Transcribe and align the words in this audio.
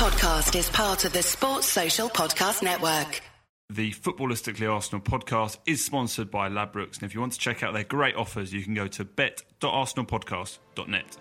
podcast 0.00 0.58
is 0.58 0.68
part 0.70 1.04
of 1.04 1.12
the 1.12 1.22
Sports 1.22 1.66
Social 1.66 2.08
Podcast 2.08 2.62
Network. 2.62 3.20
The 3.68 3.92
Footballistically 3.92 4.72
Arsenal 4.72 5.02
podcast 5.02 5.58
is 5.66 5.84
sponsored 5.84 6.30
by 6.30 6.48
Ladbrokes, 6.48 6.94
and 6.94 7.02
if 7.02 7.12
you 7.12 7.20
want 7.20 7.34
to 7.34 7.38
check 7.38 7.62
out 7.62 7.74
their 7.74 7.84
great 7.84 8.16
offers, 8.16 8.50
you 8.50 8.62
can 8.62 8.72
go 8.72 8.86
to 8.86 9.04
bet.arsenalpodcast.net. 9.04 11.18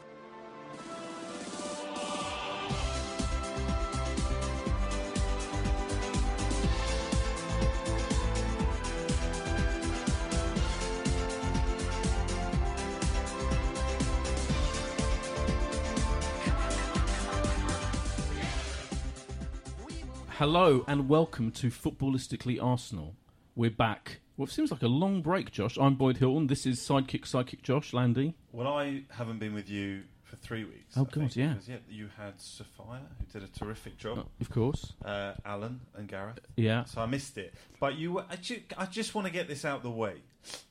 Hello 20.39 20.85
and 20.87 21.09
welcome 21.09 21.51
to 21.51 21.67
Footballistically 21.67 22.63
Arsenal. 22.63 23.15
We're 23.55 23.69
back. 23.69 24.19
Well, 24.37 24.47
it 24.47 24.51
seems 24.51 24.71
like 24.71 24.81
a 24.83 24.87
long 24.87 25.21
break, 25.21 25.51
Josh. 25.51 25.77
I'm 25.77 25.95
Boyd 25.95 26.17
Hilton. 26.17 26.47
This 26.47 26.65
is 26.65 26.79
Sidekick 26.79 27.23
Sidekick 27.25 27.61
Josh 27.61 27.91
Landy. 27.93 28.35
Well, 28.53 28.67
I 28.69 29.03
haven't 29.09 29.39
been 29.39 29.53
with 29.53 29.69
you 29.69 30.03
for 30.23 30.37
three 30.37 30.63
weeks. 30.63 30.95
Oh, 30.95 31.01
I 31.01 31.03
God, 31.03 31.13
think, 31.13 31.35
yeah. 31.35 31.47
because, 31.53 31.67
yeah. 31.67 31.77
You 31.89 32.07
had 32.17 32.39
Sophia, 32.39 33.01
who 33.19 33.39
did 33.39 33.43
a 33.49 33.51
terrific 33.51 33.97
job, 33.97 34.19
Uh, 34.19 34.23
of 34.39 34.49
course. 34.49 34.93
uh, 35.03 35.33
Alan 35.43 35.81
and 35.95 36.07
Gareth. 36.07 36.39
Yeah. 36.55 36.85
So 36.85 37.01
I 37.01 37.05
missed 37.05 37.37
it. 37.37 37.53
But 37.81 37.97
you, 37.97 38.13
were- 38.13 38.25
I, 38.29 38.37
ju- 38.37 38.61
I 38.77 38.85
just 38.85 39.13
want 39.13 39.27
to 39.27 39.33
get 39.33 39.49
this 39.49 39.65
out 39.65 39.83
the 39.83 39.91
way 39.91 40.21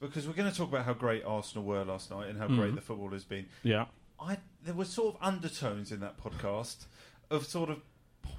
because 0.00 0.26
we're 0.26 0.32
going 0.32 0.50
to 0.50 0.56
talk 0.56 0.68
about 0.70 0.86
how 0.86 0.94
great 0.94 1.24
Arsenal 1.26 1.64
were 1.64 1.84
last 1.84 2.10
night 2.10 2.28
and 2.30 2.38
how 2.38 2.46
great 2.46 2.72
Mhm. 2.72 2.76
the 2.76 2.80
football 2.80 3.10
has 3.10 3.24
been. 3.24 3.44
Yeah. 3.62 3.86
I 4.18 4.38
there 4.64 4.74
were 4.74 4.86
sort 4.86 5.14
of 5.14 5.22
undertones 5.22 5.92
in 5.92 6.00
that 6.00 6.16
podcast 6.18 6.86
of 7.30 7.44
sort 7.46 7.68
of 7.70 7.82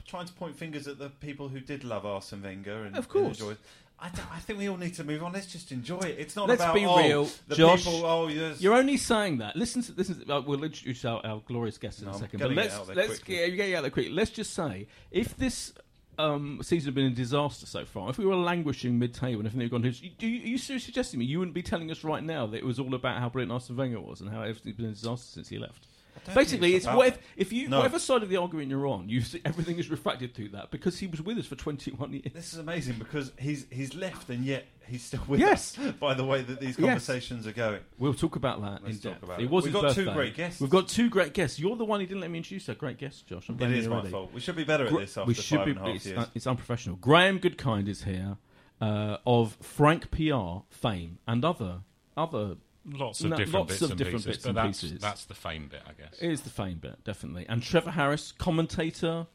trying 0.05 0.25
to 0.25 0.33
point 0.33 0.55
fingers 0.55 0.87
at 0.87 0.97
the 0.99 1.09
people 1.09 1.49
who 1.49 1.59
did 1.59 1.83
love 1.83 2.05
Arsene 2.05 2.41
Wenger 2.41 2.83
and 2.85 2.97
Of 2.97 3.07
course. 3.09 3.39
and 3.39 3.49
enjoy. 3.51 3.57
I, 4.01 4.07
I 4.07 4.39
think 4.39 4.59
we 4.59 4.69
all 4.69 4.77
need 4.77 4.93
to 4.95 5.03
move 5.03 5.23
on. 5.23 5.33
Let's 5.33 5.47
just 5.47 5.71
enjoy 5.71 5.99
it. 5.99 6.15
It's 6.17 6.35
not 6.35 6.47
Let's 6.47 6.61
about 6.61 6.73
be 6.73 6.85
oh, 6.85 6.97
real, 6.97 7.29
the 7.47 7.55
Josh. 7.55 7.83
people. 7.85 8.05
Oh, 8.05 8.27
yes. 8.27 8.61
You're 8.61 8.75
only 8.75 8.95
saying 8.95 9.39
that. 9.39 9.55
Listen 9.57 9.81
to 9.83 9.93
listen. 9.95 10.25
To, 10.25 10.35
uh, 10.35 10.41
we'll 10.41 10.63
introduce 10.63 11.03
our, 11.03 11.23
our 11.25 11.41
glorious 11.45 11.77
guest 11.77 11.99
in 11.99 12.05
No, 12.05 12.11
a 12.11 12.17
second. 12.17 12.39
But 12.39 12.53
let's 12.53 12.77
let's 12.87 13.19
quickly. 13.19 13.35
get, 13.35 13.55
get 13.57 13.75
out 13.75 13.81
there 13.81 13.91
quick. 13.91 14.07
Let's 14.11 14.31
just 14.31 14.53
say 14.53 14.87
if 15.11 15.35
this 15.35 15.73
um, 16.17 16.59
season 16.61 16.87
had 16.87 16.95
been 16.95 17.05
a 17.07 17.09
disaster 17.11 17.65
so 17.65 17.83
far, 17.85 18.09
if 18.09 18.17
we 18.17 18.25
were 18.25 18.35
languishing 18.35 18.99
mid-table 18.99 19.39
and 19.39 19.47
everything 19.47 19.61
had 19.61 19.71
gone 19.71 19.81
do 19.81 20.27
you, 20.27 20.43
are 20.43 20.47
you 20.47 20.57
seriously 20.57 20.79
suggesting 20.79 21.19
me 21.19 21.25
you 21.25 21.39
wouldn't 21.39 21.55
be 21.55 21.61
telling 21.63 21.91
us 21.91 22.03
right 22.03 22.23
now 22.23 22.45
that 22.45 22.57
it 22.57 22.65
was 22.65 22.79
all 22.79 22.93
about 22.93 23.19
how 23.19 23.29
brilliant 23.29 23.51
Arsene 23.51 23.75
Wenger 23.77 23.99
was 24.01 24.21
and 24.21 24.29
how 24.29 24.41
everything's 24.41 24.75
been 24.75 24.85
a 24.87 24.89
disaster 24.91 25.27
since 25.27 25.47
he 25.49 25.57
left? 25.57 25.87
Don't 26.25 26.25
think 26.25 26.35
Basically, 26.35 26.69
it's 26.75 26.77
it's 26.77 26.85
about 26.85 26.97
what 26.97 27.17
if, 27.37 27.51
you 27.53 27.67
No. 27.69 27.77
whatever 27.77 27.99
side 27.99 28.23
of 28.23 28.29
the 28.29 28.37
argument 28.37 28.69
you're 28.69 28.87
on, 28.87 29.09
you 29.09 29.21
see, 29.21 29.41
everything 29.45 29.77
is 29.79 29.89
refracted 29.89 30.33
through 30.33 30.49
that 30.49 30.71
because 30.71 30.99
he 30.99 31.07
was 31.07 31.21
with 31.21 31.37
us 31.37 31.45
for 31.45 31.55
21 31.55 32.13
years. 32.13 32.25
This 32.33 32.53
is 32.53 32.59
amazing 32.59 32.95
because 32.99 33.31
he's 33.39 33.65
he's 33.71 33.93
left 33.95 34.29
and 34.29 34.43
yet 34.45 34.65
he's 34.87 35.03
still 35.03 35.21
with 35.27 35.39
Yes. 35.39 35.77
us. 35.77 35.91
By 35.99 36.13
the 36.13 36.25
way 36.25 36.41
that 36.41 36.59
these 36.59 36.77
Yes. 36.77 36.85
conversations 36.87 37.45
are 37.47 37.51
going. 37.51 37.81
We'll 37.97 38.13
talk 38.13 38.35
about 38.35 38.61
that 38.61 38.83
Let's 38.83 38.95
in 38.97 39.01
talk 39.01 39.11
depth. 39.13 39.23
about 39.23 39.39
it 39.39 39.43
it. 39.45 39.49
was 39.49 39.65
We've 39.65 39.73
his 39.73 39.81
got 39.81 39.93
two 39.95 40.11
great 40.11 40.35
guests. 40.35 40.61
We've 40.61 40.69
got 40.69 40.87
two 40.87 41.09
great 41.09 41.33
guests. 41.33 41.59
You're 41.59 41.75
the 41.75 41.85
one 41.85 41.99
who 41.99 42.05
didn't 42.05 42.21
let 42.21 42.31
me 42.31 42.37
introduce 42.39 42.67
our 42.69 42.75
great 42.75 42.97
guest, 42.97 43.27
Josh. 43.27 43.47
I'm 43.49 43.55
It 43.55 43.57
blaming 43.59 43.77
is 43.77 43.83
you 43.85 43.89
my 43.91 43.95
already. 43.97 44.11
fault. 44.11 44.33
We 44.33 44.39
should 44.41 44.55
be 44.55 44.63
better 44.63 44.85
at 44.87 44.93
this 44.93 45.17
after 45.17 45.27
we 45.27 45.33
should 45.33 45.57
five 45.57 45.65
be. 45.65 45.71
and 45.71 45.79
a 45.79 45.83
half 45.85 45.95
it's, 45.95 46.05
years. 46.05 46.17
uh, 46.17 46.25
it's 46.35 46.47
unprofessional. 46.47 46.97
Graham 46.97 47.39
Goodkind 47.39 47.87
is 47.87 48.03
here 48.03 48.37
uh, 48.81 49.17
of 49.25 49.57
Frank 49.61 50.09
PR 50.11 50.63
fame 50.69 51.19
and 51.27 51.43
other 51.45 51.81
other. 52.17 52.57
Lots 52.85 53.21
of 53.21 53.29
No, 53.31 53.35
different 53.35 53.53
lots 53.53 53.69
bits 53.71 53.81
of 53.81 53.91
and 53.91 53.97
different 53.97 54.17
pieces, 54.17 54.25
bits 54.35 54.43
but 54.43 54.49
and 54.49 54.57
that's 54.57 54.81
pieces. 54.81 55.01
that's 55.01 55.25
the 55.25 55.33
fame 55.35 55.67
bit, 55.69 55.81
I 55.87 55.93
guess. 56.01 56.19
It 56.21 56.31
is 56.31 56.41
the 56.41 56.49
fame 56.49 56.77
bit, 56.77 57.03
definitely. 57.03 57.45
And 57.47 57.61
Trevor 57.61 57.91
Harris, 57.91 58.31
commentator, 58.31 59.27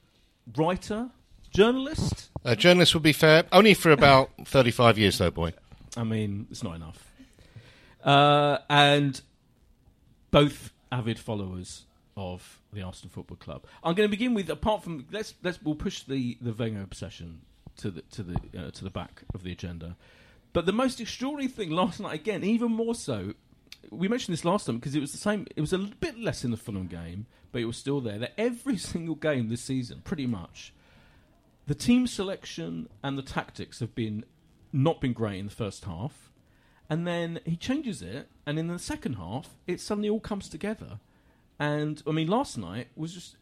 writer, 0.57 1.11
journalist. 1.51 2.31
A 2.45 2.57
journalist 2.57 2.95
would 2.95 3.03
be 3.03 3.13
fair, 3.13 3.45
only 3.53 3.75
for 3.75 3.91
about 3.91 4.31
35 4.45 4.99
years, 4.99 5.19
though, 5.19 5.31
boy. 5.31 5.53
I 5.97 6.05
mean, 6.05 6.47
it's 6.51 6.63
not 6.63 6.75
enough. 6.75 7.11
Uh, 8.03 8.59
and 8.69 9.21
both 10.31 10.73
avid 10.91 11.19
followers 11.19 11.85
of 12.17 12.61
the 12.73 12.83
Arsenal 12.83 13.11
Football 13.13 13.37
Club. 13.37 13.65
I'm 13.83 13.95
going 13.95 14.09
to 14.09 14.11
begin 14.11 14.35
with, 14.35 14.51
apart 14.51 14.83
from 14.83 15.07
let's 15.11 15.35
let's 15.43 15.63
we'll 15.63 15.75
push 15.75 16.03
the 16.03 16.37
the 16.41 16.53
Wenger 16.53 16.83
obsession 16.83 17.41
to 17.79 17.91
the 17.91 18.03
to 18.03 18.23
the 18.23 18.37
uh, 18.57 18.71
to 18.73 18.85
the 18.85 18.91
back 18.91 19.23
of 19.35 19.43
the 19.43 19.53
agenda. 19.53 19.97
But 20.53 20.67
the 20.67 20.73
most 20.73 21.01
extraordinary 21.01 21.49
thing 21.51 21.71
last 21.71 21.99
night, 21.99 22.15
again, 22.15 22.45
even 22.45 22.71
more 22.71 22.95
so, 22.95 23.35
we 23.91 24.09
mentioned 24.09 24.33
this 24.33 24.45
last 24.45 24.67
time 24.67 24.77
because 24.77 24.95
it 24.95 25.01
was 25.01 25.13
the 25.13 25.19
same. 25.19 25.47
It 25.57 25.61
was 25.61 25.73
a 25.73 25.79
bit 25.79 26.19
less 26.19 26.45
in 26.45 26.51
the 26.51 26.57
Fulham 26.57 26.87
game, 26.87 27.27
but 27.53 27.61
it 27.61 27.67
was 27.67 27.77
still 27.77 28.01
there. 28.01 28.19
That 28.19 28.33
every 28.39 28.77
single 28.93 29.15
game 29.15 29.49
this 29.49 29.63
season, 29.63 30.03
pretty 30.05 30.27
much, 30.27 30.73
the 31.67 31.75
team 31.75 32.07
selection 32.07 32.89
and 33.03 33.17
the 33.17 33.23
tactics 33.23 33.81
have 33.81 33.95
been 33.95 34.25
not 34.73 35.01
been 35.01 35.13
great 35.13 35.39
in 35.39 35.47
the 35.47 35.53
first 35.55 35.85
half, 35.85 36.33
and 36.91 37.07
then 37.07 37.41
he 37.45 37.57
changes 37.57 38.03
it, 38.03 38.29
and 38.47 38.59
in 38.59 38.67
the 38.67 38.79
second 38.79 39.15
half, 39.15 39.51
it 39.67 39.81
suddenly 39.81 40.09
all 40.09 40.21
comes 40.21 40.49
together. 40.49 40.99
And 41.59 42.03
I 42.07 42.11
mean, 42.11 42.29
last 42.29 42.59
night 42.59 42.89
was 42.97 43.15
just 43.15 43.37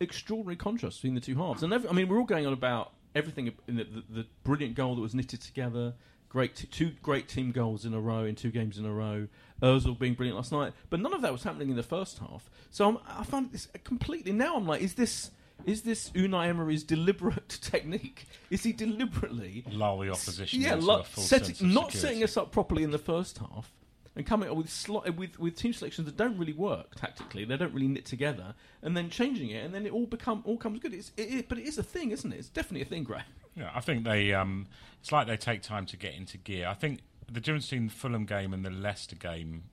extraordinary 0.00 0.56
contrast 0.56 0.98
between 0.98 1.14
the 1.14 1.20
two 1.20 1.36
halves. 1.36 1.62
And 1.62 1.72
every, 1.72 1.88
I 1.88 1.92
mean, 1.92 2.08
we're 2.08 2.18
all 2.18 2.24
going 2.24 2.46
on 2.46 2.52
about 2.52 2.92
everything 3.14 3.52
in 3.66 3.76
the, 3.76 3.84
the, 3.84 4.04
the 4.10 4.26
brilliant 4.44 4.74
goal 4.74 4.94
that 4.94 5.00
was 5.00 5.14
knitted 5.14 5.40
together. 5.40 5.94
Great, 6.30 6.54
t- 6.54 6.66
two 6.68 6.92
great 7.02 7.28
team 7.28 7.50
goals 7.50 7.84
in 7.84 7.92
a 7.92 8.00
row 8.00 8.24
in 8.24 8.36
two 8.36 8.52
games 8.52 8.78
in 8.78 8.86
a 8.86 8.92
row. 8.92 9.26
Özil 9.60 9.98
being 9.98 10.14
brilliant 10.14 10.36
last 10.36 10.52
night, 10.52 10.72
but 10.88 11.00
none 11.00 11.12
of 11.12 11.22
that 11.22 11.32
was 11.32 11.42
happening 11.42 11.70
in 11.70 11.76
the 11.76 11.82
first 11.82 12.18
half. 12.20 12.48
So 12.70 12.88
I'm, 12.88 12.98
I 13.06 13.24
found 13.24 13.50
this 13.52 13.66
completely. 13.84 14.32
Now 14.32 14.56
I'm 14.56 14.64
like, 14.66 14.80
is 14.80 14.94
this 14.94 15.32
is 15.66 15.82
this 15.82 16.10
Unai 16.10 16.46
Emery's 16.46 16.84
deliberate 16.84 17.48
technique? 17.60 18.26
Is 18.48 18.62
he 18.62 18.72
deliberately 18.72 19.64
Lull 19.70 19.98
the 19.98 20.10
opposition 20.10 20.60
yeah, 20.60 20.74
into 20.74 20.86
lo- 20.86 21.04
setting- 21.12 21.74
not 21.74 21.92
setting 21.92 22.22
us 22.22 22.36
up 22.36 22.52
properly 22.52 22.84
in 22.84 22.92
the 22.92 22.98
first 22.98 23.38
half 23.38 23.72
and 24.16 24.24
coming 24.24 24.48
up 24.48 24.56
with 24.56 24.68
sli- 24.68 25.14
with 25.16 25.36
with 25.38 25.56
team 25.56 25.72
selections 25.72 26.06
that 26.06 26.16
don't 26.16 26.38
really 26.38 26.52
work 26.52 26.94
tactically. 26.94 27.44
They 27.44 27.56
don't 27.56 27.74
really 27.74 27.88
knit 27.88 28.04
together, 28.04 28.54
and 28.82 28.96
then 28.96 29.10
changing 29.10 29.50
it, 29.50 29.64
and 29.64 29.74
then 29.74 29.84
it 29.84 29.92
all 29.92 30.06
become 30.06 30.42
all 30.44 30.56
comes 30.56 30.78
good. 30.78 30.94
It's, 30.94 31.10
it, 31.16 31.34
it, 31.34 31.48
but 31.48 31.58
it 31.58 31.66
is 31.66 31.76
a 31.76 31.82
thing, 31.82 32.12
isn't 32.12 32.32
it? 32.32 32.38
It's 32.38 32.48
definitely 32.48 32.82
a 32.82 32.84
thing, 32.84 33.02
Graham. 33.04 33.24
Yeah, 33.56 33.70
I 33.74 33.80
think 33.80 34.04
they. 34.04 34.32
Um, 34.32 34.66
it's 35.00 35.12
like 35.12 35.26
they 35.26 35.36
take 35.36 35.62
time 35.62 35.86
to 35.86 35.96
get 35.96 36.14
into 36.14 36.38
gear. 36.38 36.68
I 36.68 36.74
think 36.74 37.00
the 37.30 37.40
difference 37.40 37.66
between 37.70 37.86
the 37.88 37.92
Fulham 37.92 38.24
game 38.26 38.52
and 38.52 38.64
the 38.64 38.70
Leicester 38.70 39.16
game 39.16 39.64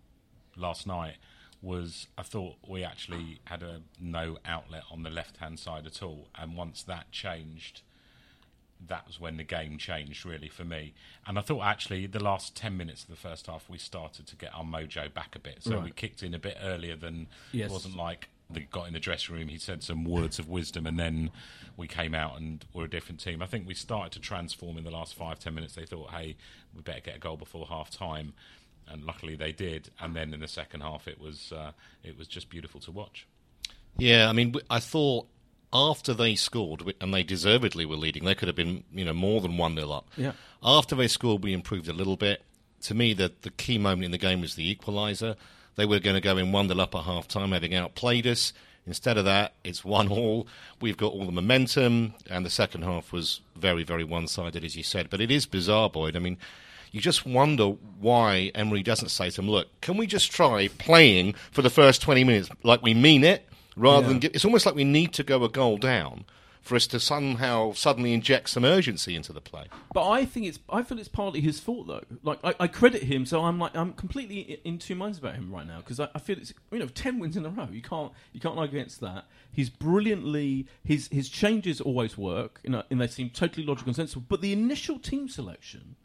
last 0.56 0.88
night 0.88 1.16
was 1.62 2.08
I 2.18 2.24
thought 2.24 2.56
we 2.68 2.84
actually 2.84 3.40
had 3.46 3.64
a 3.64 3.82
no 4.00 4.38
outlet 4.46 4.84
on 4.92 5.04
the 5.04 5.10
left 5.10 5.38
hand 5.38 5.60
side 5.60 5.86
at 5.86 6.02
all, 6.04 6.28
and 6.36 6.56
once 6.56 6.84
that 6.84 7.12
changed, 7.12 7.82
that 8.86 9.08
was 9.08 9.20
when 9.20 9.38
the 9.38 9.44
game 9.44 9.78
changed 9.78 10.26
really 10.26 10.50
for 10.50 10.64
me. 10.64 10.94
And 11.26 11.38
I 11.38 11.42
thought 11.42 11.64
actually 11.64 12.06
the 12.08 12.24
last 12.24 12.56
ten 12.56 12.78
minutes 12.78 13.04
of 13.04 13.10
the 13.10 13.16
first 13.16 13.48
half 13.48 13.68
we 13.70 13.78
started 13.80 14.28
to 14.28 14.36
get 14.36 14.54
our 14.54 14.64
mojo 14.64 15.12
back 15.14 15.36
a 15.36 15.40
bit. 15.40 15.64
So 15.64 15.76
Right. 15.76 15.86
we 15.86 15.92
kicked 15.92 16.22
in 16.24 16.34
a 16.34 16.40
bit 16.40 16.58
earlier 16.62 16.96
than 16.96 17.28
Yes. 17.52 17.70
it 17.70 17.74
wasn't 17.74 17.96
like 17.98 18.30
they 18.50 18.62
got 18.62 18.88
in 18.88 18.94
the 18.94 19.00
dressing 19.00 19.36
room. 19.36 19.48
He 19.48 19.58
said 19.58 19.84
some 19.84 20.06
words 20.06 20.40
of 20.40 20.48
wisdom, 20.50 20.86
and 20.86 21.00
then 21.00 21.32
we 21.76 21.88
came 21.88 22.16
out 22.16 22.38
and 22.40 22.64
were 22.74 22.86
a 22.86 22.90
different 22.90 23.20
team. 23.20 23.42
I 23.42 23.46
think 23.46 23.68
we 23.68 23.74
started 23.74 24.12
to 24.14 24.20
transform 24.20 24.78
in 24.78 24.84
the 24.84 24.92
last 24.92 25.16
five 25.16 25.40
ten 25.40 25.54
minutes. 25.54 25.76
They 25.76 25.86
thought, 25.86 26.12
hey, 26.12 26.36
we 26.76 26.82
better 26.82 27.02
get 27.02 27.16
a 27.18 27.20
goal 27.20 27.38
before 27.38 27.68
half 27.68 27.90
time. 27.90 28.34
And 28.90 29.04
luckily 29.04 29.36
they 29.36 29.52
did, 29.52 29.90
and 30.00 30.16
then 30.16 30.34
in 30.34 30.40
the 30.40 30.48
second 30.48 30.80
half 30.80 31.10
it 31.10 31.20
was 31.20 31.52
uh, 31.52 31.72
it 32.04 32.18
was 32.18 32.26
just 32.28 32.50
beautiful 32.50 32.80
to 32.82 32.92
watch. 32.92 33.28
Yeah, 33.98 34.30
I 34.30 34.34
mean, 34.34 34.56
I 34.70 34.80
thought 34.80 35.28
after 35.74 36.14
they 36.14 36.36
scored, 36.36 36.94
and 37.02 37.14
they 37.14 37.24
deservedly 37.24 37.86
were 37.86 37.96
leading, 37.96 38.24
they 38.24 38.36
could 38.36 38.48
have 38.48 38.56
been, 38.56 38.84
you 38.94 39.04
know, 39.04 39.14
more 39.14 39.42
than 39.42 39.58
1 39.58 39.76
0 39.76 39.92
up. 39.92 40.10
Yeah. 40.16 40.34
After 40.64 40.96
they 40.96 41.08
scored, 41.08 41.44
we 41.44 41.54
improved 41.54 41.88
a 41.88 41.94
little 41.94 42.16
bit. 42.16 42.44
To 42.84 42.94
me, 42.94 43.14
the, 43.14 43.32
the 43.42 43.50
key 43.50 43.78
moment 43.78 44.06
in 44.06 44.12
the 44.12 44.18
game 44.18 44.42
was 44.42 44.56
the 44.56 44.74
equaliser. 44.74 45.36
They 45.78 45.86
were 45.86 46.00
going 46.00 46.16
to 46.16 46.22
go 46.22 46.38
in 46.38 46.52
1 46.52 46.68
0 46.68 46.80
up 46.80 46.94
at 46.96 47.04
half 47.04 47.28
time, 47.28 47.54
having 47.54 47.74
outplayed 47.74 48.28
us. 48.28 48.52
Instead 48.86 49.18
of 49.18 49.26
that, 49.26 49.54
it's 49.64 49.86
1 49.86 50.10
all. 50.10 50.48
We've 50.82 50.98
got 50.98 51.14
all 51.14 51.26
the 51.26 51.32
momentum, 51.32 52.14
and 52.30 52.46
the 52.46 52.50
second 52.50 52.84
half 52.84 53.12
was 53.14 53.42
very, 53.56 53.84
very 53.84 54.04
one 54.04 54.28
sided, 54.28 54.64
as 54.64 54.76
you 54.76 54.84
said. 54.84 55.10
But 55.10 55.22
it 55.22 55.32
is 55.32 55.46
bizarre, 55.46 55.90
Boyd. 55.90 56.16
I 56.16 56.20
mean, 56.20 56.38
you 56.92 57.00
just 57.02 57.26
wonder 57.26 57.76
why 58.00 58.52
Emery 58.56 58.82
doesn't 58.84 59.10
say 59.10 59.30
to 59.30 59.36
them, 59.38 59.50
look, 59.50 59.68
can 59.82 59.98
we 59.98 60.08
just 60.08 60.32
try 60.32 60.68
playing 60.80 61.34
for 61.52 61.62
the 61.62 61.70
first 61.70 62.02
20 62.02 62.24
minutes 62.24 62.50
like 62.64 62.82
we 62.82 62.94
mean 62.94 63.24
it, 63.24 63.48
rather 63.76 64.04
Yeah. 64.04 64.08
than 64.10 64.20
get, 64.20 64.36
it's 64.36 64.46
almost 64.46 64.66
like 64.66 64.76
we 64.76 64.84
need 64.86 65.14
to 65.14 65.24
go 65.24 65.44
a 65.44 65.50
goal 65.50 65.78
down 65.78 66.26
for 66.68 66.76
us 66.76 66.88
to 66.88 67.00
somehow 67.00 67.72
suddenly 67.74 68.14
inject 68.14 68.50
some 68.50 68.66
urgency 68.66 69.16
into 69.16 69.34
the 69.34 69.42
play. 69.42 69.66
But 69.94 70.10
I 70.10 70.26
think 70.26 70.46
it's 70.46 70.60
I 70.70 70.84
feel 70.84 71.00
it's 71.00 71.08
partly 71.08 71.42
his 71.42 71.60
fault 71.60 71.88
though. 71.88 72.04
Like 72.24 72.40
I, 72.44 72.56
I 72.60 72.68
credit 72.68 73.04
him, 73.04 73.26
so 73.26 73.44
I'm 73.44 73.60
like 73.60 73.76
I'm 73.76 73.94
completely 73.94 74.60
in 74.64 74.78
two 74.78 74.96
minds 74.96 75.18
about 75.18 75.36
him 75.36 75.52
right 75.52 75.66
now 75.66 75.78
because 75.78 76.00
I, 76.00 76.10
I 76.14 76.20
feel 76.20 76.38
it's 76.38 76.54
you 76.72 76.80
know 76.80 76.88
ten 76.88 77.20
wins 77.20 77.38
in 77.38 77.46
a 77.46 77.50
row. 77.50 77.68
You 77.72 77.82
can't 77.82 78.12
you 78.34 78.40
can't 78.40 78.58
argue 78.58 78.80
against 78.80 79.02
that. 79.02 79.26
He's 79.52 79.70
brilliantly 79.70 80.68
his 80.84 81.08
his 81.12 81.30
changes 81.30 81.82
always 81.82 82.18
work, 82.18 82.60
you 82.64 82.70
know, 82.70 82.84
and 82.90 83.02
they 83.02 83.08
seem 83.08 83.30
totally 83.30 83.66
logical 83.66 83.90
and 83.90 83.96
sensible. 83.96 84.26
But 84.28 84.42
the 84.42 84.54
initial 84.54 85.00
team 85.00 85.30
selection 85.30 85.96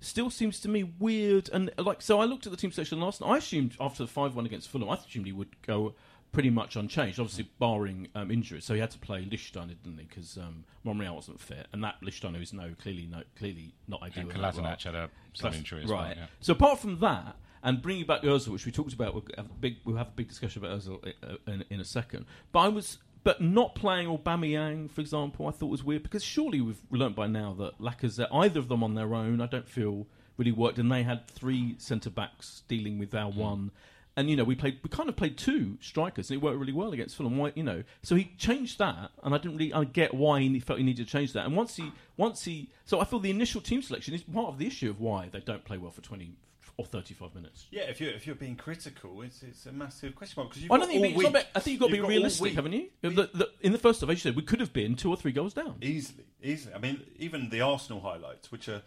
still 0.00 0.30
seems 0.30 0.60
to 0.60 0.68
me 0.68 0.84
weird 0.84 1.50
and 1.52 1.70
like 1.78 2.02
so. 2.02 2.20
I 2.20 2.24
looked 2.24 2.46
at 2.46 2.52
the 2.52 2.58
team 2.58 2.72
selection 2.72 3.00
last 3.00 3.20
night. 3.20 3.28
I 3.28 3.36
assumed 3.38 3.76
after 3.80 4.02
the 4.02 4.08
five 4.08 4.34
one 4.34 4.46
against 4.46 4.68
Fulham, 4.68 4.88
I 4.88 4.94
assumed 4.94 5.26
he 5.26 5.32
would 5.32 5.60
go 5.62 5.94
pretty 6.32 6.50
much 6.50 6.76
unchanged, 6.76 7.18
obviously 7.18 7.48
barring 7.58 8.08
um, 8.14 8.30
injuries. 8.30 8.64
So 8.64 8.74
he 8.74 8.80
had 8.80 8.90
to 8.92 8.98
play 8.98 9.24
Lichtsteiner, 9.24 9.76
didn't 9.82 9.98
he? 9.98 10.04
Because 10.04 10.36
um, 10.36 10.64
Monreal 10.84 11.14
wasn't 11.14 11.40
fit, 11.40 11.66
and 11.72 11.82
that 11.84 11.96
Lichtsteiner 12.02 12.42
is 12.42 12.52
no 12.52 12.74
clearly 12.80 13.08
no 13.10 13.22
clearly 13.36 13.74
not 13.86 14.02
ideal. 14.02 14.24
And 14.24 14.32
in 14.32 14.42
that 14.42 14.56
role. 14.56 14.64
Kolasinac 14.66 14.82
had 14.82 14.94
a 14.94 15.10
some 15.32 15.54
injury 15.54 15.84
as 15.84 15.90
right. 15.90 16.08
well. 16.08 16.14
Yeah. 16.16 16.26
So 16.40 16.52
apart 16.52 16.78
from 16.78 17.00
that, 17.00 17.36
and 17.62 17.82
bringing 17.82 18.04
back 18.06 18.22
Özil, 18.22 18.48
which 18.48 18.66
we 18.66 18.72
talked 18.72 18.92
about, 18.92 19.14
we'll 19.14 19.24
have 19.36 19.46
a 19.46 19.54
big 19.60 19.76
we'll 19.84 19.96
have 19.96 20.08
a 20.08 20.12
big 20.16 20.28
discussion 20.28 20.64
about 20.64 20.78
Özil 20.78 21.12
uh, 21.22 21.36
in, 21.46 21.64
in 21.70 21.80
a 21.80 21.84
second. 21.84 22.26
But 22.52 22.60
I 22.60 22.68
was. 22.68 22.98
But 23.24 23.42
not 23.42 23.74
playing 23.74 24.08
Aubameyang, 24.08 24.90
for 24.90 25.00
example, 25.02 25.48
I 25.48 25.50
thought 25.50 25.66
was 25.66 25.82
weird 25.82 26.04
because 26.04 26.22
surely 26.22 26.60
we've 26.62 26.80
learnt 26.90 27.16
by 27.16 27.26
now 27.26 27.52
that 27.58 27.78
Lacazette, 27.78 28.28
either 28.32 28.60
of 28.60 28.68
them 28.68 28.82
on 28.82 28.94
their 28.94 29.12
own, 29.12 29.40
I 29.40 29.46
don't 29.46 29.68
feel 29.68 30.06
really 30.38 30.52
worked, 30.52 30.78
and 30.78 30.90
they 30.90 31.02
had 31.02 31.26
three 31.26 31.74
centre 31.78 32.10
backs 32.10 32.62
dealing 32.68 32.98
with 32.98 33.14
our 33.14 33.28
one, 33.28 33.72
and 34.18 34.28
you 34.28 34.36
know 34.36 34.44
we 34.44 34.54
played, 34.54 34.78
we 34.82 34.90
kind 34.90 35.08
of 35.08 35.16
played 35.16 35.38
two 35.38 35.78
strikers, 35.80 36.30
and 36.30 36.38
it 36.38 36.42
worked 36.42 36.58
really 36.58 36.72
well 36.72 36.92
against 36.92 37.16
Fulham. 37.16 37.38
Why, 37.38 37.52
you 37.54 37.62
know, 37.62 37.82
so 38.02 38.14
he 38.16 38.32
changed 38.36 38.78
that, 38.78 39.10
and 39.22 39.34
I 39.34 39.38
didn't 39.38 39.56
really, 39.56 39.72
I 39.72 39.84
get 39.84 40.12
why 40.12 40.40
he 40.40 40.60
felt 40.60 40.78
he 40.78 40.84
needed 40.84 41.06
to 41.06 41.10
change 41.12 41.32
that, 41.34 41.46
and 41.46 41.56
once 41.56 41.76
he, 41.76 41.92
once 42.16 42.44
he, 42.44 42.68
so 42.84 43.00
I 43.00 43.04
feel 43.04 43.18
the 43.20 43.30
initial 43.30 43.60
team 43.60 43.80
selection 43.82 44.14
is 44.14 44.22
part 44.22 44.48
of 44.48 44.58
the 44.58 44.66
issue 44.66 44.90
of 44.90 45.00
why 45.00 45.28
they 45.32 45.40
don't 45.40 45.64
play 45.64 45.78
well 45.78 45.90
for 45.92 46.02
twenty 46.02 46.32
or 46.76 46.84
thirty-five 46.84 47.34
minutes. 47.34 47.66
Yeah, 47.70 47.82
if 47.82 48.00
you're 48.00 48.12
if 48.12 48.26
you're 48.26 48.36
being 48.36 48.54
critical, 48.56 49.22
it's 49.22 49.42
it's 49.42 49.66
a 49.66 49.72
massive 49.72 50.14
question 50.14 50.40
mark 50.42 50.50
because 50.54 50.64
I 50.70 50.76
don't 50.78 50.86
think 50.88 51.00
all 51.00 51.04
it's 51.10 51.22
not 51.22 51.30
about- 51.30 51.44
I 51.54 51.60
think 51.60 51.72
you've 51.72 51.80
got 51.80 51.86
to 51.86 51.92
be 51.92 51.98
You've 51.98 52.08
realistic, 52.08 52.54
haven't 52.54 52.72
you? 52.72 52.88
The, 53.02 53.10
the, 53.10 53.50
in 53.62 53.72
the 53.72 53.78
first 53.78 54.00
half, 54.00 54.10
as 54.10 54.16
you 54.16 54.20
said, 54.30 54.36
we 54.36 54.42
could 54.42 54.60
have 54.60 54.72
been 54.72 54.94
two 54.94 55.10
or 55.10 55.16
three 55.16 55.32
goals 55.32 55.54
down. 55.54 55.76
Easily, 55.80 56.24
easily. 56.42 56.74
I 56.74 56.78
mean, 56.78 57.00
even 57.18 57.50
the 57.50 57.60
Arsenal 57.62 58.00
highlights, 58.00 58.52
which 58.52 58.68
are, 58.68 58.82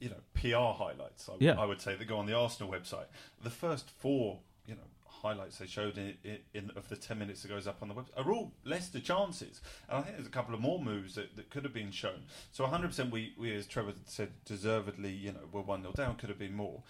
you 0.00 0.08
know, 0.08 0.16
PR 0.34 0.82
highlights, 0.82 1.28
I, 1.28 1.34
Yeah. 1.40 1.60
I 1.60 1.66
would 1.66 1.80
say, 1.82 1.94
that 1.94 2.06
go 2.08 2.16
on 2.16 2.24
the 2.26 2.34
Arsenal 2.34 2.72
website. 2.72 3.06
The 3.42 3.50
first 3.50 3.90
four, 3.98 4.38
you 4.66 4.74
know, 4.74 4.80
highlights 5.06 5.58
they 5.58 5.66
showed 5.66 5.96
in, 5.98 6.14
in, 6.24 6.38
in 6.54 6.70
of 6.76 6.88
the 6.88 6.96
ten 6.96 7.18
minutes 7.18 7.42
that 7.42 7.48
goes 7.48 7.66
up 7.66 7.78
on 7.82 7.88
the 7.88 7.94
website 7.94 8.16
are 8.26 8.32
all 8.32 8.52
Leicester 8.64 9.00
chances, 9.00 9.60
and 9.88 9.98
I 9.98 10.02
think 10.02 10.16
there's 10.16 10.26
a 10.26 10.30
couple 10.30 10.54
of 10.54 10.60
more 10.60 10.78
moves 10.78 11.14
that, 11.14 11.36
that 11.36 11.50
could 11.50 11.64
have 11.64 11.72
been 11.74 11.90
shown. 11.90 12.22
So 12.52 12.64
100, 12.64 12.88
percent 12.88 13.10
we 13.10 13.32
we 13.38 13.54
as 13.54 13.66
Trevor 13.66 13.94
said, 14.04 14.30
deservedly, 14.44 15.12
you 15.12 15.32
know, 15.32 15.40
were 15.52 15.62
one 15.62 15.82
0 15.82 15.92
down. 15.94 16.16
Could 16.16 16.28
have 16.28 16.38
been 16.38 16.54
more. 16.54 16.82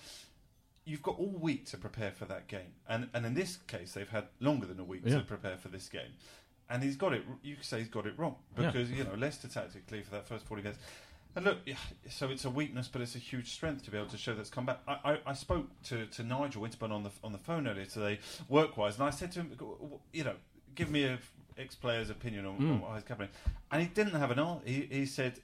You've 0.85 1.03
got 1.03 1.19
all 1.19 1.37
week 1.41 1.67
to 1.67 1.77
prepare 1.79 2.13
for 2.13 2.27
that 2.27 2.47
game, 2.49 2.75
and 2.89 3.09
and 3.15 3.27
in 3.27 3.35
this 3.35 3.57
case, 3.67 3.93
they've 3.93 4.09
had 4.09 4.25
longer 4.41 4.67
than 4.67 4.79
a 4.81 4.85
week 4.85 5.03
Yeah. 5.05 5.19
to 5.19 5.25
prepare 5.25 5.57
for 5.57 5.69
this 5.69 5.89
game. 5.89 6.13
And 6.69 6.83
he's 6.83 6.97
got 6.97 7.13
it. 7.13 7.23
You 7.45 7.55
could 7.57 7.65
say 7.65 7.79
he's 7.79 7.89
got 7.89 8.07
it 8.07 8.15
wrong 8.19 8.37
Yeah. 8.59 8.67
because 8.71 8.91
you 8.91 9.05
know 9.05 9.15
Leicester 9.17 9.47
tactically 9.49 10.03
for 10.03 10.11
that 10.13 10.27
first 10.29 10.47
forty 10.47 10.63
minutes. 10.63 10.81
And 11.37 11.45
look, 11.45 11.59
so 12.09 12.31
it's 12.31 12.47
a 12.47 12.51
weakness, 12.51 12.89
but 12.89 13.03
it's 13.03 13.15
a 13.15 13.19
huge 13.19 13.53
strength 13.53 13.85
to 13.85 13.91
be 13.91 13.99
able 13.99 14.09
to 14.09 14.17
show 14.17 14.35
that's 14.35 14.49
come 14.49 14.65
back. 14.65 14.81
I, 14.89 14.97
I, 15.05 15.19
I 15.27 15.35
spoke 15.35 15.67
to, 15.85 16.07
to 16.07 16.23
Nigel 16.23 16.63
Winterburn 16.63 16.91
on 16.91 17.03
the 17.03 17.11
on 17.23 17.33
the 17.33 17.39
phone 17.39 17.69
earlier 17.69 17.85
today, 17.85 18.19
work 18.49 18.79
wise, 18.79 18.95
and 18.95 19.05
I 19.05 19.11
said 19.11 19.33
to 19.33 19.41
him, 19.41 19.53
you 20.15 20.25
know, 20.25 20.35
give 20.75 20.91
me 20.91 21.05
a 21.05 21.19
ex 21.59 21.75
player's 21.75 22.09
opinion 22.09 22.47
on, 22.47 22.59
mm. 22.59 22.71
on 22.71 22.81
what 22.81 22.97
is 22.97 23.05
happening, 23.07 23.29
and 23.71 23.83
he 23.83 23.89
didn't 23.89 24.19
have 24.19 24.31
an 24.31 24.39
answer. 24.39 24.63
He, 24.65 24.89
he 24.91 25.05
said 25.07 25.41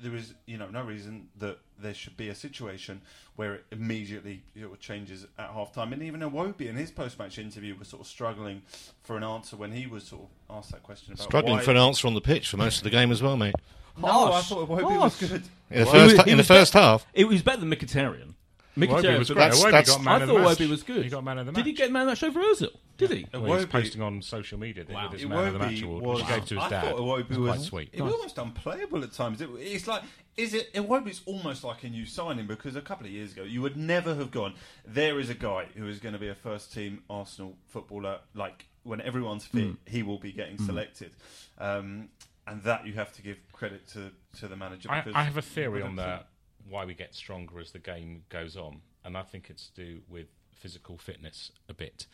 there 0.00 0.14
is 0.16 0.34
you 0.46 0.56
know 0.56 0.68
no 0.68 0.82
reason 0.82 1.28
that 1.38 1.58
there 1.78 1.94
should 1.94 2.16
be 2.16 2.28
a 2.28 2.34
situation 2.34 3.00
where 3.36 3.54
it 3.54 3.64
immediately 3.70 4.42
you 4.54 4.62
know, 4.62 4.74
changes 4.76 5.26
at 5.38 5.50
half 5.50 5.72
time. 5.72 5.92
And 5.92 6.02
even 6.02 6.20
Iwobi 6.20 6.62
in 6.62 6.74
his 6.74 6.90
post 6.90 7.18
match 7.18 7.38
interview 7.38 7.76
was 7.78 7.86
sort 7.88 8.00
of 8.00 8.08
struggling 8.08 8.62
for 9.02 9.16
an 9.16 9.22
answer 9.22 9.56
when 9.56 9.70
he 9.70 9.86
was 9.86 10.04
sort 10.04 10.22
of 10.22 10.56
asked 10.56 10.72
that 10.72 10.82
question 10.82 11.12
about 11.12 11.24
Struggling 11.24 11.60
for 11.60 11.70
an 11.70 11.76
answer 11.76 12.08
on 12.08 12.14
the 12.14 12.20
pitch 12.20 12.48
for 12.48 12.56
most 12.56 12.78
of 12.78 12.84
the 12.84 12.90
game 12.90 13.12
as 13.12 13.22
well, 13.22 13.36
mate. 13.36 13.54
No, 13.98 14.32
I 14.32 14.40
thought 14.42 14.68
Iwobi 14.68 15.00
was 15.00 15.18
good. 15.18 15.30
In 15.32 15.78
the 15.80 15.84
Well, 15.84 15.84
first, 15.86 15.94
he 15.94 16.02
was- 16.02 16.12
in 16.12 16.24
he 16.26 16.30
the 16.32 16.36
was 16.38 16.46
first 16.46 16.72
half, 16.74 17.06
It 17.14 17.28
was 17.28 17.42
better 17.42 17.60
than 17.60 17.70
Mkhitaryan. 17.70 18.34
Iwobi 18.76 18.88
Mkhitaryan, 18.88 19.18
was 19.18 19.28
but 19.28 19.34
great. 19.34 19.42
that's- 19.44 19.64
Iwobi 19.64 19.70
that's- 19.70 19.88
got 19.88 20.02
man 20.04 20.08
I 20.08 20.22
of 20.22 20.28
the 20.28 20.34
thought 20.34 20.42
match. 20.42 20.58
Iwobi 20.58 20.68
was 20.68 20.82
good. 20.82 21.04
He 21.04 21.10
got 21.10 21.24
man 21.24 21.38
of 21.38 21.46
the 21.46 21.52
Did 21.52 21.66
he 21.66 21.72
get 21.72 21.90
man 21.90 22.02
of 22.02 22.06
the 22.06 22.26
match 22.26 22.36
over 22.36 22.40
Ozil? 22.40 22.76
Did 22.98 23.10
he? 23.10 23.26
Well, 23.32 23.42
he 23.44 23.50
was 23.50 23.64
Iwobi- 23.64 23.70
posting 23.70 24.02
on 24.02 24.22
social 24.22 24.58
media 24.58 24.84
that 24.84 24.92
Wow. 24.92 25.08
he 25.08 25.14
was 25.14 25.26
man 25.26 25.46
of 25.46 25.52
the 25.54 25.58
match 25.58 25.70
Iwobi 25.76 25.82
award, 25.84 26.02
was, 26.04 26.18
which 26.20 26.28
he 26.28 26.34
gave 26.34 26.44
to 26.46 26.54
his 26.56 26.64
I 26.64 26.68
dad. 26.68 26.84
thought 26.84 26.96
Iwobi 26.96 27.20
It 27.20 27.28
was 27.30 27.38
was 27.38 27.48
quite 27.56 27.60
sweet. 27.66 27.88
It 27.94 28.02
was 28.02 28.12
almost 28.12 28.38
unplayable 28.38 29.02
at 29.02 29.12
times. 29.12 29.40
It, 29.40 29.48
it's 29.58 29.86
like, 29.86 30.02
is 30.36 30.52
it? 30.52 30.72
Iwobi's 30.74 31.22
almost 31.24 31.64
like 31.64 31.84
a 31.84 31.88
new 31.88 32.04
signing 32.04 32.46
because 32.46 32.76
a 32.76 32.82
couple 32.82 33.06
of 33.06 33.12
years 33.12 33.32
ago 33.32 33.44
you 33.44 33.62
would 33.62 33.78
never 33.78 34.14
have 34.14 34.30
gone. 34.30 34.52
There 34.86 35.18
is 35.18 35.30
a 35.30 35.34
guy 35.34 35.66
who 35.74 35.88
is 35.88 35.98
going 35.98 36.12
to 36.12 36.18
be 36.18 36.28
a 36.28 36.34
first 36.34 36.72
team 36.72 37.02
Arsenal 37.08 37.56
footballer. 37.68 38.18
Like 38.34 38.66
when 38.82 39.00
everyone's 39.00 39.46
fit, 39.46 39.68
Mm. 39.68 39.76
he 39.86 40.02
will 40.02 40.18
be 40.18 40.32
getting 40.32 40.58
selected, 40.58 41.12
um, 41.58 42.08
and 42.46 42.62
that 42.62 42.86
you 42.86 42.92
have 42.94 43.12
to 43.14 43.22
give 43.22 43.38
credit 43.52 43.86
to 43.88 44.10
to 44.40 44.48
the 44.48 44.56
manager. 44.56 44.90
I, 44.90 45.00
because 45.00 45.14
I 45.14 45.22
have 45.24 45.36
a 45.36 45.42
theory 45.42 45.82
on 45.82 45.92
100%. 45.92 45.96
that 45.96 46.28
why 46.68 46.84
we 46.84 46.94
get 46.94 47.14
stronger 47.14 47.60
as 47.60 47.70
the 47.72 47.78
game 47.78 48.22
goes 48.28 48.56
on, 48.56 48.80
and 49.04 49.16
I 49.16 49.22
think 49.22 49.50
it's 49.50 49.68
to 49.70 49.84
do 49.84 50.00
with 50.08 50.26
physical 50.52 50.98
fitness 50.98 51.52
a 51.68 51.74
bit. 51.74 52.06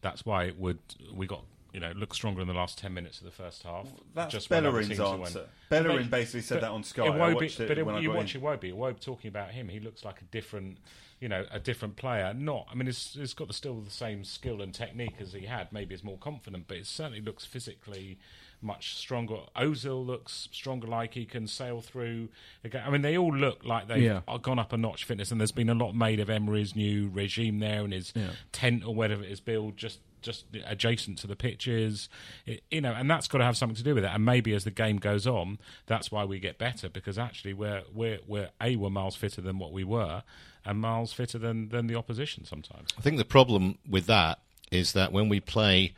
That's 0.00 0.24
why 0.24 0.44
it 0.44 0.58
would 0.58 0.78
we 1.12 1.26
got 1.26 1.44
you 1.72 1.80
know 1.80 1.92
look 1.96 2.14
stronger 2.14 2.40
in 2.40 2.48
the 2.48 2.54
last 2.54 2.78
ten 2.78 2.94
minutes 2.94 3.18
of 3.18 3.24
the 3.24 3.30
first 3.32 3.62
half. 3.64 3.88
That's 4.14 4.32
just 4.32 4.48
Bellerin's 4.48 4.98
answer. 5.00 5.46
Bellerin 5.68 6.08
basically 6.08 6.42
said 6.42 6.62
that 6.62 6.70
on 6.70 6.82
Sky. 6.84 7.06
I 7.06 7.10
Iwobi- 7.10 7.34
watched 7.34 7.60
it 7.60 7.68
but 7.68 7.84
when 7.84 7.94
I 7.96 8.00
you 8.00 8.08
got 8.08 8.16
watch 8.18 8.34
in. 8.34 8.40
Iwobi. 8.40 8.72
Iwobi 8.72 9.00
talking 9.00 9.28
about 9.28 9.50
him, 9.50 9.68
he 9.68 9.80
looks 9.80 10.04
like 10.04 10.20
a 10.20 10.24
different, 10.26 10.78
you 11.20 11.28
know, 11.28 11.44
a 11.50 11.58
different 11.58 11.96
player. 11.96 12.32
Not, 12.34 12.66
I 12.70 12.74
mean, 12.74 12.86
it's, 12.88 13.16
it's 13.16 13.34
got 13.34 13.48
the, 13.48 13.54
still 13.54 13.80
the 13.80 13.90
same 13.90 14.24
skill 14.24 14.62
and 14.62 14.72
technique 14.74 15.16
as 15.20 15.32
he 15.32 15.46
had. 15.46 15.72
Maybe 15.72 15.94
it's 15.94 16.04
more 16.04 16.18
confident, 16.18 16.64
but 16.68 16.76
it 16.76 16.86
certainly 16.86 17.20
looks 17.20 17.44
physically 17.44 18.18
much 18.60 18.94
stronger. 18.96 19.38
Ozil 19.56 20.04
looks 20.04 20.48
stronger, 20.52 20.86
like 20.88 21.14
he 21.14 21.24
can 21.24 21.46
sail 21.46 21.80
through. 21.80 22.28
ga- 22.68 22.80
I 22.86 22.90
mean, 22.90 23.02
they 23.02 23.16
all 23.16 23.34
look 23.34 23.64
like 23.64 23.88
they've 23.88 24.02
Yeah. 24.02 24.20
gone 24.42 24.58
up 24.58 24.72
a 24.72 24.76
notch 24.76 25.04
fitness, 25.04 25.30
and 25.30 25.40
there's 25.40 25.52
been 25.52 25.68
a 25.68 25.74
lot 25.74 25.92
made 25.94 26.18
of 26.20 26.28
Emery's 26.30 26.74
new 26.74 27.08
regime 27.08 27.58
there 27.60 27.82
and 27.84 27.92
his 27.92 28.12
Yeah. 28.16 28.30
tent 28.52 28.84
or 28.84 28.94
whatever 28.94 29.22
it 29.24 29.30
is 29.30 29.40
built 29.40 29.76
just 29.76 30.00
just 30.20 30.46
adjacent 30.66 31.16
to 31.16 31.28
the 31.28 31.36
pitches, 31.36 32.08
It- 32.44 32.64
you 32.72 32.80
know, 32.80 32.92
and 32.92 33.08
that's 33.08 33.28
got 33.28 33.38
to 33.38 33.44
have 33.44 33.56
something 33.56 33.76
to 33.76 33.84
do 33.84 33.94
with 33.94 34.02
it. 34.04 34.10
And 34.12 34.24
maybe 34.24 34.52
as 34.52 34.64
the 34.64 34.72
game 34.72 34.96
goes 34.96 35.28
on, 35.28 35.60
that's 35.86 36.10
why 36.10 36.24
we 36.24 36.40
get 36.40 36.58
better 36.58 36.88
because 36.88 37.20
actually 37.20 37.54
we're 37.54 37.84
we're 37.94 38.18
we're 38.26 38.50
a 38.60 38.74
we're 38.74 38.90
miles 38.90 39.14
fitter 39.14 39.40
than 39.40 39.60
what 39.60 39.70
we 39.72 39.84
were, 39.84 40.24
and 40.68 40.80
miles 40.80 41.12
fitter 41.12 41.38
than 41.38 41.70
than 41.70 41.86
the 41.88 41.96
opposition 41.96 42.44
sometimes. 42.44 42.90
I 42.96 43.00
think 43.00 43.16
the 43.16 43.24
problem 43.24 43.78
with 43.88 44.06
that 44.06 44.38
is 44.70 44.92
that 44.92 45.12
when 45.12 45.28
we 45.28 45.40
play, 45.40 45.94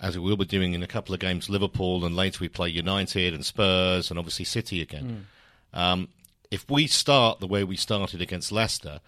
as 0.00 0.18
we 0.18 0.24
will 0.24 0.36
be 0.36 0.44
doing 0.46 0.72
in 0.74 0.82
a 0.82 0.86
couple 0.86 1.14
of 1.14 1.20
games, 1.20 1.48
Liverpool, 1.50 2.04
and 2.04 2.16
later 2.16 2.38
we 2.40 2.48
play 2.48 2.68
United 2.68 3.34
and 3.34 3.44
Spurs, 3.44 4.10
and 4.10 4.18
obviously 4.18 4.44
City 4.44 4.80
again. 4.80 5.26
Um, 5.74 6.08
if 6.50 6.68
we 6.70 6.86
start 6.86 7.40
the 7.40 7.46
way 7.46 7.64
we 7.64 7.76
started 7.76 8.22
against 8.22 8.50
Leicester, 8.52 9.00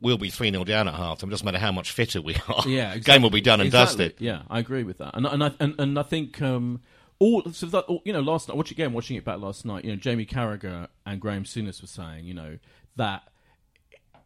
we'll 0.00 0.18
be 0.18 0.30
3 0.30 0.50
0 0.50 0.64
down 0.64 0.86
at 0.86 0.94
half 0.94 1.18
time. 1.18 1.30
It 1.30 1.32
doesn't 1.32 1.44
matter 1.44 1.58
how 1.58 1.72
much 1.72 1.90
fitter 1.90 2.20
we 2.22 2.36
are. 2.48 2.62
Yeah, 2.66 2.96
Game 3.10 3.22
will 3.22 3.30
be 3.30 3.40
done 3.40 3.60
and 3.60 3.66
Exactly. 3.66 4.08
dusted. 4.08 4.20
Yeah, 4.20 4.42
I 4.48 4.58
agree 4.60 4.84
with 4.84 4.98
that, 4.98 5.16
and 5.16 5.26
and 5.26 5.42
I 5.42 5.50
and, 5.58 5.74
and 5.80 5.98
I 5.98 6.02
think 6.02 6.40
um, 6.40 6.80
all 7.18 7.42
so 7.52 7.66
that 7.66 7.86
you 8.04 8.12
know 8.12 8.20
last 8.20 8.48
night, 8.48 8.56
watch 8.56 8.70
again, 8.70 8.92
watching 8.92 9.16
it 9.16 9.24
back 9.24 9.40
last 9.40 9.64
night. 9.64 9.84
You 9.84 9.90
know, 9.92 9.96
Jamie 9.96 10.26
Carragher 10.26 10.88
and 11.06 11.20
Graham 11.20 11.44
Souness 11.44 11.80
were 11.80 11.88
saying, 11.88 12.24
you 12.26 12.34
know, 12.34 12.58
that 12.96 13.22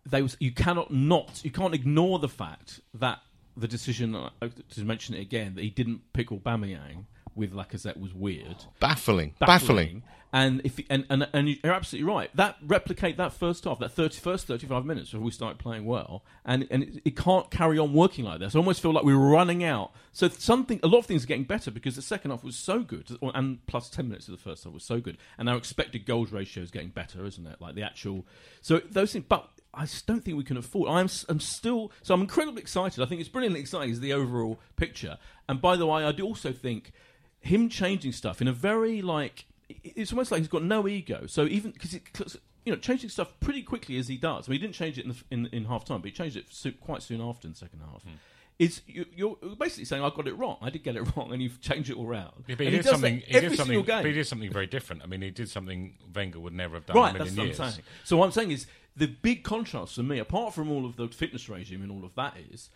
they 0.08 0.22
was 0.22 0.36
you 0.40 0.52
cannot 0.52 0.92
not 0.92 1.40
you 1.44 1.50
can't 1.50 1.74
ignore 1.74 2.18
the 2.18 2.28
fact 2.28 2.80
that 2.94 3.20
the 3.56 3.68
decision 3.68 4.14
uh, 4.14 4.30
to 4.70 4.84
mention 4.84 5.14
it 5.14 5.20
again 5.20 5.54
that 5.54 5.62
he 5.62 5.70
didn't 5.70 6.00
pick 6.12 6.28
Aubameyang 6.28 7.04
with 7.34 7.52
Lacazette 7.52 7.98
was 7.98 8.14
weird 8.14 8.56
Baffling. 8.80 9.34
Baffling. 9.40 10.02
and 10.32 10.60
if 10.64 10.78
and, 10.90 11.06
and 11.08 11.26
and 11.32 11.48
you're 11.48 11.72
absolutely 11.72 12.12
right. 12.12 12.30
That 12.34 12.56
replicate 12.66 13.16
that 13.16 13.32
first 13.32 13.64
half, 13.64 13.78
that 13.78 13.92
30, 13.92 14.18
first 14.18 14.46
thirty 14.46 14.66
five 14.66 14.84
minutes 14.84 15.12
where 15.12 15.22
we 15.22 15.30
started 15.30 15.58
playing 15.58 15.84
well, 15.86 16.22
and 16.44 16.66
and 16.70 16.82
it, 16.82 17.02
it 17.04 17.16
can't 17.16 17.50
carry 17.50 17.78
on 17.78 17.94
working 17.94 18.24
like 18.24 18.40
this. 18.40 18.54
I 18.54 18.58
almost 18.58 18.82
feel 18.82 18.92
like 18.92 19.04
we 19.04 19.14
were 19.16 19.28
running 19.28 19.64
out. 19.64 19.92
So 20.12 20.28
something, 20.28 20.80
a 20.82 20.86
lot 20.86 20.98
of 20.98 21.06
things 21.06 21.24
are 21.24 21.26
getting 21.26 21.44
better 21.44 21.70
because 21.70 21.96
the 21.96 22.02
second 22.02 22.30
half 22.32 22.44
was 22.44 22.56
so 22.56 22.80
good, 22.80 23.16
and 23.22 23.64
plus 23.66 23.88
ten 23.88 24.08
minutes 24.08 24.28
of 24.28 24.32
the 24.32 24.42
first 24.42 24.64
half 24.64 24.72
was 24.72 24.84
so 24.84 25.00
good, 25.00 25.16
and 25.38 25.48
our 25.48 25.56
expected 25.56 26.04
goals 26.04 26.30
ratio 26.30 26.62
is 26.62 26.70
getting 26.70 26.90
better, 26.90 27.24
isn't 27.24 27.46
it? 27.46 27.60
Like 27.60 27.74
the 27.74 27.82
actual. 27.82 28.26
So 28.60 28.80
those 28.90 29.12
things, 29.12 29.24
but. 29.28 29.48
I 29.74 29.86
don't 30.06 30.24
think 30.24 30.36
we 30.36 30.44
can 30.44 30.56
afford. 30.56 30.88
I'm, 30.88 31.08
I'm 31.28 31.40
still 31.40 31.92
so 32.02 32.14
I'm 32.14 32.22
incredibly 32.22 32.62
excited. 32.62 33.02
I 33.02 33.06
think 33.06 33.20
it's 33.20 33.30
brilliantly 33.30 33.60
exciting. 33.60 33.90
Is 33.90 34.00
the 34.00 34.12
overall 34.12 34.58
picture, 34.76 35.18
and 35.48 35.60
by 35.60 35.76
the 35.76 35.86
way, 35.86 36.04
I 36.04 36.12
do 36.12 36.24
also 36.24 36.52
think 36.52 36.92
him 37.40 37.68
changing 37.68 38.12
stuff 38.12 38.40
in 38.40 38.48
a 38.48 38.52
very 38.52 39.02
like 39.02 39.46
it's 39.68 40.12
almost 40.12 40.32
like 40.32 40.38
he's 40.38 40.48
got 40.48 40.62
no 40.62 40.88
ego. 40.88 41.26
So 41.26 41.44
even 41.44 41.72
because 41.72 42.38
you 42.64 42.72
know 42.72 42.78
changing 42.78 43.10
stuff 43.10 43.32
pretty 43.40 43.62
quickly 43.62 43.98
as 43.98 44.08
he 44.08 44.16
does. 44.16 44.48
I 44.48 44.50
mean, 44.50 44.60
he 44.60 44.66
didn't 44.66 44.76
change 44.76 44.98
it 44.98 45.04
in 45.04 45.10
the, 45.10 45.16
in, 45.30 45.46
in 45.52 45.64
half 45.66 45.84
time, 45.84 46.00
but 46.00 46.10
he 46.10 46.12
changed 46.12 46.36
it 46.36 46.80
quite 46.80 47.02
soon 47.02 47.20
after 47.20 47.46
in 47.46 47.52
the 47.52 47.58
second 47.58 47.80
half. 47.80 48.02
Hmm. 48.02 48.10
Is 48.58 48.82
you, 48.88 49.06
you're 49.14 49.36
basically 49.58 49.84
saying 49.84 50.02
I 50.02 50.10
got 50.10 50.26
it 50.26 50.36
wrong. 50.36 50.56
I 50.60 50.70
did 50.70 50.82
get 50.82 50.96
it 50.96 51.02
wrong, 51.16 51.32
and 51.32 51.40
you've 51.40 51.60
changed 51.60 51.90
it 51.90 51.96
all 51.96 52.06
round. 52.06 52.32
Yeah, 52.48 52.56
but 52.56 52.66
he, 52.66 52.70
did 52.72 52.82
does 52.82 52.90
something. 52.90 53.18
He 53.20 53.34
every 53.34 53.50
did 53.50 53.56
something. 53.56 53.74
single 53.74 53.82
game. 53.84 54.02
But 54.02 54.06
he 54.08 54.12
did 54.14 54.26
something 54.26 54.52
very 54.52 54.66
different. 54.66 55.02
I 55.02 55.06
mean, 55.06 55.22
he 55.22 55.30
did 55.30 55.48
something 55.48 55.94
Wenger 56.12 56.40
would 56.40 56.52
never 56.54 56.74
have 56.74 56.86
done 56.86 56.96
Right, 56.96 57.10
in 57.10 57.16
a 57.20 57.24
that's 57.24 57.36
million 57.36 57.56
what 57.56 57.64
I'm 57.66 57.70
saying. 57.72 57.84
So 58.02 58.16
what 58.16 58.24
I'm 58.26 58.32
saying 58.32 58.50
is 58.50 58.66
the 58.96 59.06
big 59.06 59.44
contrast 59.44 59.94
for 59.94 60.02
me, 60.02 60.18
apart 60.18 60.54
from 60.54 60.72
all 60.72 60.84
of 60.86 60.96
the 60.96 61.06
fitness 61.06 61.48
regime 61.48 61.82
and 61.82 61.92
all 61.92 62.04
of 62.04 62.14
that, 62.16 62.34
is 62.50 62.68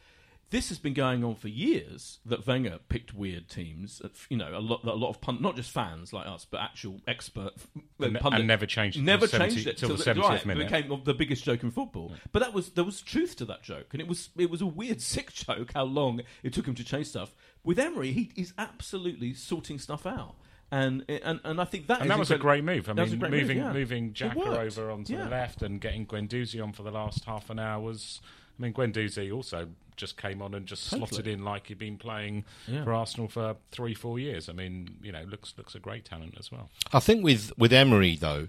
This 0.52 0.68
has 0.68 0.78
been 0.78 0.94
going 0.94 1.24
on 1.24 1.34
for 1.34 1.48
years. 1.48 2.20
That 2.24 2.46
Wenger 2.46 2.78
picked 2.88 3.12
weird 3.14 3.48
teams. 3.48 4.00
uh, 4.04 4.08
You 4.28 4.36
know, 4.36 4.56
a 4.56 4.60
lot, 4.60 4.84
a 4.84 4.92
lot 4.94 5.08
of 5.10 5.20
pun- 5.20 5.42
not 5.42 5.56
just 5.56 5.70
fans 5.72 6.12
like 6.12 6.26
us, 6.28 6.46
but 6.48 6.60
actual 6.60 7.00
expert 7.08 7.52
And- 7.98 8.14
pundit- 8.20 8.38
and 8.40 8.46
never 8.46 8.66
changed 8.66 8.96
it 8.96 9.00
till 9.00 9.06
Never 9.06 9.26
70 9.26 9.50
changed 9.54 9.66
it 9.66 9.78
till 9.78 9.88
the 9.96 10.04
70th 10.04 10.22
right, 10.28 10.46
minute. 10.46 10.70
Became 10.70 11.02
the 11.04 11.14
biggest 11.14 11.42
joke 11.42 11.62
in 11.64 11.70
football. 11.72 12.12
But 12.30 12.40
that 12.42 12.52
was 12.54 12.68
there 12.70 12.84
was 12.84 13.00
truth 13.00 13.34
to 13.36 13.44
that 13.46 13.62
joke, 13.64 13.88
and 13.92 14.00
it 14.00 14.06
was 14.06 14.28
it 14.36 14.50
was 14.50 14.60
a 14.62 14.66
weird, 14.66 15.00
sick 15.14 15.32
joke. 15.32 15.72
How 15.74 15.84
long 15.84 16.20
it 16.44 16.52
took 16.52 16.66
him 16.68 16.74
to 16.76 16.84
change 16.84 17.08
stuff. 17.08 17.34
With 17.64 17.78
Emery, 17.78 18.12
he 18.12 18.30
is 18.36 18.52
absolutely 18.58 19.34
sorting 19.34 19.78
stuff 19.78 20.04
out. 20.06 20.34
And, 20.70 21.04
and 21.08 21.38
and 21.44 21.60
I 21.60 21.64
think 21.64 21.86
that 21.88 22.00
And 22.00 22.10
that 22.10 22.18
was 22.18 22.30
a 22.30 22.38
great 22.38 22.64
move. 22.64 22.88
I 22.88 22.92
mean, 22.94 23.18
great 23.18 23.30
move, 23.30 23.40
moving 23.40 23.58
yeah. 23.58 23.72
moving 23.72 24.14
It 24.18 24.34
worked. 24.34 24.58
over 24.78 24.90
onto 24.90 25.12
Yeah. 25.14 25.24
the 25.24 25.30
left 25.30 25.62
and 25.62 25.80
getting 25.80 26.06
Guendouzi 26.06 26.62
on 26.62 26.72
for 26.72 26.82
the 26.82 26.90
last 26.90 27.24
half 27.24 27.48
an 27.48 27.58
hour 27.58 27.80
was. 27.80 28.20
I 28.58 28.62
mean, 28.62 28.72
Guendouzi 28.72 29.32
also 29.34 29.68
just 29.96 30.16
came 30.16 30.40
on 30.42 30.54
and 30.54 30.66
just 30.66 30.90
Totally. 30.90 31.06
slotted 31.08 31.26
in 31.26 31.44
like 31.44 31.66
he'd 31.68 31.78
been 31.78 31.98
playing 31.98 32.44
Yeah. 32.66 32.84
for 32.84 32.92
Arsenal 32.94 33.28
for 33.28 33.56
three, 33.70 33.94
four 33.94 34.18
years. 34.18 34.48
I 34.48 34.52
mean, 34.52 34.96
you 35.02 35.12
know, 35.12 35.22
looks 35.24 35.54
looks 35.58 35.74
a 35.74 35.78
great 35.80 36.04
talent 36.04 36.36
as 36.38 36.50
well. 36.50 36.70
I 36.92 37.00
think 37.00 37.22
with 37.24 37.52
with 37.58 37.72
Emery 37.72 38.16
though, 38.16 38.48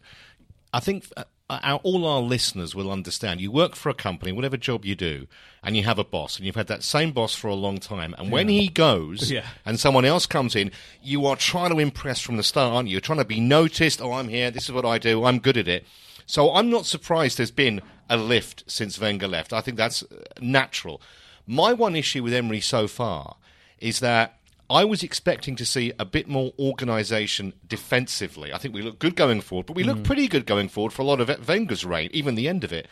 I 0.74 0.80
think 0.80 1.06
uh, 1.18 1.24
our, 1.50 1.80
all 1.84 2.06
our 2.08 2.22
listeners 2.22 2.74
will 2.74 2.92
understand. 2.92 3.42
You 3.42 3.52
work 3.52 3.76
for 3.76 3.90
a 3.90 3.94
company, 3.94 4.32
whatever 4.32 4.58
job 4.58 4.86
you 4.86 4.96
do, 4.96 5.28
and 5.62 5.76
you 5.78 5.84
have 5.84 6.00
a 6.00 6.04
boss, 6.04 6.38
and 6.38 6.46
you've 6.46 6.56
had 6.56 6.68
that 6.68 6.82
same 6.84 7.12
boss 7.12 7.36
for 7.36 7.48
a 7.50 7.54
long 7.56 7.78
time. 7.78 8.16
And 8.18 8.32
when 8.32 8.48
he 8.48 8.70
goes, 8.70 9.30
Yeah. 9.38 9.46
and 9.66 9.80
someone 9.80 10.06
else 10.06 10.26
comes 10.26 10.56
in, 10.56 10.72
you 11.02 11.26
are 11.26 11.36
trying 11.36 11.70
to 11.72 11.80
impress 11.80 12.22
from 12.22 12.38
the 12.38 12.44
start, 12.44 12.74
aren't 12.74 12.88
you? 12.88 12.94
You're 12.94 13.02
trying 13.02 13.20
to 13.20 13.26
be 13.26 13.40
noticed. 13.42 14.02
Oh, 14.02 14.14
I'm 14.14 14.30
here. 14.30 14.50
This 14.50 14.64
is 14.64 14.72
what 14.72 14.86
I 14.86 14.98
do. 14.98 15.26
I'm 15.26 15.40
good 15.40 15.58
at 15.58 15.68
it. 15.68 15.86
So 16.26 16.54
I'm 16.56 16.70
not 16.70 16.86
surprised 16.86 17.38
there's 17.38 17.52
been 17.52 17.82
a 18.10 18.18
lift 18.18 18.64
since 18.68 19.00
Wenger 19.00 19.28
left. 19.28 19.54
I 19.54 19.62
think 19.62 19.78
that's 19.78 20.04
uh, 20.04 20.24
natural. 20.40 21.02
My 21.46 21.74
one 21.74 21.96
issue 21.96 22.24
with 22.24 22.34
Emery 22.34 22.62
so 22.62 22.88
far 22.88 23.38
is 23.80 24.00
that 24.00 24.40
I 24.70 24.86
was 24.86 25.04
expecting 25.04 25.56
to 25.58 25.66
see 25.66 25.92
a 26.00 26.06
bit 26.06 26.28
more 26.28 26.54
organisation 26.58 27.54
defensively. 27.68 28.54
I 28.54 28.58
think 28.58 28.74
we 28.74 28.82
look 28.82 28.98
good 28.98 29.16
going 29.16 29.42
forward, 29.42 29.68
but 29.68 29.76
we 29.76 29.84
look 29.84 30.04
pretty 30.04 30.28
good 30.28 30.46
going 30.46 30.70
forward 30.70 30.94
for 30.94 31.02
a 31.02 31.06
lot 31.06 31.20
of 31.20 31.48
Wenger's 31.48 31.86
reign, 31.86 32.10
even 32.14 32.36
the 32.36 32.48
end 32.48 32.64
of 32.64 32.72
it. 32.72 32.88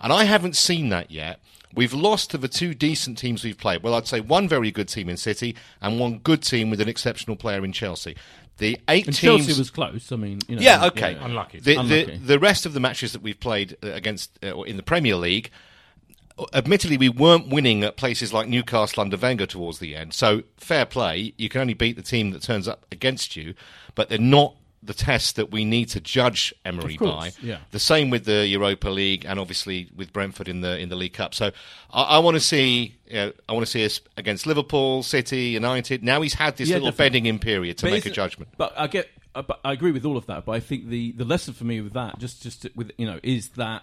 And 0.00 0.12
I 0.12 0.24
haven't 0.24 0.56
seen 0.56 0.88
that 0.90 1.10
yet. 1.10 1.40
We've 1.74 1.92
lost 1.92 2.30
to 2.30 2.38
the 2.38 2.48
two 2.48 2.74
decent 2.74 3.18
teams 3.18 3.44
we've 3.44 3.58
played. 3.58 3.82
Well, 3.82 3.94
I'd 3.94 4.06
say 4.06 4.20
one 4.20 4.48
very 4.48 4.70
good 4.70 4.88
team 4.88 5.08
in 5.08 5.16
City 5.16 5.56
and 5.82 5.98
one 5.98 6.18
good 6.18 6.42
team 6.42 6.70
with 6.70 6.80
an 6.80 6.88
exceptional 6.88 7.36
player 7.36 7.64
in 7.64 7.72
Chelsea. 7.72 8.16
The 8.58 8.78
eight 8.88 9.06
And 9.06 9.14
teams. 9.14 9.44
Chelsea 9.46 9.58
was 9.58 9.70
close. 9.70 10.10
I 10.12 10.16
mean, 10.16 10.40
you 10.48 10.56
know, 10.56 10.62
Yeah, 10.62 10.86
okay. 10.86 11.16
Unlucky. 11.20 11.60
The, 11.60 11.76
Unlucky. 11.76 12.16
The, 12.16 12.26
the 12.26 12.38
rest 12.38 12.64
of 12.64 12.72
the 12.72 12.80
matches 12.80 13.12
that 13.12 13.22
we've 13.22 13.38
played 13.38 13.76
uh, 13.82 13.88
against 13.88 14.38
uh, 14.42 14.62
in 14.62 14.76
the 14.78 14.82
Premier 14.82 15.16
League, 15.16 15.50
admittedly, 16.54 16.96
we 16.96 17.08
weren't 17.08 17.48
winning 17.48 17.84
at 17.84 17.96
places 17.96 18.32
like 18.32 18.48
Newcastle 18.48 19.02
under 19.02 19.16
Wenger 19.16 19.46
towards 19.46 19.78
the 19.78 19.94
end. 19.94 20.14
So 20.14 20.42
fair 20.56 20.86
play. 20.86 21.34
You 21.36 21.48
can 21.48 21.60
only 21.60 21.74
beat 21.74 21.96
the 21.96 22.02
team 22.02 22.30
that 22.30 22.42
turns 22.42 22.66
up 22.66 22.86
against 22.90 23.36
you, 23.36 23.54
but 23.94 24.08
they're 24.08 24.18
not 24.18 24.54
the 24.82 24.94
test 24.94 25.36
that 25.36 25.50
we 25.50 25.64
need 25.64 25.88
to 25.88 26.00
judge 26.00 26.54
Emery 26.64 26.96
by. 26.96 27.32
yeah. 27.42 27.58
The 27.72 27.78
same 27.78 28.08
with 28.10 28.24
the 28.24 28.46
Europa 28.46 28.88
League 28.88 29.24
and 29.26 29.40
obviously 29.40 29.88
with 29.96 30.12
Brentford 30.12 30.48
in 30.48 30.60
the 30.60 30.78
in 30.78 30.88
the 30.88 30.96
League 30.96 31.14
Cup. 31.14 31.34
So 31.34 31.50
I, 31.90 32.02
I 32.02 32.18
want 32.18 32.36
to 32.36 32.40
see. 32.40 32.96
You 33.08 33.14
know, 33.14 33.32
I 33.48 33.52
want 33.52 33.64
to 33.66 33.70
see 33.70 33.84
us 33.84 34.00
against 34.16 34.46
Liverpool, 34.46 35.02
City, 35.02 35.42
United. 35.46 36.02
Now 36.04 36.20
he's 36.22 36.34
had 36.34 36.56
this 36.56 36.68
Yeah, 36.68 36.76
little 36.76 36.90
definitely. 36.90 37.04
bedding 37.20 37.26
in 37.26 37.38
period 37.38 37.78
to 37.78 37.86
But 37.86 37.92
make 37.92 38.06
a 38.06 38.10
judgment. 38.10 38.50
But 38.56 38.72
I 38.76 38.86
get, 38.88 39.08
uh, 39.34 39.42
but 39.42 39.60
I 39.64 39.72
agree 39.72 39.92
with 39.92 40.04
all 40.04 40.16
of 40.16 40.26
that. 40.26 40.44
But 40.44 40.52
I 40.52 40.60
think 40.60 40.88
the 40.88 41.12
the 41.12 41.24
lesson 41.24 41.54
for 41.54 41.64
me 41.64 41.80
with 41.80 41.92
that, 41.94 42.18
just 42.18 42.42
just 42.42 42.62
to- 42.62 42.72
with 42.74 42.90
you 42.98 43.06
know, 43.06 43.18
is 43.22 43.50
that 43.50 43.82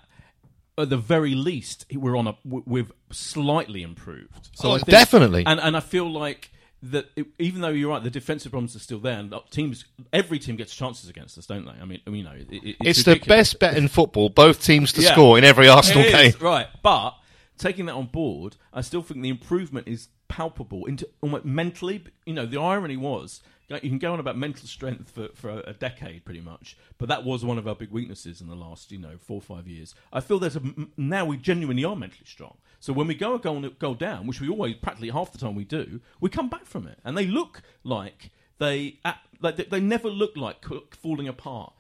at 0.78 0.90
the 0.90 0.98
very 0.98 1.36
least 1.36 1.86
we're 1.94 2.16
on 2.18 2.28
a 2.28 2.36
we've 2.44 2.92
slightly 3.12 3.82
improved. 3.84 4.50
So 4.54 4.70
Oh, 4.70 4.72
I 4.74 4.78
think- 4.78 4.88
definitely. 4.90 5.44
and 5.46 5.60
and 5.60 5.76
I 5.76 5.82
feel 5.82 6.10
like. 6.12 6.50
That 6.92 7.06
it, 7.16 7.28
even 7.40 7.62
though 7.62 7.70
you're 7.70 7.90
right, 7.90 8.04
the 8.04 8.10
defensive 8.10 8.52
problems 8.52 8.76
are 8.76 8.80
still 8.80 9.00
there, 9.00 9.18
and 9.18 9.34
teams, 9.52 9.86
every 10.12 10.38
team 10.38 10.58
gets 10.58 10.76
chances 10.76 11.10
against 11.10 11.38
us, 11.38 11.46
don't 11.46 11.64
they? 11.66 11.72
I 11.82 11.86
mean, 11.86 12.02
I 12.06 12.10
mean, 12.10 12.20
you 12.20 12.24
know, 12.26 12.32
it, 12.36 12.48
it- 12.52 12.76
It's, 12.82 13.00
it's 13.00 13.04
the 13.04 13.16
best 13.26 13.58
bet 13.60 13.78
in 13.78 13.88
football. 13.88 14.28
Both 14.28 14.62
teams 14.64 14.92
to 14.94 15.02
Yeah. 15.02 15.14
score 15.14 15.38
in 15.38 15.46
every 15.46 15.70
Arsenal 15.70 16.04
game. 16.04 16.34
right? 16.42 16.68
But 16.82 17.16
taking 17.58 17.86
that 17.86 17.94
on 17.94 18.08
board, 18.08 18.58
I 18.74 18.82
still 18.82 19.02
think 19.02 19.22
the 19.22 19.30
improvement 19.30 19.88
is 19.88 20.10
palpable 20.28 20.86
into 20.86 21.08
almost 21.22 21.46
mentally. 21.46 22.04
You 22.26 22.34
know, 22.34 22.46
the 22.46 22.60
irony 22.60 22.98
was 22.98 23.42
you 23.70 23.90
can 23.90 23.98
go 23.98 24.14
on 24.14 24.20
about 24.20 24.38
mental 24.38 24.68
strength 24.68 25.12
for, 25.12 25.30
for 25.34 25.62
a, 25.66 25.74
decade, 25.74 26.26
pretty 26.26 26.42
much, 26.42 26.78
but 26.98 27.10
that 27.10 27.24
was 27.24 27.44
one 27.44 27.58
of 27.58 27.68
our 27.68 27.76
big 27.76 27.92
weaknesses 27.92 28.42
in 28.42 28.48
the 28.48 28.56
last, 28.56 28.92
you 28.92 28.98
know, 28.98 29.18
four 29.18 29.38
or 29.38 29.42
five 29.42 29.68
years. 29.68 29.96
I 30.12 30.20
feel 30.20 30.40
there's 30.40 30.56
a 30.56 30.62
now 30.98 31.26
we 31.26 31.38
genuinely 31.38 31.84
are 31.84 31.96
mentally 31.96 32.26
strong. 32.26 32.58
So 32.80 32.94
when 32.94 33.08
we 33.08 33.16
go 33.16 33.38
go 33.38 33.70
go 33.80 33.96
down, 33.96 34.28
which 34.28 34.42
we 34.42 34.50
always 34.50 34.76
practically 34.76 35.10
half 35.10 35.32
the 35.32 35.38
time 35.38 35.56
we 35.56 35.64
do, 35.64 36.02
we 36.20 36.30
come 36.30 36.50
back 36.50 36.66
from 36.66 36.88
it, 36.88 37.00
and 37.04 37.18
they 37.18 37.26
look 37.26 37.62
like 37.84 38.32
they 38.60 39.00
like 39.42 39.56
they, 39.58 39.64
they 39.64 39.80
never 39.80 40.10
look 40.10 40.36
like 40.36 40.64
falling 40.96 41.28
apart 41.28 41.74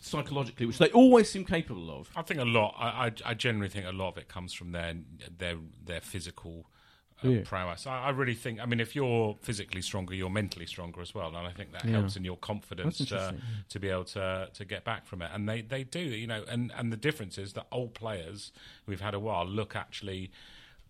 psychologically, 0.00 0.66
which 0.66 0.78
they 0.78 0.90
always 0.90 1.30
seem 1.30 1.44
capable 1.44 1.90
of. 1.90 2.10
I 2.16 2.22
think 2.22 2.40
a 2.40 2.44
lot. 2.44 2.74
I, 2.78 3.06
I, 3.06 3.12
I 3.26 3.34
generally 3.34 3.68
think 3.68 3.86
a 3.86 3.92
lot 3.92 4.08
of 4.08 4.18
it 4.18 4.28
comes 4.28 4.52
from 4.52 4.72
their 4.72 4.94
their 5.38 5.56
their 5.84 6.00
physical 6.00 6.66
uh, 7.24 7.28
Yeah. 7.28 7.42
prowess. 7.44 7.86
I, 7.86 8.04
I 8.04 8.10
really 8.10 8.34
think. 8.34 8.60
I 8.60 8.66
mean, 8.66 8.80
if 8.80 8.94
you're 8.96 9.36
physically 9.42 9.82
stronger, 9.82 10.14
you're 10.14 10.30
mentally 10.30 10.66
stronger 10.66 11.00
as 11.00 11.14
well, 11.14 11.28
and 11.28 11.46
I 11.46 11.52
think 11.52 11.72
that 11.72 11.82
helps 11.82 12.16
in 12.16 12.24
your 12.24 12.36
confidence 12.36 12.98
to, 12.98 13.34
to 13.68 13.78
be 13.80 13.88
able 13.88 14.04
to 14.04 14.48
to 14.52 14.64
get 14.64 14.84
back 14.84 15.06
from 15.06 15.22
it. 15.22 15.30
And 15.34 15.48
they, 15.48 15.62
they 15.62 15.84
do, 15.84 16.00
you 16.00 16.26
know. 16.26 16.44
And 16.48 16.72
and 16.76 16.92
the 16.92 16.96
difference 16.96 17.38
is 17.38 17.52
that 17.54 17.66
old 17.72 17.94
players 17.94 18.52
we've 18.86 19.00
had 19.00 19.14
a 19.14 19.20
while 19.20 19.46
look 19.46 19.76
actually 19.76 20.30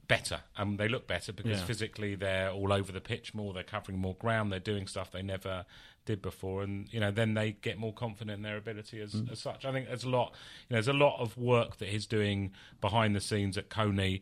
better 0.08 0.40
and 0.56 0.76
they 0.76 0.88
look 0.88 1.06
better 1.06 1.32
because 1.32 1.60
Yeah. 1.60 1.64
physically 1.66 2.16
they're 2.16 2.50
all 2.50 2.72
over 2.72 2.90
the 2.90 3.00
pitch 3.00 3.32
more 3.32 3.52
they're 3.54 3.62
covering 3.62 3.96
more 3.96 4.16
ground 4.16 4.50
they're 4.50 4.58
doing 4.58 4.88
stuff 4.88 5.12
they 5.12 5.22
never 5.22 5.64
did 6.04 6.20
before 6.20 6.64
and 6.64 6.92
you 6.92 6.98
know 6.98 7.12
then 7.12 7.34
they 7.34 7.52
get 7.52 7.78
more 7.78 7.92
confident 7.92 8.36
in 8.38 8.42
their 8.42 8.56
ability 8.56 9.00
as, 9.00 9.12
Mm. 9.14 9.30
as 9.30 9.38
such 9.38 9.64
i 9.64 9.70
think 9.70 9.86
there's 9.86 10.02
a 10.02 10.08
lot 10.08 10.32
you 10.68 10.74
know, 10.74 10.76
there's 10.82 10.88
a 10.88 10.92
lot 10.92 11.20
of 11.20 11.36
work 11.36 11.76
that 11.76 11.90
he's 11.90 12.06
doing 12.06 12.52
behind 12.80 13.14
the 13.14 13.20
scenes 13.20 13.56
at 13.56 13.68
Colney 13.68 14.20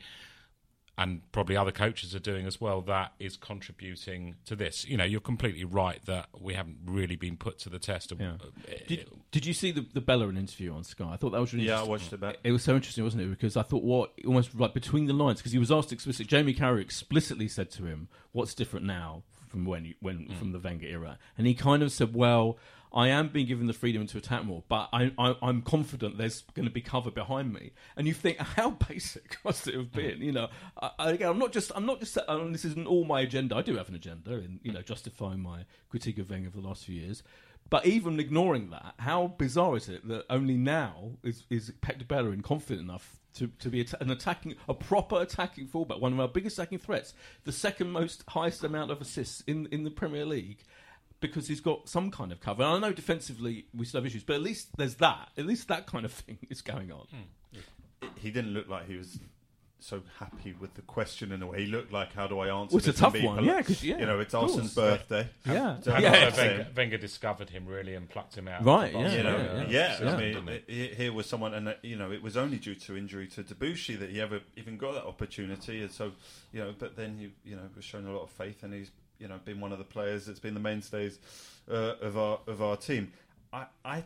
and 0.98 1.22
probably 1.32 1.56
other 1.56 1.70
coaches 1.72 2.14
are 2.14 2.18
doing 2.18 2.44
as 2.46 2.60
well 2.60 2.80
that 2.82 3.12
is 3.18 3.36
contributing 3.36 4.34
to 4.44 4.54
this 4.56 4.84
you 4.86 4.96
know 4.96 5.04
you're 5.04 5.20
completely 5.20 5.64
right 5.64 6.04
that 6.06 6.26
we 6.38 6.54
haven't 6.54 6.76
really 6.84 7.16
been 7.16 7.36
put 7.36 7.58
to 7.60 7.68
the 7.70 7.78
test 7.78 8.12
of, 8.12 8.20
Yeah. 8.20 8.32
uh, 8.40 8.72
Did, 8.86 9.08
did 9.30 9.46
you 9.46 9.54
see 9.54 9.70
the, 9.70 9.86
the 9.94 10.00
Bellerin 10.00 10.36
interview 10.36 10.74
on 10.74 10.84
Sky? 10.84 11.10
I 11.12 11.16
thought 11.16 11.30
that 11.30 11.40
was 11.40 11.54
really 11.54 11.66
Yeah, 11.66 11.80
I 11.80 11.84
watched 11.84 12.12
it 12.12 12.20
back. 12.20 12.36
It 12.44 12.52
was 12.52 12.62
so 12.64 12.74
interesting, 12.74 13.04
wasn't 13.04 13.22
it? 13.22 13.30
Because 13.30 13.56
I 13.56 13.62
thought 13.62 13.82
what 13.84 14.12
almost 14.26 14.54
like 14.58 14.74
between 14.74 15.06
the 15.06 15.12
lines, 15.12 15.38
because 15.38 15.52
he 15.52 15.58
was 15.58 15.70
asked 15.70 15.92
explicitly. 15.92 16.26
Jamie 16.26 16.54
Carragher 16.54 16.80
explicitly 16.80 17.48
said 17.48 17.70
to 17.72 17.84
him, 17.84 18.08
"What's 18.32 18.54
different 18.54 18.84
now 18.86 19.22
from 19.48 19.64
when 19.64 19.84
you, 19.84 19.94
when 20.00 20.26
Mm. 20.28 20.38
from 20.38 20.52
the 20.52 20.58
Wenger 20.58 20.86
era?" 20.86 21.18
And 21.36 21.46
he 21.46 21.54
kind 21.54 21.82
of 21.82 21.92
said, 21.92 22.14
"Well." 22.14 22.58
I 22.92 23.08
am 23.08 23.28
being 23.28 23.46
given 23.46 23.66
the 23.66 23.72
freedom 23.72 24.06
to 24.06 24.18
attack 24.18 24.44
more, 24.44 24.62
but 24.68 24.88
I, 24.92 25.12
I, 25.18 25.34
I'm 25.42 25.62
confident 25.62 26.18
there's 26.18 26.42
going 26.54 26.66
to 26.66 26.72
be 26.72 26.80
cover 26.80 27.10
behind 27.10 27.52
me. 27.52 27.72
And 27.96 28.06
you 28.06 28.14
think, 28.14 28.38
how 28.56 28.70
basic 28.70 29.36
must 29.44 29.66
it 29.68 29.74
have 29.74 29.92
been? 29.92 30.20
You 30.20 30.32
know, 30.32 30.48
I, 30.80 30.90
I, 30.98 31.10
again, 31.12 31.28
I'm 31.28 31.38
not 31.38 31.52
just, 31.52 31.72
I'm 31.74 31.86
not 31.86 32.00
just. 32.00 32.18
Um, 32.28 32.52
this 32.52 32.64
isn't 32.64 32.86
all 32.86 33.04
my 33.04 33.20
agenda. 33.20 33.56
I 33.56 33.62
do 33.62 33.76
have 33.76 33.88
an 33.88 33.94
agenda 33.94 34.34
in, 34.34 34.60
you 34.62 34.72
know, 34.72 34.82
justifying 34.82 35.40
my 35.40 35.64
critique 35.90 36.18
of 36.18 36.30
Wenger 36.30 36.50
for 36.50 36.60
the 36.60 36.66
last 36.68 36.84
few 36.84 36.94
years. 36.94 37.22
But 37.70 37.84
even 37.84 38.18
ignoring 38.18 38.70
that, 38.70 38.94
how 38.98 39.34
bizarre 39.38 39.76
is 39.76 39.88
it 39.88 40.06
that 40.08 40.24
only 40.30 40.56
now 40.56 41.12
is 41.22 41.44
is 41.50 41.72
Pep 41.82 42.06
Bellerin 42.08 42.40
confident 42.40 42.80
enough 42.80 43.18
to, 43.34 43.48
to 43.58 43.68
be 43.68 43.86
an 44.00 44.10
attacking, 44.10 44.54
a 44.68 44.74
proper 44.74 45.20
attacking 45.20 45.68
fullback, 45.68 46.00
one 46.00 46.12
of 46.12 46.20
our 46.20 46.28
biggest 46.28 46.58
attacking 46.58 46.78
threats, 46.78 47.14
the 47.44 47.52
second 47.52 47.90
most 47.90 48.24
highest 48.28 48.64
amount 48.64 48.90
of 48.90 49.00
assists 49.00 49.42
in 49.42 49.66
in 49.70 49.84
the 49.84 49.90
Premier 49.90 50.24
League, 50.24 50.64
because 51.20 51.48
he's 51.48 51.60
got 51.60 51.88
some 51.88 52.10
kind 52.10 52.30
of 52.32 52.40
cover. 52.40 52.62
And 52.62 52.84
I 52.84 52.88
know 52.88 52.92
defensively 52.94 53.66
we 53.76 53.84
still 53.84 54.00
have 54.00 54.06
issues, 54.06 54.22
but 54.24 54.36
at 54.36 54.42
least 54.42 54.68
there's 54.76 54.96
that. 54.96 55.30
At 55.36 55.46
least 55.46 55.68
that 55.68 55.86
kind 55.86 56.04
of 56.04 56.12
thing 56.24 56.38
is 56.50 56.60
going 56.62 56.92
on. 56.92 57.06
He 58.16 58.30
didn't 58.30 58.52
look 58.54 58.68
like 58.68 58.86
he 58.88 58.96
was 58.96 59.18
so 59.80 60.02
happy 60.18 60.52
with 60.58 60.74
the 60.74 60.82
question 60.82 61.30
in 61.30 61.40
a 61.40 61.46
way. 61.46 61.60
He 61.64 61.66
looked 61.70 61.92
like, 61.92 62.12
how 62.12 62.26
do 62.26 62.40
I 62.40 62.48
answer 62.48 62.74
Well, 62.74 62.78
it's 62.78 62.88
a 62.88 62.92
this 62.92 63.00
and 63.00 63.04
tough 63.04 63.12
be 63.12 63.24
one, 63.24 63.36
poli- 63.36 63.46
yeah, 63.46 63.62
'cause, 63.62 63.84
yeah, 63.84 63.98
you 63.98 64.06
know, 64.06 64.18
it's 64.18 64.34
of 64.34 64.50
Arsene's 64.50 64.74
birthday. 64.74 65.28
Yeah. 65.46 65.78
So 65.80 65.92
and 65.92 66.02
Yeah. 66.02 66.24
also 66.24 66.42
Wenger. 66.42 66.66
Wenger 66.76 66.98
discovered 66.98 67.50
him 67.50 67.64
really 67.66 67.94
and 67.94 68.08
plucked 68.08 68.36
him 68.36 68.48
out. 68.48 68.64
Right, 68.64 68.92
yeah, 68.92 69.12
you 69.16 69.22
know, 69.22 69.36
yeah, 69.36 69.66
yeah, 69.68 69.98
yeah. 70.02 70.12
I 70.14 70.16
mean, 70.16 70.34
Didn't 70.44 70.62
he? 70.68 70.74
he- 70.88 70.94
here 70.94 71.12
was 71.12 71.26
someone, 71.26 71.54
and 71.54 71.68
uh, 71.68 71.74
you 71.82 71.94
know, 71.94 72.10
it 72.10 72.22
was 72.22 72.36
only 72.36 72.58
due 72.58 72.74
to 72.74 72.96
injury 72.96 73.28
to 73.28 73.44
Debuchy 73.44 73.96
that 74.00 74.10
he 74.10 74.20
ever 74.20 74.40
even 74.56 74.78
got 74.78 74.94
that 74.94 75.04
opportunity, 75.04 75.80
and 75.82 75.92
so, 75.92 76.10
you 76.52 76.58
know, 76.60 76.74
but 76.76 76.96
then 76.96 77.16
he, 77.18 77.48
you 77.48 77.54
know, 77.54 77.62
was 77.76 77.84
shown 77.84 78.04
a 78.06 78.12
lot 78.12 78.22
of 78.24 78.30
faith, 78.30 78.64
and 78.64 78.74
he's, 78.74 78.90
you 79.18 79.28
know, 79.28 79.38
been 79.44 79.60
one 79.60 79.72
of 79.72 79.78
the 79.78 79.84
players 79.84 80.26
that's 80.26 80.40
been 80.40 80.54
the 80.54 80.60
mainstays 80.60 81.18
uh, 81.70 81.94
of 82.00 82.16
our 82.18 82.40
of 82.46 82.62
our 82.62 82.76
team. 82.76 83.12
I, 83.52 83.66
I, 83.84 84.02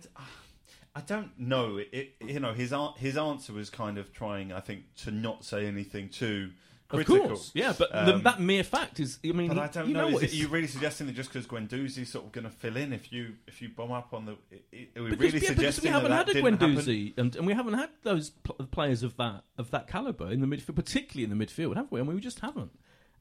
I 0.94 1.00
don't 1.00 1.38
know. 1.38 1.78
It, 1.78 2.14
you 2.20 2.40
know, 2.40 2.52
his 2.52 2.74
his 2.96 3.16
answer 3.16 3.52
was 3.52 3.70
kind 3.70 3.98
of 3.98 4.12
trying, 4.12 4.52
I 4.52 4.60
think, 4.60 4.82
to 5.04 5.10
not 5.10 5.44
say 5.44 5.66
anything 5.66 6.08
too 6.10 6.50
Of 6.90 6.96
critical. 7.06 7.28
course, 7.28 7.50
yeah, 7.54 7.72
but 7.76 7.90
the, 7.90 8.14
Um, 8.16 8.22
that 8.24 8.40
mere 8.40 8.62
fact 8.62 9.00
is, 9.00 9.18
I 9.24 9.32
mean, 9.32 9.48
But 9.48 9.58
I 9.58 9.66
don't 9.68 9.88
you 9.88 9.94
know. 9.94 10.08
know, 10.10 10.16
is 10.18 10.24
it, 10.24 10.34
you 10.34 10.48
really 10.48 10.66
suggesting 10.66 11.06
that 11.06 11.14
just 11.16 11.32
because 11.32 11.46
Guendouzi's 11.46 12.10
sort 12.10 12.26
of 12.26 12.32
going 12.32 12.44
to 12.44 12.50
fill 12.50 12.76
in 12.76 12.92
if 12.92 13.10
you 13.12 13.34
if 13.46 13.62
you 13.62 13.70
bomb 13.70 13.90
up 13.92 14.12
on 14.12 14.26
the? 14.26 14.32
i- 14.52 14.56
i- 14.74 14.88
Are 14.98 15.02
we 15.04 15.10
Because, 15.10 15.32
really 15.32 15.46
yeah, 15.46 15.54
because 15.54 15.74
suggesting 15.76 15.84
we 15.84 15.90
haven't 15.90 16.10
that 16.10 16.28
had 16.28 16.36
that 16.36 16.36
a? 16.36 16.42
Guendouzi, 16.42 17.14
and, 17.18 17.34
and 17.36 17.46
we 17.46 17.54
haven't 17.54 17.74
had 17.74 17.90
those 18.02 18.30
pl- 18.30 18.66
players 18.70 19.02
of 19.02 19.16
that 19.16 19.44
of 19.58 19.70
that 19.70 19.86
caliber 19.88 20.30
in 20.30 20.40
the 20.40 20.46
midfield, 20.46 20.76
particularly 20.76 21.24
in 21.30 21.36
the 21.36 21.46
midfield, 21.46 21.76
have 21.76 21.90
we? 21.90 22.00
And 22.00 22.08
we 22.08 22.20
just 22.20 22.40
haven't. 22.40 22.70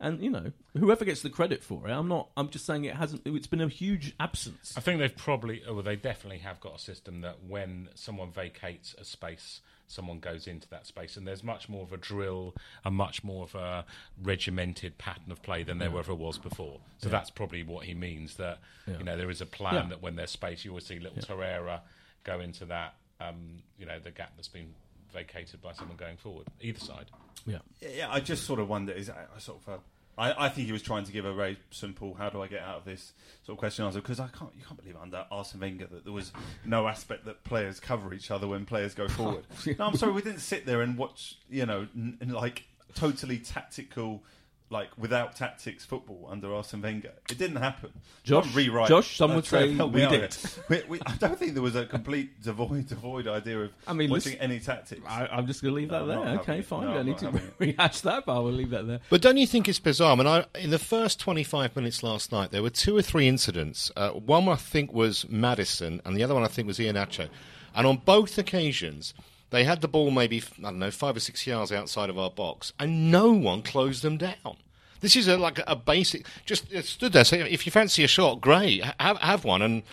And 0.04 0.20
you 0.22 0.32
know, 0.32 0.52
whoever 0.78 1.06
gets 1.06 1.22
the 1.22 1.30
credit 1.30 1.64
for 1.64 1.88
it, 1.88 1.92
I'm 1.92 2.08
not. 2.08 2.30
I'm 2.36 2.50
just 2.50 2.66
saying 2.66 2.86
it 2.86 2.96
hasn't. 2.96 3.22
It's 3.26 3.46
been 3.48 3.62
a 3.62 3.68
huge 3.68 4.16
absence. 4.20 4.74
I 4.76 4.82
think 4.82 5.00
they've 5.00 5.16
probably, 5.16 5.64
or 5.66 5.84
they 5.84 5.96
definitely 5.96 6.40
have 6.40 6.60
got 6.60 6.76
a 6.76 6.80
system 6.80 7.22
that 7.22 7.44
when 7.48 7.88
someone 7.94 8.32
vacates 8.32 8.96
a 9.00 9.06
space, 9.06 9.62
someone 9.88 10.18
goes 10.20 10.48
into 10.48 10.68
that 10.70 10.88
space, 10.88 11.18
and 11.18 11.28
there's 11.28 11.44
much 11.44 11.70
more 11.70 11.84
of 11.84 11.94
a 11.94 11.98
drill, 11.98 12.56
and 12.84 12.96
much 12.96 13.24
more 13.24 13.44
of 13.44 13.54
a 13.54 13.86
regimented 14.24 14.98
pattern 14.98 15.32
of 15.32 15.42
play 15.44 15.62
than 15.62 15.78
there 15.78 15.96
ever 15.98 16.16
was 16.16 16.40
before. 16.40 16.80
So 16.98 17.10
that's 17.10 17.30
probably 17.30 17.62
what 17.62 17.86
he 17.86 17.94
means. 17.94 18.38
That 18.38 18.58
you 18.88 19.04
know 19.04 19.16
there 19.16 19.30
is 19.30 19.42
a 19.42 19.46
plan 19.46 19.76
Yeah. 19.76 19.88
that 19.90 20.02
when 20.02 20.16
there's 20.16 20.32
space, 20.32 20.66
you 20.66 20.72
always 20.72 20.86
see 20.88 21.00
little 21.00 21.18
Torreira 21.22 21.82
go 22.24 22.40
into 22.40 22.66
that, 22.66 22.96
um, 23.20 23.62
you 23.78 23.86
know, 23.86 24.00
the 24.00 24.12
gap 24.12 24.32
that's 24.36 24.48
been 24.48 24.74
vacated 25.14 25.62
by 25.62 25.74
someone 25.74 25.98
going 25.98 26.18
forward, 26.18 26.48
either 26.62 26.80
side. 26.80 27.06
Yeah. 27.46 27.60
Yeah, 27.82 28.12
I 28.12 28.20
just 28.20 28.46
sort 28.46 28.60
of 28.60 28.70
wonder. 28.70 28.92
Is 28.94 29.10
I, 29.10 29.26
I 29.36 29.40
sort 29.40 29.60
of. 29.68 29.74
Uh, 29.74 29.78
I, 30.18 30.46
I 30.46 30.50
think 30.50 30.68
he 30.68 30.74
was 30.74 30.82
trying 30.82 31.06
to 31.06 31.12
give 31.12 31.26
a 31.26 31.34
very 31.34 31.58
simple 31.72 32.14
"How 32.14 32.30
do 32.30 32.42
I 32.42 32.48
get 32.48 32.62
out 32.62 32.78
of 32.78 32.86
this?" 32.86 33.14
sort 33.46 33.56
of 33.56 33.60
question 33.60 33.86
answer 33.86 34.02
because 34.02 34.20
I 34.20 34.28
can't. 34.28 34.52
You 34.58 34.64
can't 34.66 34.80
believe 34.80 34.96
under 35.02 35.26
Arsene 35.32 35.62
Wenger 35.62 35.88
that 35.88 36.04
there 36.04 36.14
was 36.14 36.32
no 36.66 36.88
aspect 36.88 37.26
that 37.26 37.44
players 37.44 37.80
cover 37.80 38.14
each 38.14 38.30
other 38.30 38.48
when 38.48 38.66
players 38.66 38.94
go 38.94 39.08
forward. 39.08 39.46
no, 39.80 39.86
I'm 39.86 39.96
sorry, 39.96 40.12
we 40.12 40.22
didn't 40.22 40.42
sit 40.42 40.66
there 40.66 40.82
and 40.82 40.98
watch. 40.98 41.38
You 41.50 41.66
know, 41.66 41.88
n- 41.96 42.18
n- 42.22 42.30
like 42.30 42.66
totally 42.94 43.40
tactical. 43.40 44.24
Like 44.72 44.90
without 44.98 45.36
tactics, 45.36 45.84
football 45.84 46.30
under 46.32 46.54
Arsene 46.56 46.82
Wenger, 46.82 47.12
it 47.30 47.38
didn't 47.38 47.58
happen. 47.58 47.92
Josh- 48.24 48.46
Don't 48.46 48.56
rewrite. 48.56 48.88
Josh, 48.88 49.18
some 49.18 49.32
uh, 49.32 49.36
would 49.36 49.46
say 49.46 49.76
we 49.76 50.00
did. 50.08 50.34
here. 50.34 50.52
We, 50.70 50.84
we, 50.88 51.00
I 51.06 51.14
don't 51.18 51.38
think 51.38 51.54
there 51.56 51.62
was 51.62 51.76
a 51.76 51.86
complete 51.86 52.42
devoid, 52.42 52.88
devoid 52.88 53.28
idea 53.28 53.60
of 53.64 53.72
I 53.86 53.92
mean, 53.92 54.10
watching 54.10 54.32
listen- 54.32 54.42
any 54.42 54.62
tactics. 54.62 55.02
I, 55.06 55.28
I'm 55.28 55.46
just 55.46 55.62
going 55.62 55.74
to 55.74 55.80
leave 55.82 55.90
that 55.90 56.04
I'm 56.04 56.08
there. 56.08 56.40
Okay, 56.40 56.60
it. 56.60 56.66
fine. 56.66 56.86
No, 56.86 56.88
don't 56.92 57.00
I'm 57.02 57.06
need 57.06 57.18
to 57.18 57.26
having 57.26 57.42
it. 57.48 57.54
rehash 57.60 58.00
that, 58.02 58.26
but 58.26 58.34
I 58.38 58.40
will 58.40 58.54
leave 58.54 58.70
that 58.70 58.88
there. 58.88 59.02
But 59.10 59.22
don't 59.22 59.36
you 59.36 59.46
think 59.46 59.68
it's 59.68 59.78
bizarre? 59.80 60.14
I 60.14 60.16
mean, 60.16 60.28
I, 60.28 60.46
in 60.58 60.70
the 60.70 60.80
first 60.80 61.20
25 61.20 61.76
minutes 61.76 62.02
last 62.02 62.32
night, 62.32 62.52
there 62.52 62.64
were 62.64 62.70
two 62.70 62.96
or 62.96 63.02
three 63.02 63.28
incidents. 63.28 63.92
Uh, 63.98 64.12
one 64.12 64.48
I 64.48 64.56
think 64.56 64.94
was 64.94 65.28
Maddison, 65.28 66.02
and 66.06 66.16
the 66.16 66.24
other 66.24 66.34
one 66.34 66.44
I 66.46 66.48
think 66.48 66.66
was 66.68 66.80
Iheanacho. 66.80 67.28
And 67.76 67.86
on 67.86 67.98
both 68.06 68.38
occasions, 68.38 69.14
they 69.52 69.66
had 69.66 69.82
the 69.82 69.88
ball 69.88 70.12
maybe, 70.12 70.42
I 70.60 70.64
don't 70.64 70.80
know, 70.80 70.92
five 70.92 71.16
or 71.16 71.20
six 71.20 71.46
yards 71.46 71.72
outside 71.72 72.10
of 72.10 72.18
our 72.18 72.32
box, 72.32 72.74
and 72.80 73.12
no 73.12 73.32
one 73.32 73.62
closed 73.62 74.02
them 74.02 74.18
down. 74.18 74.58
This 75.02 75.16
is 75.16 75.28
a, 75.28 75.38
like 75.38 75.60
a 75.68 75.76
basic, 75.76 76.26
just 76.46 76.74
stood 76.86 77.14
there. 77.14 77.26
So 77.26 77.36
if 77.36 77.66
you 77.66 77.72
fancy 77.72 78.04
a 78.04 78.08
shot, 78.08 78.40
great, 78.40 78.84
have, 79.00 79.18
have 79.18 79.44
one. 79.44 79.62
And 79.62 79.84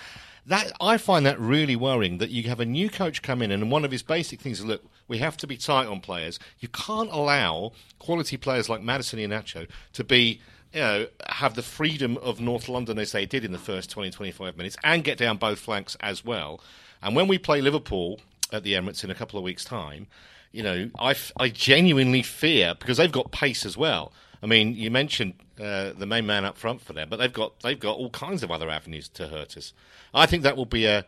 that 0.47 0.73
I 0.81 0.97
find 0.97 1.27
that 1.27 1.41
really 1.41 1.77
worrying 1.77 2.19
that 2.19 2.31
you 2.31 2.45
have 2.45 2.61
a 2.61 2.65
new 2.65 2.89
coach 2.89 3.21
come 3.21 3.43
in, 3.43 3.51
and 3.51 3.71
one 3.71 3.85
of 3.85 3.91
his 3.91 4.03
basic 4.03 4.41
things 4.41 4.61
is 4.61 4.65
look, 4.65 4.85
we 5.09 5.19
have 5.19 5.37
to 5.39 5.47
be 5.47 5.57
tight 5.57 5.87
on 5.87 6.01
players. 6.01 6.39
You 6.61 6.69
can't 6.69 7.11
allow 7.11 7.73
quality 7.99 8.37
players 8.37 8.69
like 8.69 8.81
Maddison 8.81 9.19
and 9.19 9.33
Nacho 9.33 9.69
to 9.95 10.05
be. 10.05 10.41
You 10.71 10.81
know, 10.81 11.07
have 11.27 11.55
the 11.55 11.63
freedom 11.63 12.19
of 12.19 12.43
North 12.43 12.69
London 12.69 12.99
as 12.99 13.13
they 13.13 13.25
did 13.25 13.43
in 13.43 13.53
the 13.53 13.59
first 13.59 13.89
20, 13.89 14.11
25 14.11 14.55
minutes 14.59 14.77
and 14.85 15.03
get 15.03 15.17
down 15.17 15.39
both 15.39 15.59
flanks 15.59 15.97
as 16.01 16.27
well. 16.27 16.61
And 17.03 17.17
when 17.17 17.27
we 17.27 17.39
play 17.39 17.63
Liverpool 17.63 18.21
at 18.53 18.63
the 18.63 18.75
Emirates 18.75 19.05
in 19.05 19.11
a 19.11 19.15
couple 19.15 19.39
of 19.39 19.45
weeks' 19.45 19.65
time, 19.65 20.07
you 20.53 20.63
know, 20.63 20.91
I, 20.99 21.15
I 21.37 21.49
genuinely 21.49 22.23
fear 22.23 22.75
because 22.79 22.97
they've 22.97 23.13
got 23.13 23.31
pace 23.31 23.67
as 23.67 23.77
well. 23.77 24.13
I 24.43 24.47
mean, 24.47 24.75
you 24.75 24.91
mentioned 24.91 25.35
uh, 25.61 25.93
the 25.93 26.07
main 26.07 26.27
man 26.27 26.45
up 26.45 26.57
front 26.57 26.81
for 26.81 26.93
them, 26.93 27.09
but 27.09 27.17
they've 27.17 27.33
got 27.33 27.61
they've 27.61 27.79
got 27.79 27.97
all 27.97 28.11
kinds 28.11 28.43
of 28.43 28.51
other 28.51 28.71
avenues 28.71 29.09
to 29.11 29.29
hurt 29.29 29.57
us. 29.57 29.73
I 30.15 30.27
think 30.27 30.43
that 30.43 30.57
will 30.57 30.67
be 30.67 30.87
a 30.87 31.05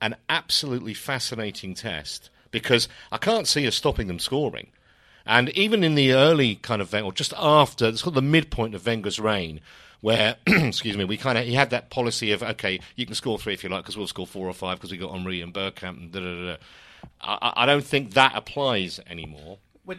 an 0.00 0.16
absolutely 0.28 0.94
fascinating 0.94 1.74
test 1.74 2.30
because 2.50 2.88
I 3.10 3.18
can't 3.18 3.46
see 3.46 3.66
us 3.66 3.76
stopping 3.76 4.06
them 4.06 4.18
scoring. 4.18 4.68
And 5.26 5.48
even 5.50 5.82
in 5.82 5.94
the 5.94 6.12
early 6.12 6.56
kind 6.56 6.82
of 6.82 6.92
or 6.94 7.12
just 7.12 7.32
after, 7.38 7.86
it's 7.86 8.02
called 8.02 8.14
the 8.14 8.22
midpoint 8.22 8.74
of 8.74 8.84
Wenger's 8.84 9.18
reign, 9.18 9.60
where 10.04 10.36
excuse 10.46 10.98
me, 10.98 11.04
we 11.06 11.16
kind 11.16 11.38
of 11.38 11.46
he 11.46 11.54
had 11.54 11.70
that 11.70 11.88
policy 11.88 12.32
of 12.32 12.42
okay, 12.42 12.78
you 12.94 13.06
can 13.06 13.14
score 13.14 13.38
three 13.38 13.54
if 13.54 13.64
you 13.64 13.70
like 13.70 13.82
because 13.82 13.96
we'll 13.96 14.06
score 14.06 14.26
four 14.26 14.46
or 14.46 14.52
five 14.52 14.76
because 14.76 14.92
we 14.92 14.98
got 14.98 15.10
Henry 15.10 15.40
and 15.40 15.54
Bergkamp 15.54 15.96
and 15.96 16.12
da 16.12 16.20
da 16.20 16.34
da. 16.34 16.46
da. 16.52 16.56
I, 17.22 17.52
I 17.62 17.66
don't 17.66 17.84
think 17.84 18.12
that 18.12 18.32
applies 18.36 19.00
anymore. 19.08 19.56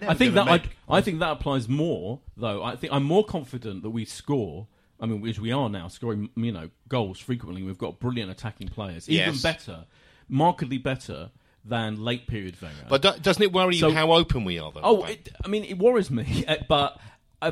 I 0.08 0.14
think 0.14 0.36
that 0.36 0.46
make- 0.46 0.78
I, 0.88 0.98
I 0.98 1.02
think 1.02 1.18
that 1.22 1.32
applies 1.32 1.68
more 1.68 2.20
though. 2.38 2.62
I 2.64 2.76
think 2.76 2.94
I'm 2.94 3.04
more 3.04 3.26
confident 3.26 3.82
that 3.82 3.90
we 3.90 4.06
score. 4.06 4.68
I 5.00 5.08
mean, 5.08 5.22
which 5.22 5.40
we 5.40 5.52
are 5.52 5.70
now 5.70 5.88
scoring, 5.88 6.30
you 6.36 6.52
know, 6.52 6.70
goals 6.88 7.20
frequently. 7.20 7.64
We've 7.64 7.78
got 7.78 8.00
brilliant 8.00 8.30
attacking 8.30 8.68
players, 8.70 9.10
even 9.10 9.34
Yes. 9.34 9.42
better, 9.42 9.86
markedly 10.30 10.78
better 10.78 11.32
than 11.66 12.04
late 12.04 12.28
period 12.28 12.56
Wenger. 12.62 12.86
But 12.88 13.02
do- 13.02 13.20
doesn't 13.22 13.42
it 13.42 13.52
worry 13.52 13.76
you 13.76 13.90
how 13.90 14.12
open 14.12 14.46
we 14.46 14.60
are 14.60 14.72
though? 14.72 14.82
Oh, 14.84 15.04
it, 15.06 15.30
I 15.44 15.48
mean, 15.48 15.64
it 15.64 15.80
worries 15.80 16.12
me, 16.12 16.46
but 16.70 17.00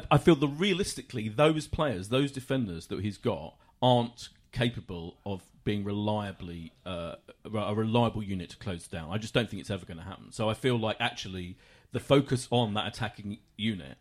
I, 0.10 0.17
feel 0.17 0.36
that 0.36 0.47
realistically, 0.47 1.29
those 1.29 1.67
players, 1.67 2.10
those 2.10 2.32
defenders 2.32 2.88
that 2.88 3.01
he's 3.01 3.17
got, 3.17 3.56
aren't 3.82 4.29
capable 4.51 5.17
of 5.25 5.43
being 5.63 5.84
reliably 5.84 6.73
uh, 6.86 7.15
a 7.45 7.75
reliable 7.75 8.23
unit 8.23 8.49
to 8.51 8.58
close 8.58 8.88
down. 8.88 9.12
I 9.12 9.17
just 9.17 9.34
don't 9.34 9.49
think 9.49 9.62
it's 9.62 9.69
ever 9.69 9.86
going 9.86 9.97
to 9.97 10.03
happen. 10.03 10.32
So 10.32 10.49
I 10.49 10.53
feel 10.53 10.77
like 10.77 10.97
actually 10.99 11.58
the 11.91 11.99
focus 11.99 12.47
on 12.51 12.73
that 12.73 12.88
attacking 12.88 13.39
unit 13.56 13.97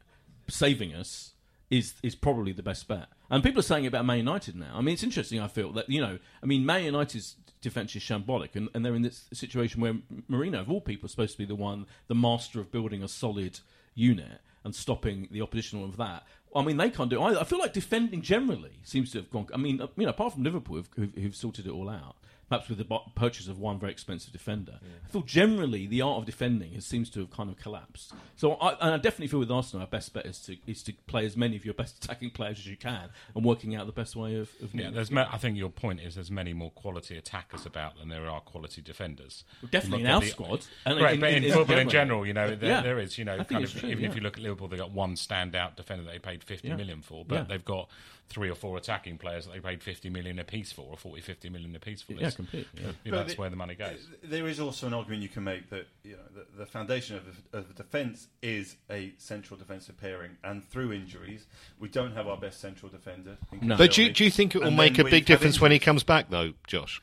saving 0.49 0.95
us 0.95 1.33
is 1.71 1.95
is 2.03 2.15
probably 2.15 2.53
the 2.53 2.63
best 2.63 2.87
bet. 2.89 3.09
And 3.31 3.43
people 3.43 3.61
are 3.61 3.65
saying 3.65 3.87
about 3.87 4.05
Man 4.05 4.19
United 4.19 4.57
now. 4.57 4.73
I 4.75 4.81
mean, 4.83 4.95
it's 4.95 5.03
interesting. 5.03 5.41
I 5.41 5.49
feel 5.49 5.73
that 5.73 5.89
you 5.89 6.01
know, 6.01 6.19
I 6.43 6.47
mean, 6.47 6.67
Man 6.67 6.85
United's 6.85 7.37
defense 7.61 7.95
is 7.97 8.03
shambolic, 8.03 8.57
and, 8.57 8.69
and 8.75 8.85
they're 8.85 8.95
in 8.95 9.03
this 9.03 9.25
situation 9.33 9.81
where 9.81 9.95
Mourinho, 10.31 10.61
of 10.61 10.71
all 10.71 10.81
people, 10.81 11.07
is 11.07 11.13
supposed 11.13 11.33
to 11.33 11.39
be 11.39 11.45
the 11.45 11.55
one, 11.55 11.87
the 12.09 12.15
master 12.15 12.61
of 12.61 12.71
building 12.71 13.03
a 13.03 13.09
solid 13.09 13.61
unit 13.95 14.41
and 14.65 14.75
stopping 14.75 15.29
the 15.31 15.43
opposition 15.43 15.83
with 15.83 15.97
that. 15.97 16.25
I 16.55 16.63
mean, 16.63 16.77
they 16.77 16.91
can't 16.91 17.09
do. 17.09 17.21
it 17.21 17.25
either. 17.25 17.41
I 17.41 17.45
feel 17.45 17.59
like 17.59 17.73
defending 17.73 18.23
generally 18.23 18.79
seems 18.83 19.11
to 19.13 19.19
have 19.19 19.31
gone. 19.31 19.49
I 19.55 19.57
mean, 19.57 19.81
you 19.97 20.05
know, 20.05 20.11
apart 20.11 20.35
from 20.35 20.43
Liverpool, 20.43 20.85
who've, 20.97 21.15
who've 21.15 21.37
sorted 21.37 21.67
it 21.67 21.71
all 21.71 21.89
out. 21.89 22.17
Perhaps 22.53 22.69
with 22.69 22.77
the 22.77 22.99
purchase 23.15 23.49
of 23.49 23.59
one 23.59 23.79
very 23.79 23.91
expensive 23.93 24.31
defender, 24.31 24.79
I 24.83 25.11
feel 25.11 25.23
generally 25.23 25.87
the 25.87 26.03
art 26.03 26.19
of 26.19 26.27
defending 26.27 26.73
has, 26.75 26.85
seems 26.85 27.09
to 27.11 27.21
have 27.21 27.31
kind 27.31 27.49
of 27.49 27.57
collapsed. 27.57 28.13
So, 28.37 28.57
I, 28.57 28.73
and 28.79 28.93
I 28.93 28.99
definitely 28.99 29.29
feel 29.29 29.39
with 29.41 29.51
Arsenal, 29.51 29.81
our 29.81 29.87
best 29.87 30.13
bet 30.13 30.27
is 30.27 30.39
to 30.41 30.59
is 30.67 30.83
to 30.83 30.93
play 31.07 31.25
as 31.25 31.35
many 31.35 31.57
of 31.57 31.65
your 31.65 31.73
best 31.73 31.97
attacking 32.05 32.33
players 32.33 32.59
as 32.59 32.67
you 32.67 32.77
can, 32.77 33.09
and 33.35 33.43
working 33.43 33.75
out 33.75 33.87
the 33.87 33.93
best 33.93 34.17
way 34.17 34.37
of. 34.37 34.51
of 34.63 34.75
Yeah, 34.75 34.91
there's. 34.91 35.11
Ma- 35.11 35.29
I 35.33 35.39
think 35.39 35.57
your 35.57 35.71
point 35.71 36.01
is 36.01 36.17
there's 36.17 36.31
many 36.31 36.53
more 36.53 36.71
quality 36.73 37.17
attackers 37.17 37.65
about 37.65 37.97
than 37.99 38.11
there 38.11 38.29
are 38.29 38.43
quality 38.43 38.83
defenders. 38.83 39.45
Definitely 39.71 40.05
in 40.05 40.11
our 40.11 40.21
the- 40.21 40.27
squad. 40.27 40.67
And 40.85 41.01
Right, 41.01 41.15
in- 41.15 41.21
but 41.21 41.33
in, 41.33 41.45
in- 41.45 41.53
football 41.55 41.65
general. 41.69 41.81
in 41.81 41.89
general, 41.89 42.27
you 42.27 42.35
know, 42.35 42.55
there, 42.55 42.69
Yeah. 42.69 42.81
there 42.83 42.99
is, 42.99 43.17
you 43.17 43.25
know, 43.25 43.43
kind 43.45 43.65
of, 43.65 43.73
true, 43.73 43.89
even 43.89 44.05
yeah. 44.05 44.11
if 44.11 44.15
you 44.15 44.21
look 44.21 44.37
at 44.37 44.43
Liverpool, 44.43 44.69
they've 44.69 44.79
got 44.79 44.91
one 44.93 45.15
standout 45.15 45.77
defender 45.77 46.05
that 46.05 46.11
they 46.13 46.19
paid 46.19 46.45
fifty 46.45 46.69
million 46.69 46.99
Yeah. 46.99 47.05
for, 47.07 47.25
but 47.25 47.35
Yeah. 47.35 47.43
they've 47.45 47.65
got 47.65 47.89
three 48.29 48.49
or 48.49 48.55
four 48.55 48.79
attacking 48.79 49.19
players 49.19 49.45
that 49.45 49.53
they 49.53 49.61
paid 49.61 49.83
50 49.83 50.09
million 50.09 50.39
apiece 50.39 50.73
for, 50.73 50.83
or 50.91 50.97
40, 50.97 51.21
50 51.21 51.51
million 51.51 51.77
apiece 51.77 52.01
for. 52.01 52.13
Yeah, 52.15 52.21
This- 52.25 52.35
completely, 52.35 52.83
yeah. 52.83 52.93
you 53.05 53.13
know, 53.13 53.19
that's 53.19 53.35
the- 53.35 53.41
where 53.41 53.51
the 53.51 53.57
money 53.57 53.75
goes. 53.75 54.09
There 54.23 54.49
is 54.49 54.59
also 54.59 54.87
an 54.87 54.95
argument 54.95 55.23
you 55.23 55.29
can 55.29 55.45
make 55.45 55.69
that 55.71 55.87
you 56.03 56.13
know 56.13 56.23
the, 56.35 56.59
the 56.59 56.67
foundation 56.67 57.17
of 57.17 57.25
the, 57.27 57.59
of 57.59 57.69
the 57.69 57.75
defence 57.75 58.29
is 58.41 58.77
a 58.91 59.13
central 59.19 59.59
defensive 59.59 59.99
pairing, 59.99 60.33
and 60.43 60.67
through 60.71 60.93
injuries, 60.93 61.47
we 61.79 61.89
don't 61.89 62.13
have 62.15 62.27
our 62.27 62.37
best 62.39 62.61
central 62.61 62.91
defender. 62.91 63.37
No. 63.61 63.77
But 63.77 63.93
do 63.93 64.05
you, 64.05 64.13
do 64.13 64.25
you 64.25 64.31
think 64.31 64.55
it 64.55 64.61
will 64.61 64.69
And 64.69 64.77
make 64.77 64.99
a 64.99 65.05
big 65.05 65.13
we've 65.13 65.27
difference 65.27 65.61
when 65.61 65.73
he 65.73 65.79
comes 65.79 66.03
back, 66.03 66.31
though, 66.31 66.55
Josh? 66.67 67.03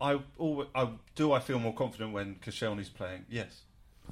I, 0.00 0.18
always, 0.38 0.68
I 0.74 0.88
do. 1.14 1.32
I 1.32 1.40
feel 1.40 1.58
more 1.58 1.74
confident 1.74 2.12
when 2.12 2.36
Koscielny's 2.36 2.90
playing. 2.90 3.24
Yes, 3.30 3.62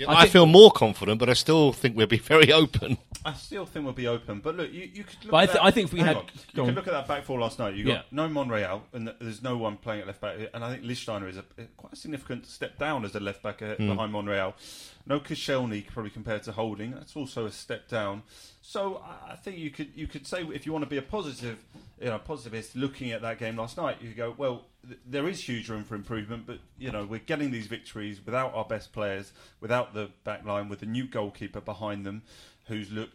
I, 0.09 0.23
think- 0.23 0.33
feel 0.33 0.47
more 0.47 0.71
confident, 0.71 1.19
but 1.21 1.29
I 1.29 1.35
still 1.35 1.73
think 1.73 1.97
we'll 1.97 2.07
be 2.07 2.19
very 2.35 2.53
open. 2.53 2.99
I 3.25 3.35
still 3.35 3.67
think 3.67 3.85
we'll 3.85 3.95
be 3.95 4.09
open. 4.09 4.41
But 4.41 4.57
look, 4.57 4.73
you, 4.73 4.91
you 4.93 5.05
could. 5.05 5.17
Look 5.23 5.31
But 5.31 5.37
I 5.37 5.43
at 5.45 5.53
that- 5.53 5.65
I 5.65 5.71
think 5.71 5.89
if 5.89 5.93
we 5.93 6.01
hang 6.01 6.09
had- 6.09 6.17
on. 6.17 6.25
you 6.55 6.63
on. 6.63 6.69
could 6.69 6.75
look 6.75 6.87
at 6.89 6.93
that 6.93 7.07
back 7.07 7.25
four 7.25 7.39
last 7.39 7.59
night. 7.59 7.75
You 7.75 7.85
got 7.85 7.93
Yeah. 7.93 8.03
no 8.11 8.29
Monreal, 8.29 8.83
and 8.93 9.13
there's 9.21 9.43
no 9.43 9.57
one 9.57 9.77
playing 9.77 10.01
at 10.01 10.07
left 10.07 10.21
back. 10.21 10.37
And 10.55 10.65
I 10.65 10.71
think 10.73 10.85
Lichtsteiner 10.85 11.29
is 11.29 11.37
a, 11.37 11.45
a 11.59 11.65
quite 11.77 11.93
a 11.93 11.97
significant 11.97 12.47
step 12.47 12.79
down 12.79 13.05
as 13.05 13.15
a 13.15 13.21
left 13.21 13.43
back 13.43 13.63
uh, 13.63 13.75
behind 13.77 14.13
Monreal. 14.13 14.55
No 15.05 15.19
Koscielny, 15.19 15.87
probably 15.87 16.11
compared 16.11 16.45
to 16.45 16.53
Holding. 16.53 16.93
That's 16.93 17.17
also 17.17 17.47
a 17.47 17.51
step 17.51 17.88
down. 17.88 18.23
So 18.61 19.03
I- 19.31 19.37
think 19.37 19.59
you 19.59 19.71
could 19.71 19.88
you 19.97 20.07
could 20.07 20.27
say 20.27 20.43
if 20.45 20.65
you 20.67 20.73
want 20.73 20.85
to 20.85 20.88
be 20.91 20.97
a 20.97 21.03
positive, 21.03 21.59
you 22.01 22.07
know, 22.07 22.19
positivist 22.19 22.77
looking 22.77 23.11
at 23.11 23.21
that 23.23 23.38
game 23.38 23.57
last 23.57 23.77
night, 23.77 23.97
you 24.01 24.09
could 24.09 24.17
go 24.17 24.35
well. 24.37 24.67
Th- 24.87 25.01
there 25.07 25.29
is 25.29 25.41
huge 25.43 25.69
room 25.69 25.85
for 25.85 25.95
improvement, 25.97 26.45
but 26.47 26.59
you 26.79 26.91
know 26.93 27.05
we're 27.05 27.19
getting 27.21 27.51
these 27.51 27.67
victories 27.67 28.21
without 28.25 28.55
our 28.55 28.65
best 28.65 28.93
players, 28.93 29.33
without 29.61 29.95
the 29.95 30.11
back 30.25 30.45
line, 30.45 30.69
with 30.69 30.81
the 30.81 30.87
new 30.87 31.07
goalkeeper 31.07 31.61
behind 31.61 32.07
them, 32.07 32.23
who's 32.67 32.91
looked 32.91 33.15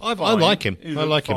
I, 0.00 0.12
I 0.12 0.32
like 0.34 0.62
him. 0.64 0.76
I 0.84 1.04
like 1.04 1.26
him. 1.26 1.36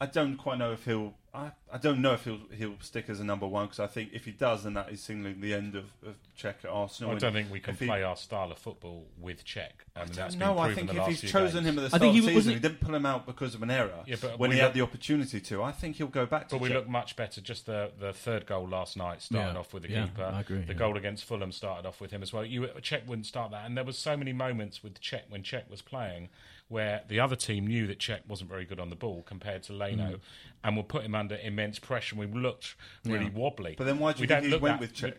I 0.00 0.06
don't 0.06 0.36
quite 0.36 0.58
know 0.58 0.72
if 0.72 0.84
he'll. 0.84 1.14
I, 1.34 1.50
I 1.72 1.78
don't 1.78 2.02
know 2.02 2.12
if 2.12 2.24
he'll 2.24 2.40
he'll 2.54 2.74
stick 2.80 3.06
as 3.08 3.18
a 3.18 3.24
number 3.24 3.46
one 3.46 3.64
because 3.64 3.80
I 3.80 3.86
think 3.86 4.10
if 4.12 4.26
he 4.26 4.32
does, 4.32 4.64
then 4.64 4.74
that 4.74 4.90
is 4.90 5.00
signaling 5.02 5.40
the 5.40 5.54
end 5.54 5.74
of, 5.74 5.84
of 6.06 6.16
Cech 6.38 6.56
at 6.62 6.66
Arsenal. 6.70 7.12
I 7.12 7.18
don't 7.18 7.32
think 7.32 7.50
we 7.50 7.58
can 7.58 7.72
if 7.72 7.80
he- 7.80 7.86
play 7.86 8.02
our 8.02 8.16
style 8.16 8.52
of 8.52 8.58
football 8.58 9.06
with 9.18 9.42
Cech. 9.42 9.68
I 9.96 10.04
mean, 10.04 10.12
that's 10.12 10.34
been 10.34 10.46
No, 10.46 10.58
I 10.58 10.74
think 10.74 10.92
if 10.92 11.06
he's 11.06 11.22
chosen 11.22 11.64
games. 11.64 11.72
him 11.74 11.78
at 11.78 11.80
the 11.80 11.84
I 11.84 11.88
start 11.88 12.00
think 12.02 12.10
of 12.10 12.14
he 12.16 12.20
the 12.20 12.26
season, 12.26 12.34
wasn't- 12.34 12.54
he 12.56 12.60
didn't 12.60 12.80
pull 12.80 12.94
him 12.94 13.06
out 13.06 13.24
because 13.24 13.54
of 13.54 13.62
an 13.62 13.70
error. 13.70 14.00
Yeah, 14.06 14.16
but 14.20 14.38
when 14.38 14.50
we 14.50 14.56
he 14.56 14.60
had 14.62 14.74
the 14.74 14.82
opportunity 14.82 15.40
to, 15.40 15.62
I 15.62 15.72
think 15.72 15.96
he'll 15.96 16.06
go 16.08 16.26
back 16.26 16.48
to. 16.50 16.56
But 16.56 16.60
we 16.62 16.68
Cech. 16.68 16.74
look 16.74 16.88
much 16.88 17.16
better. 17.16 17.40
Just 17.40 17.64
the, 17.64 17.92
the 17.98 18.12
third 18.12 18.44
goal 18.44 18.68
last 18.68 18.98
night 18.98 19.22
started 19.22 19.54
Yeah. 19.54 19.58
off 19.58 19.72
with 19.72 19.84
the 19.84 19.90
Yeah, 19.90 20.04
keeper. 20.04 20.24
I 20.24 20.40
agree, 20.42 20.58
the 20.60 20.72
yeah. 20.74 20.78
goal 20.78 20.98
against 20.98 21.24
Fulham 21.24 21.50
started 21.52 21.88
off 21.88 21.98
with 21.98 22.10
him 22.10 22.22
as 22.22 22.34
well. 22.34 22.44
You 22.44 22.64
Cech 22.82 23.06
wouldn't 23.06 23.24
start 23.26 23.52
that, 23.52 23.64
and 23.64 23.74
there 23.74 23.84
was 23.84 23.96
so 23.96 24.18
many 24.18 24.34
moments 24.34 24.82
with 24.82 25.00
Cech 25.00 25.22
when 25.30 25.42
Cech 25.44 25.70
was 25.70 25.80
playing 25.80 26.28
where 26.72 27.02
the 27.08 27.20
other 27.20 27.36
team 27.36 27.66
knew 27.66 27.86
that 27.86 27.98
Cech 27.98 28.26
wasn't 28.26 28.50
very 28.50 28.64
good 28.64 28.80
on 28.80 28.90
the 28.90 28.96
ball 28.96 29.22
compared 29.22 29.62
to 29.64 29.72
Leno, 29.72 30.12
Mm. 30.14 30.20
and 30.64 30.76
would 30.76 30.88
put 30.88 31.02
him 31.04 31.14
under 31.14 31.36
immense 31.36 31.78
pressure. 31.78 32.16
and 32.20 32.32
We 32.34 32.40
looked 32.40 32.74
really 33.04 33.30
wobbly. 33.30 33.74
But 33.76 33.84
then 33.84 33.98
why 33.98 34.12
do 34.12 34.18
we 34.18 34.22
you 34.22 34.26
don't 34.28 34.40
think 34.42 34.54
he 34.54 34.58
went 34.58 34.80
that- 34.80 34.80
with 34.80 34.94
Cech? 34.96 35.14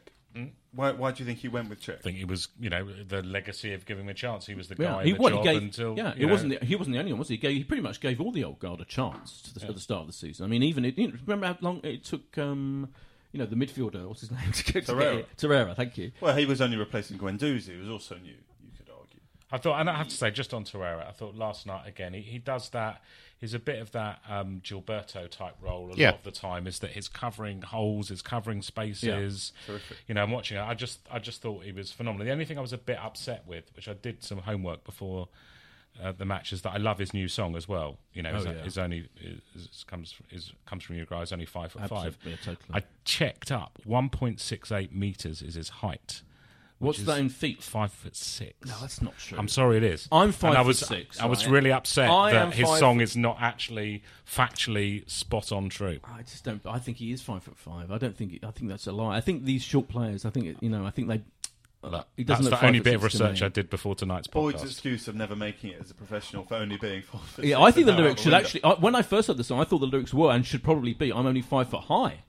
Why, 0.75 0.89
why 0.91 1.11
do 1.11 1.19
you 1.21 1.27
think 1.27 1.37
he 1.39 1.47
went 1.47 1.69
with 1.69 1.79
Cech? 1.83 1.97
I 1.99 2.01
think 2.01 2.17
he 2.17 2.25
was, 2.25 2.47
you 2.59 2.67
know, 2.71 2.83
the 3.07 3.21
legacy 3.21 3.73
of 3.73 3.85
giving 3.85 4.05
him 4.05 4.09
a 4.09 4.13
chance. 4.15 4.47
He 4.47 4.55
was 4.55 4.67
the 4.69 4.75
Yeah, 4.79 4.93
guy 4.93 5.03
he, 5.03 5.09
in 5.11 5.15
the 5.17 5.21
well, 5.21 5.37
he 5.37 5.43
gave, 5.43 5.61
until 5.61 5.95
yeah, 5.95 6.13
it 6.17 6.25
wasn't. 6.25 6.59
The, 6.59 6.65
he 6.65 6.75
wasn't 6.75 6.95
the 6.95 6.99
only 6.99 7.11
one, 7.13 7.19
was 7.19 7.27
he? 7.27 7.35
He, 7.35 7.37
gave, 7.41 7.55
he 7.55 7.63
pretty 7.63 7.83
much 7.83 7.99
gave 7.99 8.19
all 8.19 8.31
the 8.31 8.43
old 8.43 8.57
guard 8.57 8.81
a 8.81 8.85
chance 8.85 9.41
to 9.43 9.53
the, 9.59 9.67
at 9.67 9.75
the 9.75 9.79
start 9.79 10.01
of 10.01 10.07
the 10.07 10.13
season. 10.13 10.43
I 10.45 10.49
mean, 10.49 10.63
even 10.63 10.85
it, 10.85 10.97
you 10.97 11.09
know, 11.09 11.13
remember 11.27 11.45
how 11.45 11.57
long 11.61 11.81
it 11.83 12.03
took. 12.03 12.35
Um, 12.39 12.89
you 13.31 13.39
know, 13.39 13.45
the 13.47 13.55
midfielder, 13.55 14.07
what's 14.07 14.21
his 14.21 14.31
name? 14.39 14.51
to 14.51 14.63
get 14.73 14.85
to 14.87 14.93
Torreira. 14.93 15.17
get? 15.17 15.37
Torreira, 15.37 15.75
thank 15.75 15.97
you. 15.97 16.11
Well, 16.21 16.35
he 16.35 16.45
was 16.47 16.61
only 16.61 16.77
replacing 16.77 17.17
Guendouzi, 17.19 17.71
He 17.73 17.77
was 17.77 17.89
also 17.89 18.17
new. 18.17 18.35
You 19.53 19.59
could 19.59 19.67
argue. 19.67 19.71
I 19.71 19.75
thought, 19.75 19.79
and 19.81 19.89
I 19.89 19.97
have 19.97 20.07
to 20.09 20.15
say, 20.15 20.31
just 20.31 20.53
on 20.53 20.63
Torreira, 20.65 21.07
I 21.07 21.11
thought 21.11 21.35
last 21.35 21.65
night 21.65 21.87
again, 21.87 22.13
he, 22.13 22.21
he 22.21 22.37
does 22.39 22.69
that. 22.69 23.01
He's 23.39 23.53
a 23.53 23.59
bit 23.59 23.79
of 23.81 23.91
that 23.91 24.21
um, 24.29 24.61
Gilberto 24.63 25.29
type 25.29 25.55
role 25.61 25.91
a 25.91 25.95
Yeah. 25.97 26.11
lot 26.11 26.19
of 26.19 26.23
the 26.23 26.31
time. 26.31 26.65
Is 26.65 26.79
that 26.79 26.91
he's 26.91 27.09
covering 27.09 27.61
holes, 27.61 28.07
he's 28.09 28.21
covering 28.21 28.61
spaces. 28.61 29.51
Terrific. 29.67 29.97
You 30.07 30.15
know, 30.15 30.23
I'm 30.23 30.31
watching 30.31 30.57
it. 30.57 30.61
I 30.61 30.73
just, 30.75 30.99
I 31.11 31.19
just 31.19 31.41
thought 31.41 31.63
he 31.65 31.73
was 31.73 31.91
phenomenal. 31.91 32.25
The 32.25 32.31
only 32.31 32.45
thing 32.45 32.57
I 32.57 32.61
was 32.61 32.71
a 32.73 32.77
bit 32.77 32.97
upset 32.97 33.43
with, 33.45 33.65
which 33.75 33.87
I 33.89 33.93
did 33.93 34.23
some 34.23 34.37
homework 34.39 34.85
before 34.85 35.27
uh, 36.01 36.13
the 36.13 36.23
match, 36.25 36.53
is 36.53 36.61
that 36.61 36.71
I 36.71 36.77
love 36.77 36.97
his 36.99 37.13
new 37.13 37.27
song 37.27 37.57
as 37.57 37.67
well. 37.67 37.97
You 38.13 38.23
know, 38.23 38.31
Oh, 38.31 38.35
his, 38.37 38.45
yeah. 38.45 38.63
his 38.63 38.77
only 38.77 39.09
is, 39.21 39.83
comes 39.87 40.15
is 40.31 40.53
comes 40.65 40.83
from 40.85 40.95
you 40.95 41.05
guys, 41.05 41.33
only 41.33 41.45
five 41.45 41.73
foot 41.73 41.81
five. 41.89 42.15
Absolutely, 42.15 42.31
yeah, 42.31 42.37
totally. 42.43 42.79
I 42.81 42.83
checked 43.03 43.51
up. 43.51 43.77
1.68 43.85 44.93
meters 44.93 45.41
is 45.41 45.55
his 45.55 45.67
height. 45.69 46.21
What's 46.83 46.99
which 46.99 47.07
that 47.07 47.13
is 47.13 47.19
in 47.19 47.29
feet? 47.29 47.63
Five 47.63 47.91
foot 47.91 48.15
six. 48.15 48.53
No, 48.67 48.73
that's 48.81 49.01
not 49.01 49.17
true. 49.17 49.37
I'm 49.37 49.47
sorry, 49.47 49.77
it 49.77 49.83
is. 49.83 50.07
I'm 50.11 50.31
five 50.31 50.49
And 50.51 50.57
I 50.57 50.61
foot 50.61 50.67
was, 50.67 50.79
six, 50.79 51.19
I 51.19 51.25
was 51.25 51.45
right? 51.45 51.53
really 51.53 51.71
upset 51.71 52.09
I 52.09 52.33
that 52.33 52.53
his 52.53 52.67
song 52.77 53.01
is 53.01 53.15
not 53.15 53.37
actually 53.39 54.03
factually 54.29 55.09
spot 55.09 55.51
on 55.51 55.69
true. 55.69 55.99
I 56.03 56.21
just 56.23 56.43
don't. 56.43 56.61
I 56.65 56.79
think 56.79 56.97
he 56.97 57.11
is 57.11 57.21
five 57.21 57.43
foot 57.43 57.57
five. 57.57 57.91
I 57.91 57.97
don't 57.97 58.15
think. 58.15 58.39
I 58.43 58.51
think 58.51 58.69
that's 58.69 58.87
a 58.87 58.91
lie. 58.91 59.15
I 59.17 59.21
think 59.21 59.45
these 59.45 59.63
short 59.63 59.87
players. 59.87 60.25
I 60.25 60.29
think 60.29 60.57
you 60.61 60.69
know. 60.69 60.85
I 60.85 60.89
think 60.91 61.07
they. 61.07 61.21
Look, 61.85 62.07
he 62.15 62.23
doesn't 62.23 62.45
that's 62.49 62.61
the 62.61 62.67
only 62.67 62.79
bit 62.79 62.95
of 62.95 63.03
research. 63.03 63.41
I 63.41 63.49
did 63.49 63.69
before 63.69 63.93
tonight's 63.93 64.27
podcast. 64.27 64.31
Boyd's 64.33 64.63
excuse 64.63 65.09
of 65.09 65.15
never 65.15 65.35
making 65.35 65.71
it 65.71 65.81
as 65.81 65.91
a 65.91 65.93
professional 65.93 66.45
for 66.45 66.55
only 66.55 66.77
being 66.77 67.01
four 67.01 67.19
foot 67.19 67.43
Yeah, 67.43 67.59
I 67.59 67.71
think 67.71 67.87
the 67.87 67.91
lyrics 67.91 68.21
should 68.21 68.31
window. 68.31 68.45
actually. 68.45 68.63
I, 68.63 68.73
when 68.75 68.95
I 68.95 69.01
first 69.01 69.27
heard 69.27 69.35
the 69.35 69.43
song, 69.43 69.59
I 69.59 69.65
thought 69.65 69.79
the 69.79 69.87
lyrics 69.87 70.13
were 70.13 70.31
and 70.31 70.45
should 70.45 70.63
probably 70.63 70.93
be. 70.93 71.11
I'm 71.11 71.25
only 71.25 71.41
five 71.41 71.67
foot 71.69 71.81
high. 71.81 72.19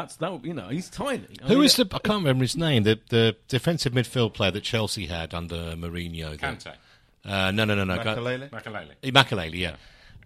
That's 0.00 0.16
that. 0.16 0.44
You 0.44 0.54
know, 0.54 0.68
he's 0.68 0.88
tiny. 0.88 1.26
I 1.42 1.48
Who 1.48 1.54
mean, 1.56 1.64
is 1.64 1.76
the? 1.76 1.82
I 1.92 1.98
can't 1.98 2.18
remember 2.22 2.42
his 2.44 2.56
name. 2.56 2.84
The 2.84 3.00
the 3.10 3.36
defensive 3.48 3.92
midfield 3.92 4.34
player 4.34 4.50
that 4.52 4.62
Chelsea 4.62 5.06
had 5.06 5.34
under 5.34 5.74
Mourinho. 5.76 6.30
the- 6.32 6.38
Kante, 6.38 6.74
Uh, 7.24 7.50
no, 7.50 7.64
no, 7.64 7.74
no, 7.74 7.84
no. 7.84 7.96
Go- 8.02 8.14
Makelele? 8.16 8.48
Makelele. 8.50 8.94
Makelele, 9.12 9.54
yeah. 9.54 9.76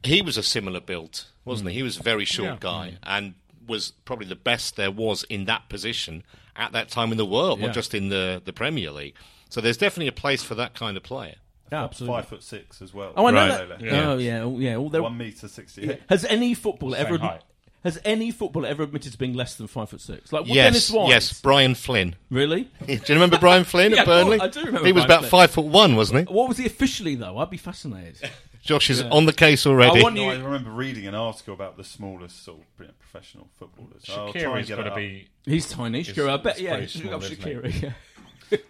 He 0.04 0.20
was 0.20 0.36
a 0.36 0.42
similar 0.42 0.80
build, 0.80 1.24
wasn't 1.44 1.70
he? 1.70 1.76
He 1.76 1.82
was 1.82 1.98
a 1.98 2.02
very 2.02 2.24
short 2.24 2.48
Yeah. 2.50 2.56
guy 2.60 2.98
and 3.02 3.34
was 3.66 3.92
probably 4.04 4.26
the 4.26 4.36
best 4.36 4.76
there 4.76 4.90
was 4.90 5.22
in 5.24 5.44
that 5.46 5.68
position 5.68 6.22
at 6.54 6.72
that 6.72 6.88
time 6.88 7.10
in 7.12 7.16
the 7.18 7.24
world, 7.24 7.60
Yeah. 7.60 7.66
not 7.66 7.74
just 7.74 7.94
in 7.94 8.08
the, 8.10 8.42
the 8.44 8.52
Premier 8.52 8.90
League. 8.90 9.14
So 9.48 9.60
there's 9.60 9.76
definitely 9.78 10.08
a 10.08 10.12
place 10.12 10.42
for 10.42 10.54
that 10.56 10.74
kind 10.74 10.96
of 10.96 11.02
player. 11.02 11.36
Yeah, 11.70 11.84
absolutely. 11.84 12.16
Five 12.18 12.28
foot 12.28 12.42
six 12.42 12.82
as 12.82 12.92
well. 12.92 13.12
Oh, 13.16 13.26
I 13.26 13.30
know 13.30 13.48
Right. 13.48 13.68
that. 13.68 13.80
Yeah. 13.80 14.10
Oh 14.10 14.18
yeah, 14.18 14.40
oh, 14.42 14.58
yeah. 14.58 14.76
All 14.76 14.90
their- 14.90 15.02
One 15.02 15.16
meter 15.16 15.48
sixty 15.48 15.90
eight. 15.90 16.02
Has 16.10 16.24
any 16.26 16.52
footballer 16.54 16.98
ever 16.98 17.16
height. 17.16 17.40
Has 17.84 17.98
any 18.04 18.30
footballer 18.30 18.68
ever 18.68 18.84
admitted 18.84 19.10
to 19.12 19.18
being 19.18 19.34
less 19.34 19.56
than 19.56 19.66
five 19.66 19.90
foot 19.90 20.00
six? 20.00 20.32
Like 20.32 20.44
well, 20.46 20.54
yes, 20.54 20.66
Dennis 20.66 20.90
Wise. 20.92 21.08
yes, 21.10 21.40
Brian 21.40 21.74
Flynn. 21.74 22.14
Really? 22.30 22.70
Do 22.86 22.92
you 22.92 23.00
remember 23.10 23.38
Brian 23.38 23.64
Flynn 23.64 23.90
Yeah, 23.94 24.00
at 24.02 24.06
Burnley? 24.06 24.40
I 24.40 24.46
do 24.48 24.60
remember 24.60 24.86
He 24.86 24.92
was 24.92 25.04
Brian 25.04 25.20
about 25.22 25.28
Flynn. 25.28 25.30
five 25.30 25.50
foot 25.50 25.64
one, 25.66 25.96
wasn't 25.96 26.28
he? 26.28 26.32
What 26.34 26.48
was 26.48 26.58
he 26.58 26.66
officially 26.66 27.16
though? 27.16 27.38
I'd 27.38 27.50
be 27.50 27.56
fascinated. 27.56 28.30
Josh 28.62 28.90
is 28.90 29.02
on 29.02 29.26
the 29.26 29.32
case 29.32 29.66
already. 29.66 29.98
I 29.98 30.02
want 30.04 30.14
No, 30.14 30.22
you- 30.22 30.30
I 30.30 30.40
remember 30.44 30.70
reading 30.70 31.08
an 31.08 31.16
article 31.16 31.52
about 31.54 31.76
the 31.76 31.82
smallest 31.82 32.44
sort 32.44 32.60
of 32.60 32.98
professional 33.00 33.48
footballers. 33.58 34.04
I'll 34.08 34.32
try 34.32 34.42
and 34.42 34.52
Shaqiri's 34.52 34.68
get 34.68 34.76
got 34.76 34.84
to 34.84 34.94
be. 34.94 35.28
He's 35.44 35.68
tiny. 35.68 36.04
Shakira. 36.04 36.28
I 36.30 36.36
bet. 36.36 36.60
Yeah, 36.60 36.78
he's 36.78 36.92
small, 36.92 37.18
got. 37.18 37.82
Yeah. 37.82 37.92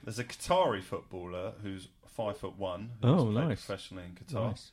There's 0.04 0.18
a 0.18 0.24
Qatari 0.24 0.82
footballer 0.82 1.52
who's 1.62 1.88
five 2.06 2.38
foot 2.38 2.56
one. 2.56 2.92
Who's 3.02 3.10
Oh, 3.10 3.24
played 3.30 3.48
nice. 3.48 3.64
Professionally 3.66 4.04
in 4.04 4.12
Qatar. 4.14 4.48
Nice. 4.48 4.70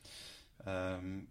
Um, 0.66 1.26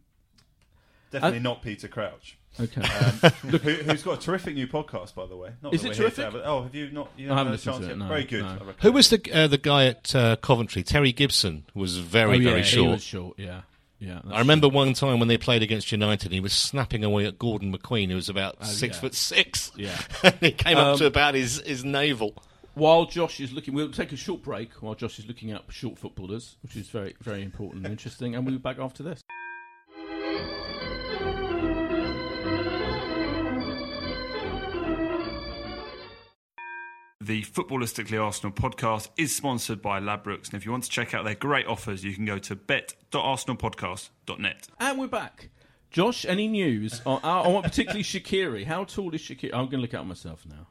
definitely 1.12 1.40
Uh, 1.40 1.42
not 1.42 1.64
Peter 1.64 1.88
Crouch. 1.88 2.38
Okay. 2.60 2.82
Um, 2.82 3.32
who, 3.52 3.58
who's 3.58 4.04
got 4.04 4.18
a 4.18 4.22
terrific 4.22 4.56
new 4.56 4.68
podcast, 4.68 5.16
by 5.16 5.26
the 5.26 5.36
way. 5.36 5.52
Not 5.62 5.74
Is 5.74 5.84
it 5.84 5.90
we're 5.90 5.94
here 5.96 6.10
to 6.10 6.16
terrific? 6.16 6.26
have 6.26 6.36
it- 6.36 6.44
oh, 6.46 6.64
have 6.64 6.76
you 6.76 6.92
not? 6.92 7.10
You 7.18 7.32
I 7.32 7.36
haven't 7.36 7.38
had 7.38 7.48
a 7.48 7.52
listened 7.52 7.74
chance 7.74 7.86
to 7.86 7.92
it, 7.92 7.94
yet? 7.94 7.98
no, 8.00 8.08
Very 8.08 8.24
good. 8.26 8.44
no. 8.44 8.74
Who 8.82 8.92
was 8.92 9.10
the 9.10 9.32
uh, 9.34 9.48
the 9.48 9.58
guy 9.58 9.86
at 9.88 10.16
uh, 10.16 10.36
Coventry? 10.38 10.84
Terry 10.84 11.12
Gibson 11.12 11.66
was 11.74 11.98
very 11.98 12.38
oh, 12.38 12.40
yeah, 12.40 12.50
very 12.50 12.62
He 12.64 12.68
short. 12.68 12.92
was 12.92 13.04
short. 13.04 13.40
Yeah. 13.40 13.62
Yeah. 14.00 14.22
I 14.32 14.40
remember 14.40 14.70
one 14.70 14.94
time 14.94 15.20
when 15.20 15.28
they 15.28 15.38
played 15.38 15.62
against 15.62 15.92
United, 15.92 16.32
he 16.32 16.40
was 16.40 16.54
snapping 16.54 17.04
away 17.04 17.26
at 17.26 17.38
Gordon 17.38 17.78
McQueen, 17.78 18.08
who 18.10 18.16
was 18.16 18.30
about 18.30 18.66
six 18.66 18.96
yeah. 18.96 19.02
foot 19.02 19.14
six. 19.14 19.72
Yeah. 19.76 20.02
he 20.40 20.52
came 20.54 20.78
Um, 20.78 20.86
up 20.94 20.98
to 21.00 21.06
about 21.06 21.36
his, 21.36 21.60
his 21.66 21.84
navel. 21.84 22.34
While 22.76 23.08
Josh 23.08 23.42
is 23.42 23.52
looking, 23.52 23.74
we'll 23.74 23.92
take 23.92 24.14
a 24.14 24.16
short 24.16 24.42
break 24.42 24.72
while 24.82 24.96
Josh 24.96 25.20
is 25.20 25.28
looking 25.28 25.52
up 25.52 25.70
short 25.70 25.98
footballers, 26.00 26.56
which 26.64 26.78
is 26.78 26.88
very, 26.88 27.14
very 27.20 27.44
important 27.44 27.86
and 27.86 27.92
interesting, 27.92 28.36
and 28.36 28.46
we'll 28.46 28.56
be 28.56 28.60
back 28.62 28.80
after 28.80 29.04
this. 29.04 29.22
The 37.22 37.44
Footballistically 37.44 38.24
Arsenal 38.24 38.54
podcast 38.54 39.10
is 39.18 39.36
sponsored 39.36 39.82
by 39.82 40.00
Ladbrokes, 40.00 40.46
and 40.46 40.54
if 40.54 40.64
you 40.64 40.72
want 40.72 40.86
to 40.86 40.90
check 40.90 41.14
out 41.14 41.26
their 41.26 41.36
great 41.36 41.68
offers, 41.68 42.02
you 42.02 42.14
can 42.14 42.24
go 42.24 42.40
to 42.40 42.56
bet.arsenalpodcast.net. 42.56 44.68
And 44.80 44.98
we're 44.98 45.08
back. 45.08 45.50
Josh, 45.92 46.24
any 46.24 46.48
news? 46.48 47.02
on, 47.06 47.20
I 47.22 47.46
want 47.50 47.66
particularly 47.66 48.04
Shaqiri. 48.04 48.66
How 48.66 48.86
tall 48.86 49.14
is 49.14 49.20
Shaqiri? 49.20 49.54
I'm 49.54 49.66
going 49.66 49.72
to 49.72 49.80
look 49.80 49.94
at 49.94 50.06
myself 50.06 50.46
now. 50.48 50.68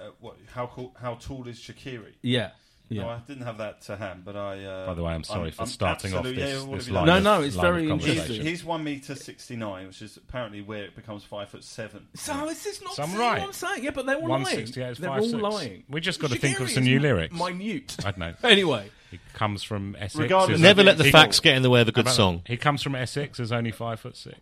Uh, 0.00 0.12
what, 0.18 0.38
how, 0.54 0.92
how 0.98 1.16
tall 1.16 1.46
is 1.46 1.58
Shaqiri? 1.58 2.14
Yeah. 2.22 2.52
Yeah. 2.88 3.02
No, 3.02 3.08
I 3.08 3.18
didn't 3.26 3.42
have 3.44 3.58
that 3.58 3.80
to 3.82 3.96
hand, 3.96 4.22
but 4.24 4.36
I. 4.36 4.64
Uh, 4.64 4.86
By 4.86 4.94
the 4.94 5.02
way, 5.02 5.12
I'm 5.12 5.24
sorry 5.24 5.50
for 5.50 5.62
I'm 5.62 5.68
starting 5.68 6.14
off 6.14 6.22
this, 6.22 6.36
yeah, 6.36 6.64
this 6.76 6.88
line. 6.88 7.06
No, 7.06 7.18
no, 7.18 7.42
it's 7.42 7.56
line 7.56 7.66
very 7.66 7.88
conversation. 7.88 8.18
interesting. 8.20 8.46
He's 8.46 8.64
one 8.64 8.84
meter 8.84 9.14
sixty 9.16 9.56
nine, 9.56 9.88
which 9.88 10.02
is 10.02 10.16
apparently 10.16 10.62
where 10.62 10.84
it 10.84 10.94
becomes 10.94 11.24
five 11.24 11.48
foot 11.48 11.64
seven. 11.64 12.06
So 12.14 12.48
is 12.48 12.62
this 12.62 12.80
not 12.82 12.94
Some 12.94 13.08
saying 13.10 13.18
right. 13.20 13.38
what 13.40 13.46
I'm 13.48 13.52
saying? 13.52 13.82
Yeah, 13.84 13.90
but 13.90 14.06
they're 14.06 14.16
all 14.16 14.22
lying. 14.28 14.42
168 14.44 14.90
is 14.90 14.98
They're 14.98 15.10
5'6". 15.10 15.34
all 15.44 15.50
lying. 15.52 15.82
We 15.88 16.00
just 16.00 16.20
gotta 16.20 16.36
think 16.36 16.60
of 16.60 16.70
some 16.70 16.84
new 16.84 16.96
mi- 16.96 17.02
lyrics. 17.02 17.34
Minute. 17.36 17.96
I 18.04 18.10
don't 18.12 18.18
know. 18.18 18.34
Anyway, 18.44 18.88
He 19.10 19.18
comes 19.34 19.64
from 19.64 19.96
Essex. 19.98 20.14
Regardless 20.16 20.60
Never 20.60 20.84
let 20.84 20.96
the 20.98 21.10
facts 21.10 21.40
get 21.40 21.56
in 21.56 21.62
the 21.62 21.70
way 21.70 21.80
of 21.80 21.88
a 21.88 21.92
good 21.92 22.08
song. 22.08 22.42
that? 22.46 22.52
He 22.52 22.56
comes 22.56 22.82
from 22.84 22.94
Essex. 22.94 23.40
Is 23.40 23.50
only 23.50 23.72
five 23.72 23.98
foot 23.98 24.16
six. 24.16 24.38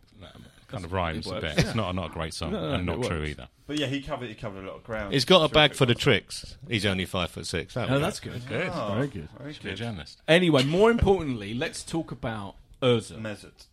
No, 0.69 0.73
kind 0.73 0.85
of 0.85 0.93
rhymes 0.93 1.27
a 1.27 1.35
bit. 1.35 1.43
yeah. 1.45 1.55
It's 1.59 1.75
not 1.75 1.95
not 1.95 2.11
a 2.11 2.13
great 2.15 2.35
song 2.35 2.53
No, 2.53 2.61
no, 2.61 2.75
and 2.75 2.89
it 2.89 2.97
not 2.99 3.07
true 3.07 3.21
works. 3.21 3.31
either. 3.31 3.49
But 3.67 3.79
yeah, 3.79 3.87
he 3.87 4.03
covered 4.03 4.29
he 4.29 4.35
covered 4.35 4.65
a 4.65 4.67
lot 4.69 4.77
of 4.77 4.85
ground. 4.85 5.13
He's 5.15 5.25
got 5.25 5.49
a 5.49 5.53
bag 5.53 5.75
for 5.75 5.87
the 5.87 5.95
tricks. 5.95 6.57
He's 6.69 6.85
only 6.87 7.05
five 7.07 7.31
foot 7.31 7.47
six. 7.47 7.75
That 7.75 7.91
oh, 7.91 7.99
that's 7.99 8.21
good. 8.21 8.47
Good. 8.49 8.71
Oh, 8.73 8.95
Very 8.95 9.09
good. 9.09 9.29
Very 9.39 9.53
Be 9.53 9.59
a 9.59 9.63
good. 9.63 9.77
journalist. 9.77 10.21
Anyway, 10.29 10.65
more 10.65 10.91
importantly, 10.91 11.55
let's 11.55 11.83
talk 11.83 12.11
about 12.13 12.57
Ozil. 12.83 13.19
Mesut. 13.21 13.67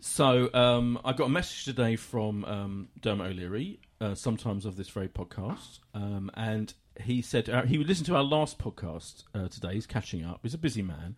So 0.00 0.50
um, 0.54 1.00
I 1.04 1.12
got 1.14 1.24
a 1.26 1.30
message 1.30 1.64
today 1.64 1.96
from 1.96 2.44
um, 2.44 2.88
Dermot 3.00 3.32
O'Leary, 3.32 3.80
uh, 4.00 4.14
sometimes 4.14 4.64
of 4.64 4.76
this 4.76 4.88
very 4.88 5.08
podcast, 5.08 5.80
um, 5.94 6.30
and 6.34 6.72
he 7.00 7.22
said 7.22 7.48
uh, 7.48 7.62
he 7.62 7.76
would 7.78 7.88
listen 7.88 8.04
to 8.06 8.14
our 8.14 8.22
last 8.22 8.58
podcast 8.58 9.24
uh, 9.34 9.48
today. 9.48 9.74
He's 9.74 9.86
catching 9.86 10.24
up. 10.24 10.40
He's 10.42 10.54
a 10.54 10.58
busy 10.58 10.82
man, 10.82 11.16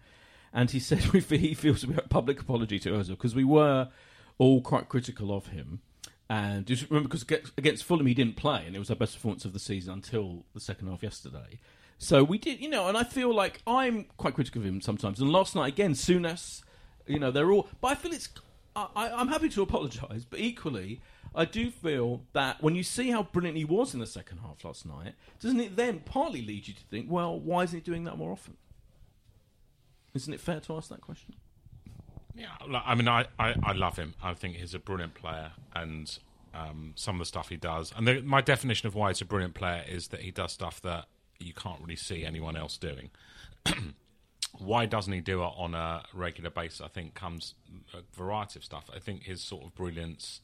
and 0.54 0.70
he 0.70 0.78
said 0.78 1.04
we 1.12 1.20
he 1.20 1.52
feels 1.54 1.84
we 1.86 1.96
owe 1.96 1.98
a 1.98 2.08
public 2.08 2.40
apology 2.40 2.78
to 2.78 2.90
Ozil 2.90 3.10
because 3.10 3.34
we 3.34 3.44
were 3.44 3.88
all 4.38 4.60
quite 4.62 4.88
critical 4.88 5.34
of 5.34 5.48
him. 5.48 5.80
And 6.30 6.66
just 6.66 6.88
remember, 6.90 7.08
because 7.08 7.48
against- 7.56 7.84
Fulham 7.84 8.06
he 8.06 8.14
didn't 8.14 8.36
play, 8.36 8.64
and 8.66 8.76
it 8.76 8.78
was 8.78 8.90
our 8.90 8.96
best 8.96 9.14
performance 9.14 9.44
of 9.44 9.52
the 9.52 9.58
season 9.58 9.94
until 9.94 10.44
the 10.54 10.60
second 10.60 10.88
half 10.88 11.02
yesterday. 11.02 11.58
So 11.96 12.22
we 12.22 12.38
did, 12.38 12.60
you 12.60 12.68
know, 12.68 12.86
and 12.86 12.96
I 12.96 13.02
feel 13.04 13.34
like 13.34 13.60
I'm 13.66 14.04
quite 14.18 14.34
critical 14.34 14.60
of 14.60 14.66
him 14.66 14.80
sometimes. 14.80 15.20
And 15.20 15.30
last 15.30 15.54
night 15.56 15.72
again, 15.72 15.94
Souness, 15.94 16.62
you 17.06 17.18
know, 17.18 17.30
they're 17.30 17.50
all. 17.50 17.68
But 17.80 17.88
I 17.88 17.94
feel 17.96 18.12
it's. 18.12 18.28
I- 18.76 19.10
I'm 19.10 19.28
happy 19.28 19.48
to 19.48 19.62
apologise, 19.62 20.24
but 20.24 20.38
equally, 20.38 21.00
I 21.34 21.44
do 21.46 21.70
feel 21.70 22.22
that 22.34 22.62
when 22.62 22.76
you 22.76 22.82
see 22.84 23.10
how 23.10 23.24
brilliant 23.24 23.56
he 23.56 23.64
was 23.64 23.92
in 23.94 23.98
the 24.00 24.06
second 24.06 24.38
half 24.38 24.64
last 24.64 24.86
night, 24.86 25.14
doesn't 25.40 25.58
it 25.58 25.74
then 25.76 26.00
partly 26.00 26.42
lead 26.42 26.68
you 26.68 26.74
to 26.74 26.82
think, 26.84 27.10
well, 27.10 27.40
why 27.40 27.64
isn't 27.64 27.76
he 27.78 27.82
doing 27.82 28.04
that 28.04 28.16
more 28.18 28.30
often? 28.30 28.56
Isn't 30.14 30.32
it 30.32 30.40
fair 30.40 30.60
to 30.60 30.76
ask 30.76 30.90
that 30.90 31.00
question? 31.00 31.34
Yeah, 32.38 32.80
I 32.84 32.94
mean, 32.94 33.08
I, 33.08 33.26
I, 33.38 33.54
I 33.62 33.72
love 33.72 33.96
him. 33.96 34.14
I 34.22 34.32
think 34.32 34.56
he's 34.56 34.72
a 34.72 34.78
brilliant 34.78 35.14
player, 35.14 35.50
and 35.74 36.16
um, 36.54 36.92
some 36.94 37.16
of 37.16 37.18
the 37.20 37.24
stuff 37.24 37.48
he 37.48 37.56
does. 37.56 37.92
And 37.96 38.06
the, 38.06 38.20
my 38.22 38.40
definition 38.40 38.86
of 38.86 38.94
why 38.94 39.08
he's 39.08 39.20
a 39.20 39.24
brilliant 39.24 39.54
player 39.54 39.84
is 39.88 40.08
that 40.08 40.20
he 40.20 40.30
does 40.30 40.52
stuff 40.52 40.80
that 40.82 41.06
you 41.40 41.52
can't 41.52 41.80
really 41.80 41.96
see 41.96 42.24
anyone 42.24 42.56
else 42.56 42.76
doing. 42.76 43.10
why 44.58 44.86
doesn't 44.86 45.12
he 45.12 45.20
do 45.20 45.42
it 45.42 45.52
on 45.56 45.74
a 45.74 46.04
regular 46.14 46.50
basis? 46.50 46.80
I 46.80 46.88
think 46.88 47.14
comes 47.14 47.54
a 47.92 47.98
variety 48.16 48.58
of 48.58 48.64
stuff. 48.64 48.88
I 48.94 48.98
think 49.00 49.24
his 49.24 49.40
sort 49.40 49.64
of 49.64 49.74
brilliance 49.74 50.40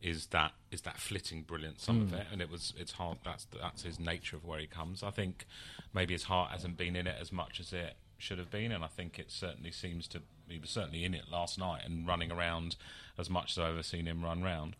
is 0.00 0.26
that 0.26 0.52
is 0.70 0.82
that 0.82 0.96
flitting 0.96 1.42
brilliance 1.42 1.82
some 1.82 2.00
of 2.02 2.12
it 2.12 2.24
and 2.30 2.40
it 2.40 2.48
was 2.48 2.72
it's 2.78 2.92
hard 2.92 3.18
that's 3.24 3.48
that's 3.60 3.82
his 3.82 3.98
nature 3.98 4.36
of 4.36 4.44
where 4.44 4.60
he 4.60 4.66
comes 4.68 5.02
i 5.02 5.10
think 5.10 5.44
maybe 5.92 6.14
his 6.14 6.22
heart 6.22 6.52
hasn't 6.52 6.76
been 6.76 6.94
in 6.94 7.08
it 7.08 7.16
as 7.20 7.32
much 7.32 7.58
as 7.58 7.72
it 7.72 7.94
should 8.16 8.38
have 8.38 8.48
been 8.48 8.70
and 8.70 8.84
i 8.84 8.86
think 8.86 9.18
it 9.18 9.28
certainly 9.28 9.72
seems 9.72 10.06
to 10.06 10.22
he 10.50 10.58
was 10.58 10.70
certainly 10.70 11.04
in 11.04 11.14
it 11.14 11.24
last 11.30 11.58
night 11.58 11.82
and 11.84 12.06
running 12.06 12.30
around 12.32 12.76
as 13.18 13.28
much 13.28 13.52
as 13.52 13.58
i've 13.58 13.70
ever 13.72 13.82
seen 13.82 14.06
him 14.06 14.22
run 14.24 14.42
round 14.42 14.74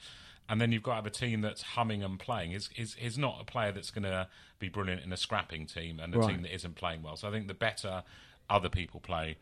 and 0.50 0.60
then 0.62 0.72
you've 0.72 0.82
got 0.82 0.92
to 0.92 0.96
have 0.96 1.06
a 1.06 1.10
team 1.10 1.42
that's 1.42 1.60
humming 1.60 2.02
and 2.02 2.18
playing. 2.18 2.52
He's, 2.52 2.70
he's, 2.72 2.94
he's 2.94 3.18
not 3.18 3.36
a 3.38 3.44
player 3.44 3.70
that's 3.70 3.90
going 3.90 4.04
to 4.04 4.28
be 4.58 4.70
brilliant 4.70 5.02
in 5.04 5.12
a 5.12 5.16
scrapping 5.18 5.66
team 5.66 6.00
and 6.00 6.14
a 6.14 6.18
Right. 6.18 6.30
team 6.30 6.40
that 6.40 6.54
isn't 6.54 6.74
playing 6.74 7.02
well. 7.02 7.16
So 7.16 7.28
I 7.28 7.30
think 7.30 7.48
the 7.48 7.52
better 7.52 8.02
other 8.48 8.70
people 8.70 8.98
play, 8.98 9.36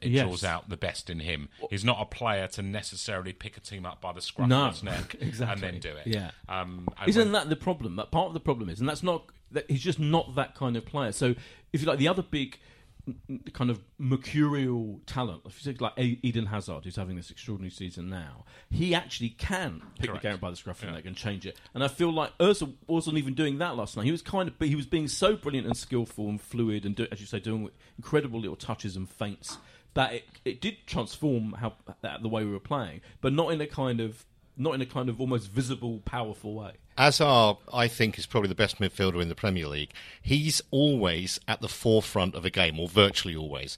it 0.00 0.10
Yes. 0.12 0.22
draws 0.24 0.44
out 0.44 0.68
the 0.68 0.76
best 0.76 1.10
in 1.10 1.18
him. 1.18 1.48
He's 1.70 1.84
not 1.84 2.00
a 2.00 2.04
player 2.04 2.46
to 2.46 2.62
necessarily 2.62 3.32
pick 3.32 3.56
a 3.56 3.60
team 3.60 3.84
up 3.84 4.00
by 4.00 4.12
the 4.12 4.20
scruff 4.20 4.48
No, 4.48 4.66
of 4.66 4.74
its 4.74 4.84
neck 4.84 5.16
exactly. 5.20 5.66
and 5.66 5.74
then 5.74 5.80
do 5.80 5.96
it. 5.96 6.06
Yeah. 6.06 6.30
Um, 6.48 6.86
Isn't 7.04 7.20
when- 7.20 7.32
that 7.32 7.48
the 7.48 7.56
problem? 7.56 7.96
That 7.96 8.12
part 8.12 8.28
of 8.28 8.34
the 8.34 8.38
problem 8.38 8.68
is, 8.68 8.78
and 8.78 8.88
that's 8.88 9.02
not 9.02 9.24
that 9.50 9.68
he's 9.68 9.82
just 9.82 9.98
not 9.98 10.36
that 10.36 10.54
kind 10.54 10.76
of 10.76 10.86
player. 10.86 11.10
So 11.10 11.34
if 11.72 11.80
you 11.80 11.88
like 11.88 11.98
the 11.98 12.06
other 12.06 12.22
big 12.22 12.60
kind 13.52 13.70
of 13.70 13.80
mercurial 13.98 15.00
talent, 15.06 15.42
if 15.46 15.64
you 15.64 15.72
take 15.72 15.80
like 15.80 15.92
Eden 15.98 16.46
Hazard, 16.46 16.84
who's 16.84 16.96
having 16.96 17.16
this 17.16 17.30
extraordinary 17.30 17.70
season 17.70 18.08
now, 18.08 18.44
he 18.70 18.94
actually 18.94 19.30
can 19.30 19.82
pick 19.98 20.08
Correct. 20.10 20.22
the 20.22 20.28
game 20.30 20.38
by 20.38 20.50
the 20.50 20.56
scruff 20.56 20.76
of 20.76 20.80
the 20.82 20.86
Yeah. 20.88 20.92
neck 20.96 21.04
and 21.06 21.16
change 21.16 21.46
it. 21.46 21.58
And 21.74 21.84
I 21.84 21.88
feel 21.88 22.12
like 22.12 22.36
Ozil 22.38 22.74
wasn't 22.86 23.18
even 23.18 23.34
doing 23.34 23.58
that 23.58 23.76
last 23.76 23.96
night. 23.96 24.06
He 24.06 24.12
was 24.12 24.22
kind 24.22 24.48
of, 24.48 24.54
he 24.58 24.74
was 24.74 24.86
being 24.86 25.08
so 25.08 25.36
brilliant 25.36 25.66
and 25.66 25.76
skillful 25.76 26.28
and 26.28 26.40
fluid, 26.40 26.86
and 26.86 26.94
do, 26.96 27.06
as 27.12 27.20
you 27.20 27.26
say, 27.26 27.40
doing 27.40 27.68
incredible 27.98 28.40
little 28.40 28.56
touches 28.56 28.96
and 28.96 29.08
feints 29.08 29.58
that 29.94 30.12
it, 30.12 30.24
it 30.44 30.60
did 30.60 30.86
transform 30.86 31.52
how 31.52 31.74
the 32.20 32.28
way 32.28 32.44
we 32.44 32.50
were 32.50 32.58
playing, 32.58 33.00
but 33.20 33.32
not 33.32 33.52
in 33.52 33.60
a 33.60 33.66
kind 33.66 34.00
of 34.00 34.24
not 34.56 34.74
in 34.74 34.80
a 34.80 34.86
kind 34.86 35.08
of 35.08 35.20
almost 35.20 35.50
visible, 35.50 36.00
powerful 36.04 36.54
way. 36.54 36.72
Hazard, 36.96 37.56
I 37.72 37.88
think, 37.88 38.18
is 38.18 38.26
probably 38.26 38.48
the 38.48 38.54
best 38.54 38.78
midfielder 38.78 39.20
in 39.20 39.28
the 39.28 39.34
Premier 39.34 39.66
League. 39.66 39.90
He's 40.22 40.62
always 40.70 41.40
at 41.48 41.60
the 41.60 41.68
forefront 41.68 42.36
of 42.36 42.44
a 42.44 42.50
game, 42.50 42.78
or 42.78 42.86
virtually 42.88 43.34
always. 43.34 43.76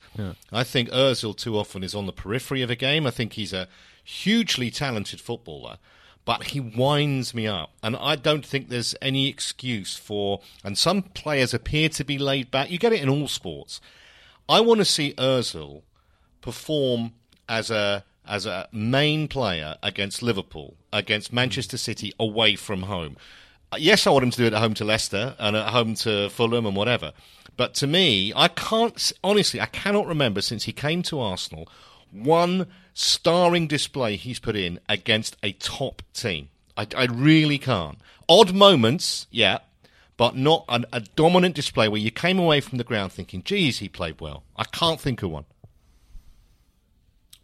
I 0.53 0.65
think 0.65 0.91
Ozil 0.91 1.35
too 1.35 1.57
often 1.57 1.83
is 1.83 1.95
on 1.95 2.05
the 2.05 2.12
periphery 2.12 2.61
of 2.61 2.71
a 2.71 2.77
game. 2.77 3.07
I 3.07 3.11
think 3.11 3.33
he's 3.33 3.55
a 3.55 3.69
hugely 4.05 4.71
talented 4.71 5.19
footballer, 5.21 5.79
but 6.27 6.49
he 6.49 6.61
winds 6.61 7.33
me 7.33 7.47
up. 7.47 7.71
And 7.83 7.97
I 7.97 8.17
don't 8.17 8.45
think 8.45 8.69
there's 8.69 8.95
any 9.01 9.29
excuse 9.29 9.97
for. 9.97 10.41
And 10.62 10.77
some 10.77 11.03
players 11.03 11.55
appear 11.55 11.89
to 11.89 12.05
be 12.05 12.19
laid 12.19 12.51
back. 12.51 12.71
You 12.71 12.79
get 12.79 12.93
it 12.93 13.01
in 13.01 13.09
all 13.09 13.29
sports. 13.29 13.81
I 14.47 14.61
want 14.61 14.79
to 14.81 14.85
see 14.85 15.15
Ozil 15.15 15.83
perform 16.43 17.15
as 17.49 17.71
a 17.71 18.05
as 18.29 18.47
a 18.47 18.69
main 18.73 19.29
player 19.29 19.77
against 19.83 20.23
Liverpool, 20.23 20.77
against 20.93 21.33
Manchester 21.33 21.77
City 21.77 22.12
away 22.19 22.57
from 22.57 22.83
home. 22.83 23.17
Uh, 23.73 23.77
Yes, 23.79 24.07
I 24.07 24.11
want 24.11 24.25
him 24.25 24.31
to 24.31 24.39
do 24.39 24.47
it 24.47 24.53
at 24.53 24.61
home 24.61 24.75
to 24.75 24.85
Leicester 24.85 25.35
and 25.39 25.57
at 25.57 25.71
home 25.71 25.95
to 25.97 26.29
Fulham 26.31 26.67
and 26.67 26.77
whatever. 26.77 27.12
But 27.57 27.75
to 27.75 27.87
me, 27.87 28.33
I 28.37 28.49
can't 28.49 29.12
honestly, 29.25 29.61
I 29.61 29.67
cannot 29.67 30.07
remember 30.07 30.43
since 30.43 30.65
he 30.65 30.73
came 30.73 31.03
to 31.05 31.21
Arsenal 31.21 31.69
one 32.12 32.67
starring 32.95 33.67
display 33.67 34.17
he's 34.17 34.39
put 34.39 34.57
in 34.57 34.81
against 34.89 35.37
a 35.43 35.53
top 35.53 36.03
team. 36.12 36.49
I, 36.77 36.87
I 36.97 37.05
really 37.07 37.59
can't. 37.59 37.99
Odd 38.29 38.55
moments, 38.55 39.27
yeah, 39.31 39.59
but 40.17 40.37
not 40.37 40.65
an, 40.69 40.87
a 40.93 41.01
dominant 41.01 41.55
display 41.55 41.89
where 41.89 42.01
you 42.01 42.11
came 42.11 42.39
away 42.39 42.61
from 42.61 42.79
the 42.79 42.85
ground 42.85 43.12
thinking, 43.12 43.43
"Geez, 43.43 43.79
he 43.79 43.89
played 43.89 44.21
well." 44.21 44.45
I 44.57 44.65
can't 44.65 45.01
think 45.01 45.23
of 45.23 45.31
one. 45.31 45.45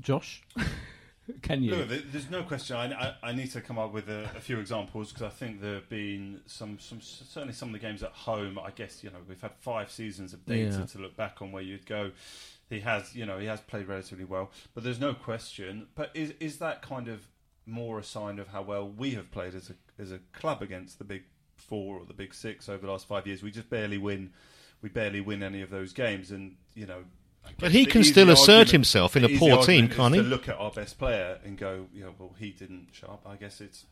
Josh, 0.02 0.42
can 1.42 1.62
you? 1.62 1.74
Look, 1.76 1.88
there's 2.12 2.28
no 2.30 2.42
question. 2.42 2.76
I, 2.76 2.92
I, 2.92 3.14
I 3.30 3.32
need 3.32 3.50
to 3.52 3.60
come 3.60 3.78
up 3.78 3.92
with 3.92 4.08
a, 4.08 4.24
a 4.36 4.40
few 4.40 4.58
examples 4.58 5.12
because 5.12 5.22
I 5.26 5.30
think 5.30 5.60
there 5.60 5.74
have 5.74 5.88
been 5.88 6.40
some, 6.46 6.78
some, 6.80 7.00
certainly 7.00 7.54
some 7.54 7.68
of 7.68 7.72
the 7.72 7.78
games 7.78 8.02
at 8.02 8.10
home. 8.12 8.58
I 8.58 8.70
guess 8.70 9.02
you 9.04 9.10
know 9.10 9.18
we've 9.28 9.40
had 9.40 9.52
five 9.60 9.90
seasons 9.90 10.32
of 10.32 10.44
data 10.44 10.78
Yeah. 10.80 10.86
to 10.86 10.98
look 10.98 11.16
back 11.16 11.40
on 11.40 11.52
where 11.52 11.62
you'd 11.62 11.86
go. 11.86 12.10
He 12.68 12.80
has, 12.80 13.14
you 13.14 13.26
know, 13.26 13.38
he 13.38 13.46
has 13.46 13.60
played 13.60 13.86
relatively 13.86 14.24
well, 14.24 14.50
but 14.74 14.82
there's 14.82 15.00
no 15.00 15.14
question. 15.14 15.86
But 15.94 16.10
is 16.14 16.32
is 16.40 16.58
that 16.58 16.82
kind 16.82 17.06
of 17.08 17.26
more 17.64 17.98
a 18.00 18.04
sign 18.04 18.38
of 18.40 18.48
how 18.48 18.62
well 18.62 18.88
we 18.88 19.12
have 19.12 19.30
played 19.30 19.54
as 19.54 19.70
a 19.70 19.74
as 20.02 20.10
a 20.10 20.18
club 20.32 20.62
against 20.62 20.98
the 20.98 21.04
big 21.04 21.22
four 21.54 21.98
or 22.00 22.04
the 22.04 22.14
big 22.14 22.34
six 22.34 22.68
over 22.68 22.84
the 22.86 22.90
last 22.92 23.06
five 23.06 23.26
years? 23.26 23.42
We 23.42 23.50
just 23.50 23.70
barely 23.70 23.98
win. 23.98 24.32
We 24.80 24.88
barely 24.88 25.20
win 25.20 25.42
any 25.44 25.62
of 25.62 25.70
those 25.70 25.92
games, 25.92 26.30
and 26.32 26.56
you 26.74 26.86
know. 26.86 27.04
But 27.58 27.72
he 27.72 27.86
can 27.86 28.04
still 28.04 28.30
assert 28.30 28.48
argument- 28.50 28.70
himself 28.70 29.16
in 29.16 29.24
a 29.24 29.38
poor 29.38 29.62
team, 29.64 29.88
can't 29.88 30.14
to 30.14 30.22
he? 30.22 30.28
look 30.28 30.48
at 30.48 30.56
our 30.56 30.70
best 30.70 30.98
player 30.98 31.38
and 31.44 31.56
go, 31.56 31.86
you 31.94 32.04
know, 32.04 32.14
well, 32.18 32.34
he 32.38 32.50
didn't 32.50 32.88
show 32.92 33.08
up. 33.08 33.22
I 33.26 33.36
guess 33.36 33.60
it's, 33.60 33.86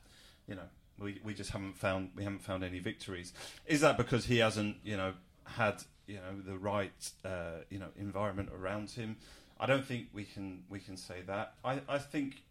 you 0.48 0.54
know, 0.54 0.68
we 0.98 1.20
we 1.24 1.34
just 1.34 1.50
haven't 1.50 1.76
found 1.76 2.10
we 2.16 2.24
haven't 2.24 2.42
found 2.42 2.64
any 2.64 2.78
victories. 2.78 3.32
Is 3.66 3.80
that 3.80 3.96
because 3.96 4.26
he 4.26 4.38
hasn't, 4.38 4.76
you 4.84 4.96
know, 4.96 5.14
had 5.44 5.82
you 6.06 6.16
know 6.16 6.40
the 6.44 6.58
right 6.58 7.10
uh, 7.24 7.62
you 7.70 7.78
know 7.78 7.88
environment 7.96 8.50
around 8.56 8.90
him? 8.90 9.16
I 9.58 9.66
don't 9.66 9.84
think 9.84 10.08
we 10.12 10.24
can 10.24 10.64
we 10.68 10.80
can 10.80 10.96
say 10.96 11.22
that. 11.26 11.54
I 11.64 11.80
I 11.88 11.98
think 11.98 12.42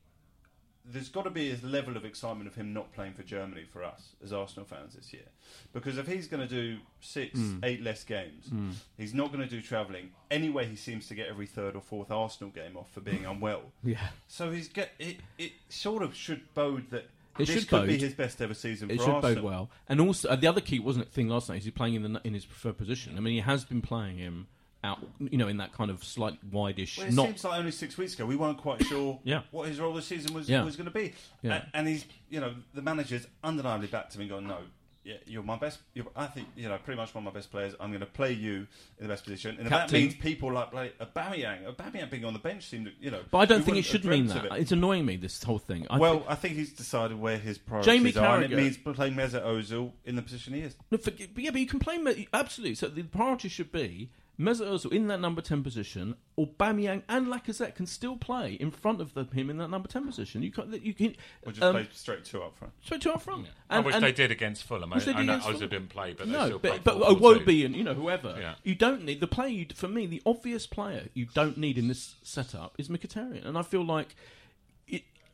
there's 0.86 1.10
got 1.10 1.24
to 1.26 1.30
be 1.30 1.52
a 1.52 1.58
level 1.66 1.96
of 1.98 2.04
excitement 2.06 2.48
of 2.48 2.56
him 2.56 2.74
not 2.74 2.92
playing 2.94 3.14
for 3.14 3.22
Germany 3.24 3.64
for 3.72 3.84
us 3.84 4.10
as 4.24 4.34
Arsenal 4.34 4.66
fans 4.66 4.96
this 4.96 5.14
year. 5.14 5.26
Because 5.74 5.98
if 5.98 6.08
he's 6.08 6.28
going 6.28 6.48
to 6.48 6.54
do 6.54 6.80
six, 7.00 7.38
Hmm. 7.38 7.60
eight 7.64 7.84
less 7.84 8.04
games, 8.04 8.50
he's 8.98 9.14
not 9.14 9.32
going 9.32 9.44
to 9.44 9.50
do 9.50 9.62
travelling. 9.62 10.12
Anyway, 10.32 10.66
he 10.68 10.76
seems 10.76 11.08
to 11.08 11.16
get 11.16 11.28
every 11.28 11.46
third 11.46 11.76
or 11.76 11.82
fourth 11.82 12.10
Arsenal 12.12 12.50
game 12.52 12.76
off 12.76 12.92
for 12.92 13.02
being 13.02 13.26
unwell. 13.28 13.72
Yeah. 13.84 14.08
So 14.28 14.52
he's 14.52 14.68
get 14.68 14.92
it. 14.98 15.18
It 15.38 15.52
sort 15.70 16.02
of 16.02 16.16
should 16.16 16.52
bode 16.56 16.90
that 16.90 17.04
It 17.38 17.46
this 17.46 17.50
should 17.52 17.68
could 17.68 17.86
be 17.88 17.94
bode. 17.94 18.02
his 18.02 18.14
best 18.16 18.42
ever 18.42 18.54
season 18.56 18.90
It 18.90 18.98
for 18.98 19.04
should 19.04 19.14
Arsenal. 19.16 19.36
bode 19.36 19.44
well. 19.44 19.70
And 19.88 20.02
also, 20.02 20.30
uh, 20.30 20.36
the 20.36 20.48
other 20.48 20.62
key 20.62 20.80
wasn't 20.80 21.12
thing 21.12 21.28
last 21.30 21.50
night. 21.50 21.60
Is 21.60 21.66
he 21.66 21.72
playing 21.72 21.96
in 21.96 22.14
the 22.14 22.22
in 22.24 22.34
his 22.34 22.46
preferred 22.46 22.78
position? 22.78 23.16
I 23.18 23.20
mean, 23.20 23.34
he 23.36 23.42
has 23.42 23.64
been 23.64 23.82
playing 23.82 24.18
him 24.18 24.48
out, 24.84 25.00
you 25.20 25.38
know, 25.38 25.48
in 25.48 25.58
that 25.58 25.74
kind 25.74 25.92
of 25.92 26.04
slight 26.04 26.38
wideish. 26.52 26.98
Well, 26.98 27.08
it 27.08 27.14
not 27.14 27.26
seems 27.28 27.44
like 27.44 27.60
only 27.60 27.72
six 27.72 27.98
weeks 27.98 28.14
ago 28.14 28.26
we 28.26 28.36
weren't 28.36 28.58
quite 28.58 28.84
sure 28.86 29.20
Yeah. 29.26 29.42
what 29.52 29.68
his 29.68 29.80
role 29.80 29.94
this 29.94 30.06
season 30.06 30.34
was 30.34 30.50
Yeah. 30.50 30.64
was 30.64 30.76
going 30.76 30.86
to 30.86 30.92
be, 30.94 31.14
Yeah. 31.42 31.64
A- 31.74 31.78
and 31.78 31.88
he's 31.88 32.06
you 32.30 32.40
know 32.40 32.54
the 32.74 32.82
manager's 32.82 33.28
undeniably 33.44 33.88
back 33.88 34.10
to 34.12 34.18
me 34.20 34.26
and 34.26 34.32
gone 34.32 34.48
no. 34.48 34.58
Yeah, 35.06 35.16
you're 35.26 35.44
my 35.44 35.56
best. 35.58 35.80
You're, 35.94 36.06
I 36.16 36.28
think 36.28 36.50
you 36.58 36.68
know 36.68 36.78
pretty 36.84 36.98
much 36.98 37.16
one 37.16 37.26
of 37.26 37.34
my 37.34 37.38
best 37.40 37.50
players. 37.50 37.74
I'm 37.80 37.90
going 37.90 38.02
to 38.02 38.06
play 38.06 38.34
you 38.34 38.68
in 39.00 39.08
the 39.08 39.08
best 39.08 39.24
position, 39.24 39.56
and 39.58 39.68
that 39.70 39.92
means 39.92 40.14
people 40.14 40.52
like 40.52 40.72
play 40.72 40.92
Aubameyang, 41.02 41.74
Aubameyang 41.74 42.12
being 42.12 42.26
on 42.26 42.34
the 42.34 42.40
bench 42.40 42.68
seemed 42.68 42.92
you 43.00 43.10
know. 43.10 43.22
But 43.32 43.38
I 43.40 43.46
don't 43.46 43.64
think 43.64 43.78
it 43.78 43.86
should 43.86 44.04
mean 44.06 44.28
that. 44.28 44.46
it. 44.46 44.52
It's 44.58 44.72
annoying 44.74 45.06
me 45.06 45.16
this 45.16 45.42
whole 45.42 45.58
thing. 45.58 45.88
I 45.90 45.98
well, 45.98 46.20
think, 46.20 46.26
I 46.30 46.36
think 46.36 46.56
he's 46.56 46.74
decided 46.74 47.20
where 47.20 47.38
his 47.38 47.58
priorities 47.58 48.14
Jamie 48.14 48.16
are, 48.18 48.42
and 48.42 48.54
it 48.54 48.56
means 48.56 48.78
playing 48.78 49.14
Mesut 49.16 49.42
Ozil 49.44 49.94
in 50.06 50.16
the 50.18 50.22
position 50.22 50.54
he 50.54 50.60
is. 50.62 50.76
no, 50.92 50.98
for, 50.98 51.12
yeah, 51.12 51.50
but 51.52 51.62
you 51.62 51.66
can 51.68 51.80
play 51.80 51.98
Me- 51.98 52.28
absolutely. 52.34 52.76
So 52.76 52.88
the 52.90 53.04
priority 53.04 53.48
should 53.48 53.72
be 53.72 54.12
Mesut 54.40 54.68
Ozil 54.68 54.94
in 54.94 55.08
that 55.08 55.20
number 55.20 55.42
ten 55.42 55.64
position, 55.64 56.16
or 56.38 56.48
Aubameyang 56.48 57.04
and 57.10 57.28
Lacazette 57.28 57.76
can 57.76 57.86
still 57.86 58.16
play 58.16 58.54
in 58.54 58.72
front 58.72 59.02
of 59.02 59.14
the, 59.14 59.26
him 59.26 59.50
in 59.50 59.58
that 59.58 59.70
number 59.70 59.90
ten 59.90 60.06
position. 60.06 60.42
You 60.42 60.52
can 60.52 60.80
you 60.82 60.94
can 60.94 61.16
We'll 61.44 61.52
just 61.52 61.62
um, 61.64 61.76
play 61.76 61.88
straight 61.92 62.24
two 62.24 62.42
up 62.42 62.58
front. 62.58 62.74
straight 62.82 63.02
to 63.02 63.12
our 63.12 63.20
front. 63.20 63.48
I 63.70 63.78
And- 63.78 63.86
wish 63.86 63.96
and- 63.96 64.04
they 64.04 64.14
did 64.14 64.32
against 64.32 64.64
Fulham. 64.64 64.94
I, 64.94 64.96
Which 64.96 65.06
they 65.06 65.12
I 65.14 65.18
did 65.18 65.26
know 65.28 65.34
against 65.34 65.48
Ozil 65.50 65.52
Fulham. 65.56 65.70
didn't 65.70 65.90
play, 65.90 66.14
but 66.18 66.28
they 66.28 66.32
no, 66.32 66.46
still 66.46 66.60
but 66.60 66.72
played 66.72 66.84
but 66.86 66.98
4-4-2. 67.20 67.20
Iwobi 67.46 67.66
and 67.66 67.76
you 67.76 67.84
know 67.84 67.94
whoever. 67.94 68.38
Yeah. 68.40 68.54
You 68.64 68.76
don't 68.76 69.04
need 69.04 69.20
the 69.20 69.28
player. 69.28 69.50
You, 69.50 69.66
for 69.76 69.90
me, 69.90 70.06
the 70.06 70.22
obvious 70.26 70.66
player 70.68 71.10
you 71.14 71.26
don't 71.34 71.58
need 71.58 71.78
in 71.78 71.90
this 71.90 72.16
setup 72.24 72.76
is 72.78 72.88
Mkhitaryan, 72.88 73.46
and 73.46 73.58
I 73.58 73.62
feel 73.64 73.84
like 73.86 74.08
it, 74.10 74.16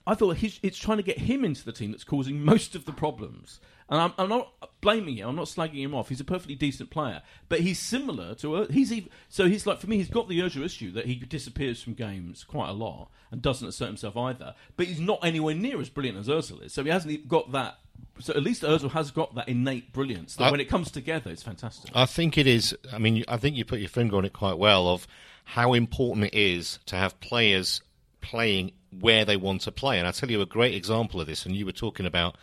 I 0.08 0.14
thought 0.16 0.38
he's, 0.38 0.60
it's 0.62 0.78
trying 0.78 0.98
to 0.98 1.04
get 1.04 1.18
him 1.18 1.44
into 1.44 1.66
the 1.66 1.72
team 1.72 1.92
that's 1.92 2.04
causing 2.04 2.40
most 2.44 2.76
of 2.76 2.86
the 2.86 2.92
problems. 2.92 3.60
And 3.90 4.00
I'm, 4.02 4.14
I'm 4.18 4.30
not 4.30 4.52
blaming 4.82 5.18
him. 5.18 5.30
I'm 5.30 5.36
not 5.36 5.46
slagging 5.46 5.76
him 5.84 5.94
off. 5.94 6.10
He's 6.10 6.20
a 6.20 6.24
perfectly 6.26 6.56
decent 6.56 6.90
player, 6.90 7.22
but 7.50 7.60
he's 7.60 7.78
similar 7.80 8.34
to 8.36 8.56
Ur- 8.56 8.68
he's 8.72 8.92
even, 8.92 9.10
so 9.30 9.48
he's 9.48 9.68
like 9.68 9.80
for 9.80 9.88
me. 9.88 9.98
He's 9.98 10.10
got 10.10 10.28
the 10.28 10.42
Urdu 10.42 10.64
issue 10.64 10.92
that 10.94 11.06
he 11.06 11.16
disappears 11.16 11.82
from 11.84 11.94
games 11.94 12.44
quite 12.44 12.70
a 12.70 12.74
lot 12.74 13.10
and 13.32 13.42
doesn't 13.44 13.68
assert 13.68 13.88
himself 13.88 14.18
either. 14.18 14.56
But 14.76 14.88
he's 14.88 15.00
not 15.00 15.20
anywhere 15.24 15.54
near 15.54 15.80
as 15.80 15.90
brilliant 15.90 16.18
as 16.18 16.28
Özil 16.28 16.64
is. 16.64 16.74
So 16.74 16.84
he 16.84 16.90
hasn't 16.90 17.12
even 17.12 17.28
got 17.28 17.52
that. 17.52 17.78
So 18.20 18.34
at 18.34 18.42
least 18.42 18.64
Özil 18.64 18.90
has 18.92 19.12
got 19.12 19.36
that 19.36 19.48
innate 19.50 19.94
brilliance. 19.94 20.36
That 20.36 20.46
I- 20.46 20.52
when 20.52 20.60
it 20.60 20.70
comes 20.70 20.90
together, 20.90 21.30
it's 21.30 21.44
fantastic. 21.44 21.92
I 21.94 22.06
think 22.08 22.38
it 22.40 22.48
is. 22.48 22.76
I 22.92 22.98
mean, 22.98 23.24
I 23.28 23.38
think 23.38 23.56
you 23.56 23.66
put 23.66 23.80
your 23.80 23.90
finger 23.90 24.18
on 24.18 24.26
it 24.26 24.34
quite 24.34 24.58
well 24.58 24.88
of 24.88 25.08
how 25.44 25.74
important 25.74 26.26
it 26.26 26.34
is 26.34 26.80
to 26.88 26.96
have 26.96 27.20
players 27.20 27.82
playing 28.22 28.72
where 29.00 29.26
they 29.26 29.38
want 29.38 29.62
to 29.62 29.72
play. 29.72 29.98
And 29.98 30.08
I'll 30.08 30.14
tell 30.14 30.32
you 30.32 30.42
a 30.42 30.46
great 30.46 30.74
example 30.74 31.22
of 31.22 31.28
this. 31.28 31.46
And 31.46 31.56
you 31.56 31.66
were 31.66 31.72
talking 31.72 32.06
about 32.06 32.36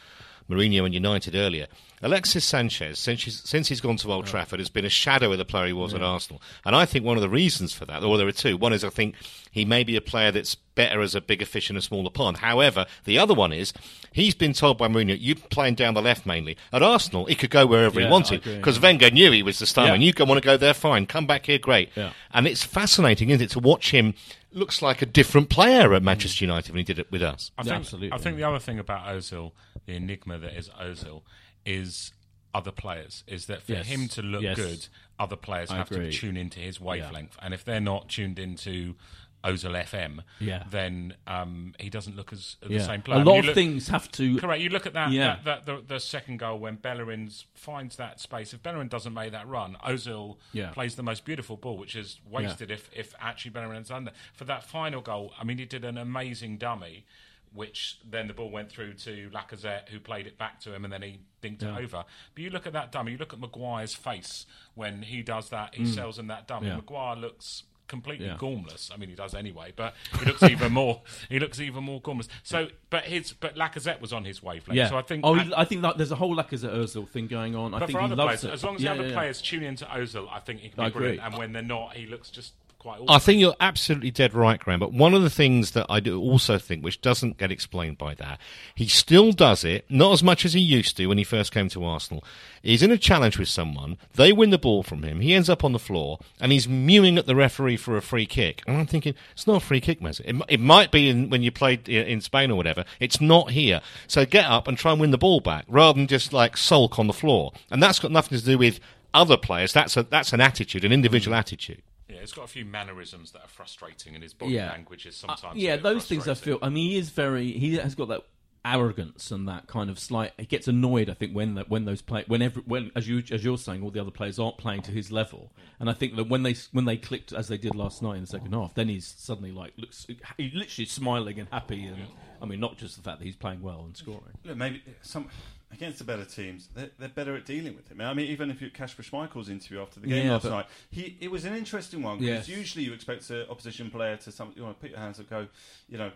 Mourinho 0.49 0.85
and 0.85 0.95
United 0.95 1.35
earlier. 1.35 1.67
Alexis 2.03 2.45
Sanchez, 2.45 2.99
since 2.99 3.23
he's, 3.23 3.41
since 3.43 3.69
he's 3.69 3.81
gone 3.81 3.97
to 3.99 4.13
Old 4.13 4.27
Trafford, 4.27 4.59
has 4.59 4.69
been 4.69 4.85
a 4.85 4.91
shadow 4.91 5.31
of 5.31 5.39
the 5.39 5.45
player 5.45 5.67
he 5.67 5.73
was 5.73 5.95
at 5.95 6.03
Arsenal. 6.03 6.43
And 6.65 6.75
I 6.75 6.85
think 6.85 7.05
one 7.05 7.17
of 7.17 7.23
the 7.23 7.29
reasons 7.29 7.73
for 7.73 7.85
that, 7.87 8.03
or 8.03 8.19
there 8.19 8.27
are 8.27 8.33
two. 8.33 8.57
One 8.57 8.73
is 8.73 8.83
I 8.83 8.89
think 8.89 9.15
He 9.53 9.65
may 9.65 9.85
be 9.85 9.97
a 9.97 10.01
player 10.01 10.33
that's 10.33 10.55
better 10.55 11.01
as 11.01 11.15
a 11.15 11.21
bigger 11.21 11.45
fish 11.45 11.71
in 11.71 11.77
a 11.77 11.83
smaller 11.83 12.11
pond. 12.11 12.39
However, 12.39 12.87
the 13.05 13.19
other 13.19 13.35
one 13.35 13.53
is 13.53 13.73
he's 14.13 14.35
been 14.35 14.53
told 14.53 14.79
by 14.79 14.89
Mourinho, 14.89 15.17
you 15.19 15.37
playing 15.37 15.77
down 15.77 15.95
the 15.95 16.03
left 16.03 16.27
mainly. 16.27 16.57
At 16.73 16.83
Arsenal, 16.83 17.27
he 17.27 17.35
could 17.35 17.51
go 17.51 17.67
wherever 17.67 18.01
Yeah, 18.01 18.07
he 18.07 18.11
wanted 18.11 18.43
because 18.43 18.81
Wenger 18.81 19.11
knew 19.11 19.31
he 19.31 19.43
was 19.43 19.59
the 19.61 19.67
star. 19.67 19.87
Yeah. 19.87 19.95
And 19.95 20.03
you 20.03 20.13
want 20.19 20.43
to 20.43 20.47
go 20.47 20.57
there, 20.57 20.75
fine. 20.75 21.07
Come 21.07 21.27
back 21.27 21.47
here, 21.47 21.59
great. 21.59 21.91
Yeah. 21.95 22.13
And 22.33 22.47
it's 22.47 22.65
fascinating, 22.65 23.31
isn't 23.31 23.45
it, 23.45 23.51
to 23.51 23.61
watch 23.61 23.93
him. 23.93 24.15
Looks 24.53 24.83
like 24.83 25.01
a 25.03 25.07
different 25.07 25.49
player 25.49 25.95
at 25.95 26.03
Manchester 26.03 26.45
United 26.45 26.73
when 26.73 26.79
he 26.79 26.85
did 26.85 26.99
it 26.99 27.11
with 27.11 27.23
us. 27.23 27.51
I 27.57 27.63
think, 27.63 27.75
absolutely. 27.75 28.13
I 28.13 28.19
think 28.19 28.37
the 28.37 28.45
other 28.45 28.59
thing 28.59 28.79
about 28.79 29.07
Ozil, 29.07 29.53
the 29.87 29.95
enigma 29.95 30.39
that 30.39 30.55
is 30.55 30.69
Ozil, 30.71 31.23
is 31.65 32.13
other 32.55 32.71
players. 32.71 33.25
Is 33.27 33.47
that 33.47 33.63
for 33.63 33.73
Yes. 33.73 33.87
him 33.87 34.09
to 34.09 34.23
look 34.23 34.43
Yes. 34.43 34.57
good, 34.57 34.87
other 35.19 35.37
players 35.37 35.71
I 35.71 35.77
have 35.79 35.91
agree. 35.91 36.11
to 36.11 36.17
tune 36.19 36.37
into 36.37 36.61
his 36.61 36.79
wavelength, 36.81 37.37
and 37.41 37.55
if 37.55 37.65
they're 37.65 37.81
not 37.81 38.11
tuned 38.11 38.39
into 38.39 38.95
Ozil 39.45 39.75
FM, 39.85 40.23
Yeah. 40.41 40.65
then 40.71 41.15
um, 41.27 41.75
he 41.79 41.91
doesn't 41.91 42.17
look 42.17 42.33
as 42.33 42.57
the 42.61 42.75
Yeah. 42.75 42.83
same 42.87 43.03
player. 43.03 43.21
A 43.21 43.25
lot 43.25 43.39
of 43.41 43.45
look- 43.47 43.55
things 43.55 43.89
have 43.89 44.11
to. 44.13 44.39
Correct. 44.39 44.61
You 44.63 44.69
look 44.71 44.87
at 44.87 44.93
that, 44.93 45.11
Yeah. 45.11 45.39
that, 45.45 45.67
that 45.67 45.67
the, 45.67 45.95
the 45.95 46.01
second 46.01 46.39
goal 46.39 46.59
when 46.59 46.77
Bellerin 46.77 47.31
finds 47.55 47.97
that 47.97 48.21
space. 48.21 48.53
If 48.55 48.63
Bellerin 48.63 48.89
doesn't 48.89 49.15
make 49.15 49.33
that 49.33 49.49
run, 49.49 49.77
Ozil 49.85 50.39
Yeah. 50.53 50.71
plays 50.71 50.95
the 50.97 51.03
most 51.03 51.25
beautiful 51.25 51.57
ball, 51.57 51.77
which 51.77 51.97
is 51.97 52.21
wasted 52.25 52.71
if, 52.71 52.89
if 52.95 53.15
actually 53.21 53.51
Bellerin's 53.51 53.91
under. 53.91 54.13
For 54.33 54.45
that 54.45 54.65
final 54.65 55.01
goal, 55.01 55.33
I 55.39 55.45
mean, 55.45 55.59
he 55.59 55.65
did 55.65 55.85
an 55.85 55.99
amazing 55.99 56.59
dummy, 56.59 57.05
which 57.53 57.99
then 58.09 58.29
the 58.29 58.33
ball 58.35 58.51
went 58.51 58.71
through 58.71 58.95
to 58.95 59.29
Lacazette, 59.31 59.89
who 59.91 60.01
played 60.01 60.27
it 60.27 60.39
back 60.39 60.59
to 60.61 60.75
him, 60.75 60.85
and 60.85 60.93
then 60.93 61.03
he 61.03 61.21
dinked 61.43 61.63
it 61.63 61.69
over. 61.83 62.05
But 62.35 62.43
you 62.45 62.49
look 62.49 62.67
at 62.67 62.73
that 62.73 62.91
dummy, 62.93 63.13
you 63.13 63.19
look 63.19 63.35
at 63.35 63.41
Maguire's 63.41 63.95
face 63.95 64.47
when 64.75 65.03
he 65.03 65.21
does 65.23 65.51
that, 65.51 65.75
he 65.75 65.85
sells 65.85 66.19
him 66.19 66.29
that 66.29 66.47
dummy. 66.49 66.69
Mm. 66.69 66.77
Maguire 66.77 67.17
looks 67.17 67.65
completely 67.93 68.27
Yeah. 68.27 68.37
gormless. 68.39 68.91
I 68.93 68.97
mean, 68.97 69.11
he 69.11 69.15
does 69.15 69.35
anyway, 69.35 69.73
but 69.77 69.95
he 70.19 70.25
looks 70.25 70.43
even 70.43 70.73
more. 70.81 71.03
He 71.29 71.39
looks 71.39 71.61
even 71.61 71.85
more 71.85 72.01
gormless. 72.01 72.29
So, 72.43 72.69
but 72.89 73.05
his 73.05 73.33
but 73.35 73.55
Lacazette 73.55 74.01
was 74.01 74.13
on 74.13 74.25
his 74.25 74.43
wavelength. 74.43 74.77
Yeah. 74.79 74.89
So 74.89 74.97
I 74.97 75.03
think. 75.03 75.21
Oh, 75.25 75.37
I- 75.37 75.51
I 75.63 75.65
think 75.67 75.83
that 75.83 75.99
there's 75.99 76.11
a 76.11 76.17
whole 76.17 76.35
Lacazette 76.35 76.75
Ozil 76.75 77.07
thing 77.07 77.27
going 77.27 77.55
on. 77.55 77.75
I 77.75 77.81
think 77.81 77.93
for 77.93 78.01
he 78.01 78.09
loves 78.15 78.41
players, 78.41 78.45
it. 78.45 78.51
as 78.53 78.65
long 78.65 78.77
as 78.77 78.83
Yeah, 78.83 78.95
the 78.95 79.05
other 79.05 79.13
players 79.13 79.43
tune 79.43 79.63
into 79.63 79.85
Ozil, 79.85 80.27
I 80.33 80.41
think 80.41 80.61
he 80.61 80.71
can 80.71 80.81
I 80.81 80.89
be 80.89 80.93
brilliant. 80.95 81.19
agree. 81.19 81.27
And 81.27 81.39
when 81.39 81.53
they're 81.53 81.63
not, 81.63 81.95
he 81.95 82.07
looks 82.07 82.31
just 82.31 82.55
quite. 82.83 83.01
I 83.09 83.19
think 83.19 83.41
you're 83.41 83.55
absolutely 83.61 84.11
dead 84.11 84.35
right, 84.35 84.59
Graham. 84.59 84.81
But 84.81 84.93
one 84.93 85.15
of 85.15 85.23
the 85.23 85.31
things 85.31 85.71
that 85.71 85.87
I 85.89 86.01
do 86.01 86.21
also 86.21 86.59
think, 86.59 86.85
which 86.85 87.01
doesn't 87.01 87.39
get 87.39 87.51
explained 87.53 87.99
by 87.99 88.15
that, 88.15 88.41
he 88.75 88.89
still 88.89 89.33
does 89.33 89.65
it, 89.65 89.85
not 89.89 90.13
as 90.13 90.23
much 90.23 90.45
as 90.45 90.53
he 90.53 90.61
used 90.61 90.97
to 90.97 91.07
when 91.07 91.19
he 91.19 91.25
first 91.25 91.53
came 91.53 91.69
to 91.71 91.85
Arsenal. 91.85 92.25
He's 92.63 92.83
in 92.83 92.91
a 92.91 92.99
challenge 92.99 93.39
with 93.39 93.49
someone, 93.49 93.99
they 94.15 94.33
win 94.33 94.51
the 94.51 94.59
ball 94.59 94.83
from 94.83 95.03
him, 95.03 95.21
he 95.21 95.35
ends 95.35 95.49
up 95.49 95.65
on 95.65 95.73
the 95.73 95.79
floor, 95.79 96.19
and 96.41 96.53
he's 96.53 96.69
mewing 96.69 97.19
at 97.19 97.27
the 97.27 97.37
referee 97.37 97.77
for 97.77 97.97
a 97.97 98.03
free 98.03 98.27
kick. 98.27 98.63
And 98.67 98.77
I'm 98.77 98.87
thinking, 98.87 99.15
it's 99.33 99.47
not 99.47 99.63
a 99.63 99.65
free 99.65 99.81
kick, 99.81 100.01
Mez. 100.01 100.21
It, 100.21 100.37
it 100.49 100.61
might 100.61 100.91
be 100.91 101.09
in, 101.09 101.31
when 101.31 101.43
you 101.43 101.51
played 101.51 101.89
in 101.89 102.21
Spain 102.21 102.51
or 102.51 102.57
whatever. 102.57 102.85
It's 103.01 103.21
not 103.21 103.51
here. 103.51 103.81
So 104.07 104.27
get 104.27 104.47
up 104.47 104.69
and 104.69 104.77
try 104.77 104.93
and 104.93 105.01
win 105.01 105.11
the 105.11 105.19
ball 105.19 105.41
back, 105.41 105.65
rather 105.69 105.97
than 105.97 106.07
just 106.07 106.33
like 106.33 106.57
sulk 106.57 106.99
on 106.99 107.07
the 107.07 107.13
floor. 107.13 107.53
And 107.71 107.83
that's 107.83 107.99
got 107.99 108.11
nothing 108.11 108.39
to 108.39 108.45
do 108.45 108.59
with 108.59 108.81
other 109.15 109.37
players. 109.37 109.73
That's 109.73 109.97
a, 109.97 110.03
that's 110.03 110.33
an 110.33 110.41
attitude, 110.41 110.85
an 110.85 110.93
individual 110.93 111.35
attitude. 111.37 111.83
Yeah, 112.23 112.25
it's 112.25 112.33
got 112.33 112.45
a 112.45 112.49
few 112.49 112.65
mannerisms 112.65 113.33
that 113.33 113.43
are 113.43 113.49
frustrating, 113.49 114.15
and 114.15 114.23
his 114.23 114.33
body 114.33 114.53
Yeah. 114.53 114.71
language 114.71 115.07
is 115.07 115.17
Uh, 115.25 115.27
sometimes. 115.35 115.57
a 115.57 115.61
yeah, 115.61 115.75
bit 115.75 115.83
those 115.83 116.07
things 116.07 116.29
I 116.29 116.35
feel. 116.35 116.59
I 116.63 116.69
mean, 116.69 116.91
he 116.93 116.97
is 116.97 117.11
very. 117.11 117.51
He 117.59 117.75
has 117.75 117.97
got 117.97 118.07
that 118.09 118.23
arrogance 118.65 119.33
and 119.33 119.49
that 119.49 119.67
kind 119.67 119.91
of 119.91 119.99
slight. 119.99 120.33
He 120.39 120.47
gets 120.47 120.69
annoyed. 120.69 121.11
I 121.11 121.15
think 121.15 121.33
when 121.35 121.57
that 121.57 121.69
when 121.69 121.85
those 121.85 122.01
play 122.01 122.23
when 122.29 122.41
every 122.43 122.63
when 122.63 122.93
as 122.95 123.09
you 123.09 123.25
as 123.33 123.43
you're 123.43 123.59
saying, 123.59 123.83
all 123.83 123.91
the 123.91 124.01
other 124.01 124.13
players 124.13 124.39
aren't 124.39 124.57
playing 124.57 124.83
to 124.83 124.93
his 124.93 125.11
level. 125.11 125.53
And 125.81 125.91
I 125.91 125.95
think 125.95 126.15
that 126.15 126.29
when 126.29 126.45
they 126.45 126.55
when 126.71 126.85
they 126.85 126.97
clicked 126.97 127.33
as 127.33 127.49
they 127.49 127.59
did 127.59 127.75
last 127.75 128.03
night 128.03 128.15
in 128.15 128.21
the 128.21 128.27
second 128.29 128.53
half, 128.53 128.75
then 128.75 128.89
he's 128.89 129.05
suddenly 129.19 129.51
like 129.51 129.73
looks. 129.77 130.07
He 130.37 130.53
literally 130.55 130.87
smiling 130.87 131.41
and 131.41 131.49
happy. 131.49 131.87
And 131.87 132.07
I 132.41 132.47
mean, 132.47 132.61
not 132.61 132.79
just 132.79 132.97
the 132.97 133.03
fact 133.03 133.19
that 133.19 133.25
he's 133.25 133.35
playing 133.35 133.63
well 133.63 133.83
and 133.85 133.97
scoring. 133.97 134.39
Look, 134.45 134.57
maybe 134.57 134.81
some 135.03 135.29
against 135.73 135.99
the 135.99 136.05
better 136.05 136.25
teams, 136.25 136.69
they're, 136.75 136.91
they're 136.99 137.09
better 137.09 137.35
at 137.35 137.45
dealing 137.47 137.75
with 137.75 137.89
him. 137.91 138.01
I 138.01 138.13
mean, 138.15 138.27
even 138.29 138.51
if 138.51 138.61
you 138.61 138.71
Kasper 138.71 139.03
Schmeichel's 139.03 139.49
interview 139.49 139.81
after 139.81 140.01
the 140.01 140.07
game 140.07 140.27
Yeah, 140.27 140.33
last 140.33 140.45
night, 140.45 140.67
he 140.91 141.17
it 141.21 141.31
was 141.31 141.45
an 141.45 141.55
interesting 141.55 142.03
one 142.03 142.19
because 142.19 142.49
Yes. 142.49 142.57
usually 142.59 142.85
you 142.85 142.93
expect 142.93 143.29
an 143.31 143.47
opposition 143.49 143.91
player 143.91 144.17
to 144.19 144.33
some 144.33 144.53
you 144.57 144.63
want 144.63 144.77
to 144.77 144.81
put 144.81 144.91
your 144.91 144.99
hands 145.01 145.19
up, 145.21 145.29
go, 145.31 145.49
you 145.89 145.99
know, 145.99 146.11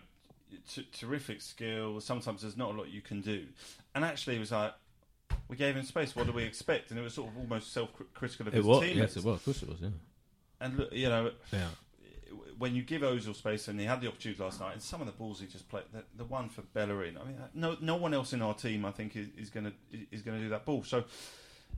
t- 0.73 0.87
terrific 0.93 1.41
skill. 1.43 2.01
Sometimes 2.01 2.43
there's 2.43 2.57
not 2.57 2.75
a 2.75 2.79
lot 2.79 2.89
you 2.91 3.01
can 3.01 3.21
do, 3.21 3.47
and 3.95 4.05
actually, 4.05 4.37
it 4.37 4.41
was 4.41 4.53
like. 4.53 4.75
We 5.49 5.57
gave 5.57 5.77
him 5.77 5.85
space. 5.85 6.15
What 6.17 6.27
do 6.27 6.33
we 6.33 6.43
expect? 6.43 6.91
And 6.91 6.99
it 6.99 7.03
was 7.03 7.15
sort 7.15 7.31
of 7.31 7.37
almost 7.39 7.73
self-critical 7.73 8.49
of 8.49 8.55
It 8.55 8.59
his 8.59 8.67
was. 8.67 8.81
teammates. 8.81 9.15
Yes, 9.15 9.17
it 9.17 9.25
was. 9.25 9.37
Of 9.37 9.45
course, 9.45 9.63
it 9.63 9.69
was. 9.69 9.81
Yeah. 9.81 9.89
And 10.61 10.77
look, 10.79 10.93
you 10.93 11.09
know, 11.09 11.31
Yeah. 11.53 11.69
When 12.59 12.75
you 12.75 12.83
give 12.83 13.03
Ozil 13.03 13.35
space, 13.35 13.69
and 13.69 13.79
he 13.79 13.87
had 13.87 14.01
the 14.01 14.09
opportunity 14.09 14.43
last 14.43 14.61
night, 14.61 14.73
and 14.73 14.83
some 14.83 15.01
of 15.01 15.07
the 15.07 15.13
balls 15.13 15.41
he 15.41 15.47
just 15.47 15.69
played, 15.69 15.85
the, 15.93 16.05
the 16.17 16.25
one 16.25 16.49
for 16.49 16.63
Bellerin. 16.63 17.19
I 17.19 17.25
mean, 17.25 17.37
no, 17.55 17.77
no 17.81 17.97
one 17.97 18.15
else 18.15 18.33
in 18.33 18.43
our 18.43 18.55
team, 18.55 18.85
I 18.85 18.91
think, 18.91 19.17
is, 19.17 19.29
is 19.37 19.51
going 19.51 19.67
to 19.67 19.73
is 20.11 20.23
going 20.23 20.39
to 20.39 20.45
do 20.45 20.51
that 20.51 20.65
ball. 20.65 20.83
So, 20.83 21.05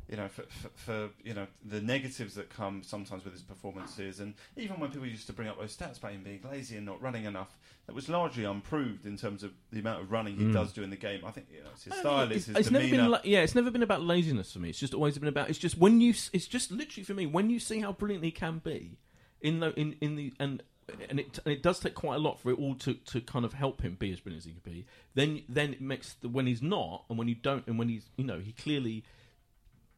you 0.08 0.16
know, 0.16 0.28
for, 0.28 0.42
for, 0.42 0.68
for 0.74 1.08
you 1.22 1.34
know 1.34 1.46
the 1.64 1.80
negatives 1.80 2.34
that 2.34 2.50
come 2.50 2.82
sometimes 2.82 3.24
with 3.24 3.32
his 3.32 3.42
performances, 3.42 4.20
and 4.20 4.34
even 4.56 4.78
when 4.78 4.90
people 4.90 5.06
used 5.06 5.26
to 5.26 5.32
bring 5.32 5.48
up 5.48 5.58
those 5.58 5.76
stats 5.76 5.98
about 5.98 6.12
him 6.12 6.22
being 6.22 6.40
lazy 6.50 6.76
and 6.76 6.86
not 6.86 7.02
running 7.02 7.24
enough, 7.24 7.58
that 7.86 7.94
was 7.94 8.08
largely 8.08 8.44
unproved 8.44 9.04
in 9.04 9.16
terms 9.16 9.42
of 9.42 9.52
the 9.72 9.80
amount 9.80 10.02
of 10.02 10.12
running 10.12 10.36
he 10.36 10.44
hmm. 10.44 10.52
does 10.52 10.72
do 10.72 10.82
in 10.82 10.90
the 10.90 10.96
game. 10.96 11.22
I 11.26 11.30
think 11.32 11.48
you 11.52 11.62
know, 11.62 11.70
it's 11.72 11.84
his 11.84 11.94
style, 11.94 12.30
it's, 12.30 12.46
his 12.46 12.56
it's 12.56 12.70
never 12.70 12.84
demeanour. 12.84 13.02
been 13.02 13.10
la- 13.10 13.20
yeah 13.24 13.40
it's 13.40 13.54
never 13.54 13.70
been 13.70 13.82
about 13.82 14.02
laziness 14.02 14.52
for 14.52 14.58
me 14.58 14.70
it's 14.70 14.78
just 14.78 14.94
always 14.94 15.18
been 15.18 15.28
about 15.28 15.48
it's 15.48 15.58
just 15.58 15.78
when 15.78 16.00
you 16.00 16.14
it's 16.32 16.46
just 16.46 16.70
literally 16.70 17.04
for 17.04 17.14
me 17.14 17.26
when 17.26 17.50
you 17.50 17.58
see 17.58 17.80
how 17.80 17.92
brilliant 17.92 18.24
he 18.24 18.30
can 18.30 18.58
be 18.58 18.98
in 19.40 19.60
the 19.60 19.72
in, 19.78 19.96
in 20.00 20.16
the 20.16 20.32
and 20.38 20.62
and 21.08 21.20
it 21.20 21.38
and 21.44 21.52
it 21.52 21.62
does 21.62 21.80
take 21.80 21.94
quite 21.94 22.16
a 22.16 22.18
lot 22.18 22.40
for 22.40 22.50
it 22.50 22.58
all 22.58 22.74
to, 22.76 22.94
to 22.94 23.20
kind 23.20 23.44
of 23.44 23.52
help 23.52 23.82
him 23.82 23.96
be 23.98 24.12
as 24.12 24.20
brilliant 24.20 24.42
as 24.42 24.46
he 24.46 24.52
can 24.52 24.72
be. 24.72 24.86
Then 25.14 25.42
then 25.48 25.72
it 25.74 25.80
makes 25.80 26.14
the, 26.14 26.28
when 26.28 26.46
he's 26.46 26.62
not 26.62 27.04
and 27.08 27.18
when 27.18 27.28
you 27.28 27.34
don't 27.34 27.66
and 27.66 27.78
when 27.78 27.88
he's 27.88 28.06
you 28.16 28.24
know 28.24 28.38
he 28.38 28.52
clearly 28.52 29.04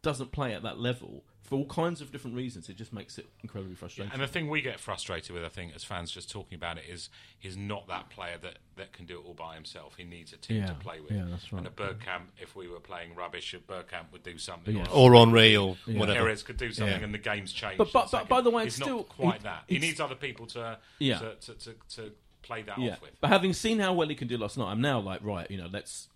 doesn't 0.02 0.32
play 0.32 0.54
at 0.54 0.62
that 0.62 0.78
level 0.78 1.22
for 1.42 1.56
all 1.56 1.66
kinds 1.66 2.00
of 2.00 2.12
different 2.12 2.36
reasons 2.36 2.68
it 2.68 2.76
just 2.76 2.92
makes 2.92 3.18
it 3.18 3.26
incredibly 3.42 3.74
frustrating 3.74 4.12
And 4.12 4.22
the 4.22 4.28
thing 4.28 4.48
we 4.48 4.60
get 4.62 4.78
frustrated 4.78 5.34
with, 5.34 5.44
I 5.44 5.48
think, 5.48 5.72
as 5.74 5.82
fans 5.82 6.12
just 6.12 6.30
talking 6.30 6.54
about 6.54 6.78
it, 6.78 6.84
is 6.88 7.08
he's 7.40 7.56
not 7.56 7.88
that 7.88 8.08
player 8.08 8.36
that, 8.42 8.58
that 8.76 8.92
can 8.92 9.04
do 9.04 9.18
it 9.18 9.26
all 9.26 9.34
by 9.34 9.56
himself. 9.56 9.94
He 9.96 10.04
needs 10.04 10.32
a 10.32 10.36
team 10.36 10.58
Yeah, 10.58 10.66
to 10.68 10.74
play 10.74 11.00
with. 11.00 11.10
yeah, 11.10 11.24
that's 11.28 11.52
right. 11.52 11.58
And 11.58 11.66
a 11.66 11.70
Bergkamp, 11.70 12.26
if 12.40 12.54
we 12.54 12.68
were 12.68 12.78
playing 12.78 13.16
rubbish, 13.16 13.52
a 13.52 13.58
Bergkamp 13.58 14.12
would 14.12 14.22
do 14.22 14.38
something. 14.38 14.76
Yeah. 14.76 14.86
Or 14.92 15.12
Henry 15.14 15.56
or 15.56 15.76
whatever. 15.86 16.20
Pires 16.26 16.44
could 16.44 16.56
do 16.56 16.72
something, 16.72 16.98
Yeah. 16.98 17.04
and 17.04 17.12
the 17.12 17.18
game's 17.18 17.52
changed. 17.52 17.78
But- 17.78 17.92
but- 17.92 18.10
but 18.12 18.28
by 18.28 18.40
the 18.42 18.50
way, 18.50 18.64
he's 18.64 18.74
it's 18.74 18.82
still- 18.84 18.98
not 18.98 19.08
quite 19.08 19.36
it- 19.36 19.42
that. 19.42 19.64
He 19.66 19.78
needs 19.80 19.98
other 20.00 20.14
people 20.14 20.46
to 20.48 20.78
Yeah. 21.00 21.18
to, 21.18 21.34
to, 21.34 21.54
to, 21.54 21.74
to 21.96 22.12
play 22.42 22.62
that 22.62 22.78
yeah 22.78 22.92
off 22.92 23.02
with. 23.02 23.10
but 23.20 23.28
having 23.28 23.52
seen 23.52 23.78
how 23.80 23.92
well 23.92 24.08
he 24.08 24.14
can 24.14 24.26
do 24.26 24.38
last 24.38 24.56
night 24.56 24.70
I'm 24.70 24.80
now 24.80 24.98
like 24.98 25.22
right 25.22 25.48
you 25.50 25.58
know 25.58 25.68
let's 25.70 26.08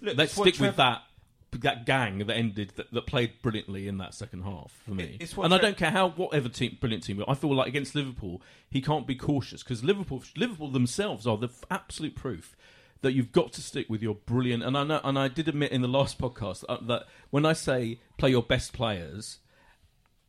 Look, 0.00 0.16
let's 0.16 0.30
it's 0.32 0.38
what 0.38 0.44
stick 0.44 0.54
Trevor- 0.54 0.70
with 0.70 0.76
that 0.78 1.02
that 1.52 1.84
gang 1.86 2.18
that 2.18 2.36
ended 2.36 2.72
that, 2.76 2.90
that 2.92 3.06
played 3.06 3.42
brilliantly 3.42 3.88
in 3.88 3.98
that 3.98 4.14
second 4.14 4.42
half 4.42 4.72
for 4.84 4.92
me. 4.92 5.18
What 5.34 5.44
and 5.44 5.54
I 5.54 5.58
don't 5.58 5.76
care 5.76 5.90
how 5.90 6.10
whatever 6.10 6.48
team 6.48 6.78
brilliant 6.80 7.04
team. 7.04 7.22
I 7.26 7.34
feel 7.34 7.54
like 7.54 7.68
against 7.68 7.94
Liverpool 7.94 8.40
he 8.68 8.80
can't 8.80 9.06
be 9.06 9.14
cautious 9.14 9.62
because 9.62 9.82
Liverpool 9.84 10.22
Liverpool 10.36 10.70
themselves 10.70 11.26
are 11.26 11.36
the 11.36 11.48
f- 11.48 11.64
absolute 11.70 12.14
proof 12.14 12.56
that 13.02 13.12
you've 13.12 13.32
got 13.32 13.52
to 13.54 13.62
stick 13.62 13.88
with 13.88 14.02
your 14.02 14.14
brilliant. 14.14 14.62
And 14.62 14.76
I 14.76 14.84
know 14.84 15.00
and 15.02 15.18
I 15.18 15.28
did 15.28 15.48
admit 15.48 15.72
in 15.72 15.82
the 15.82 15.88
last 15.88 16.18
podcast 16.18 16.64
uh, 16.68 16.78
that 16.82 17.04
when 17.30 17.44
I 17.44 17.52
say 17.52 18.00
play 18.16 18.30
your 18.30 18.42
best 18.42 18.72
players. 18.72 19.38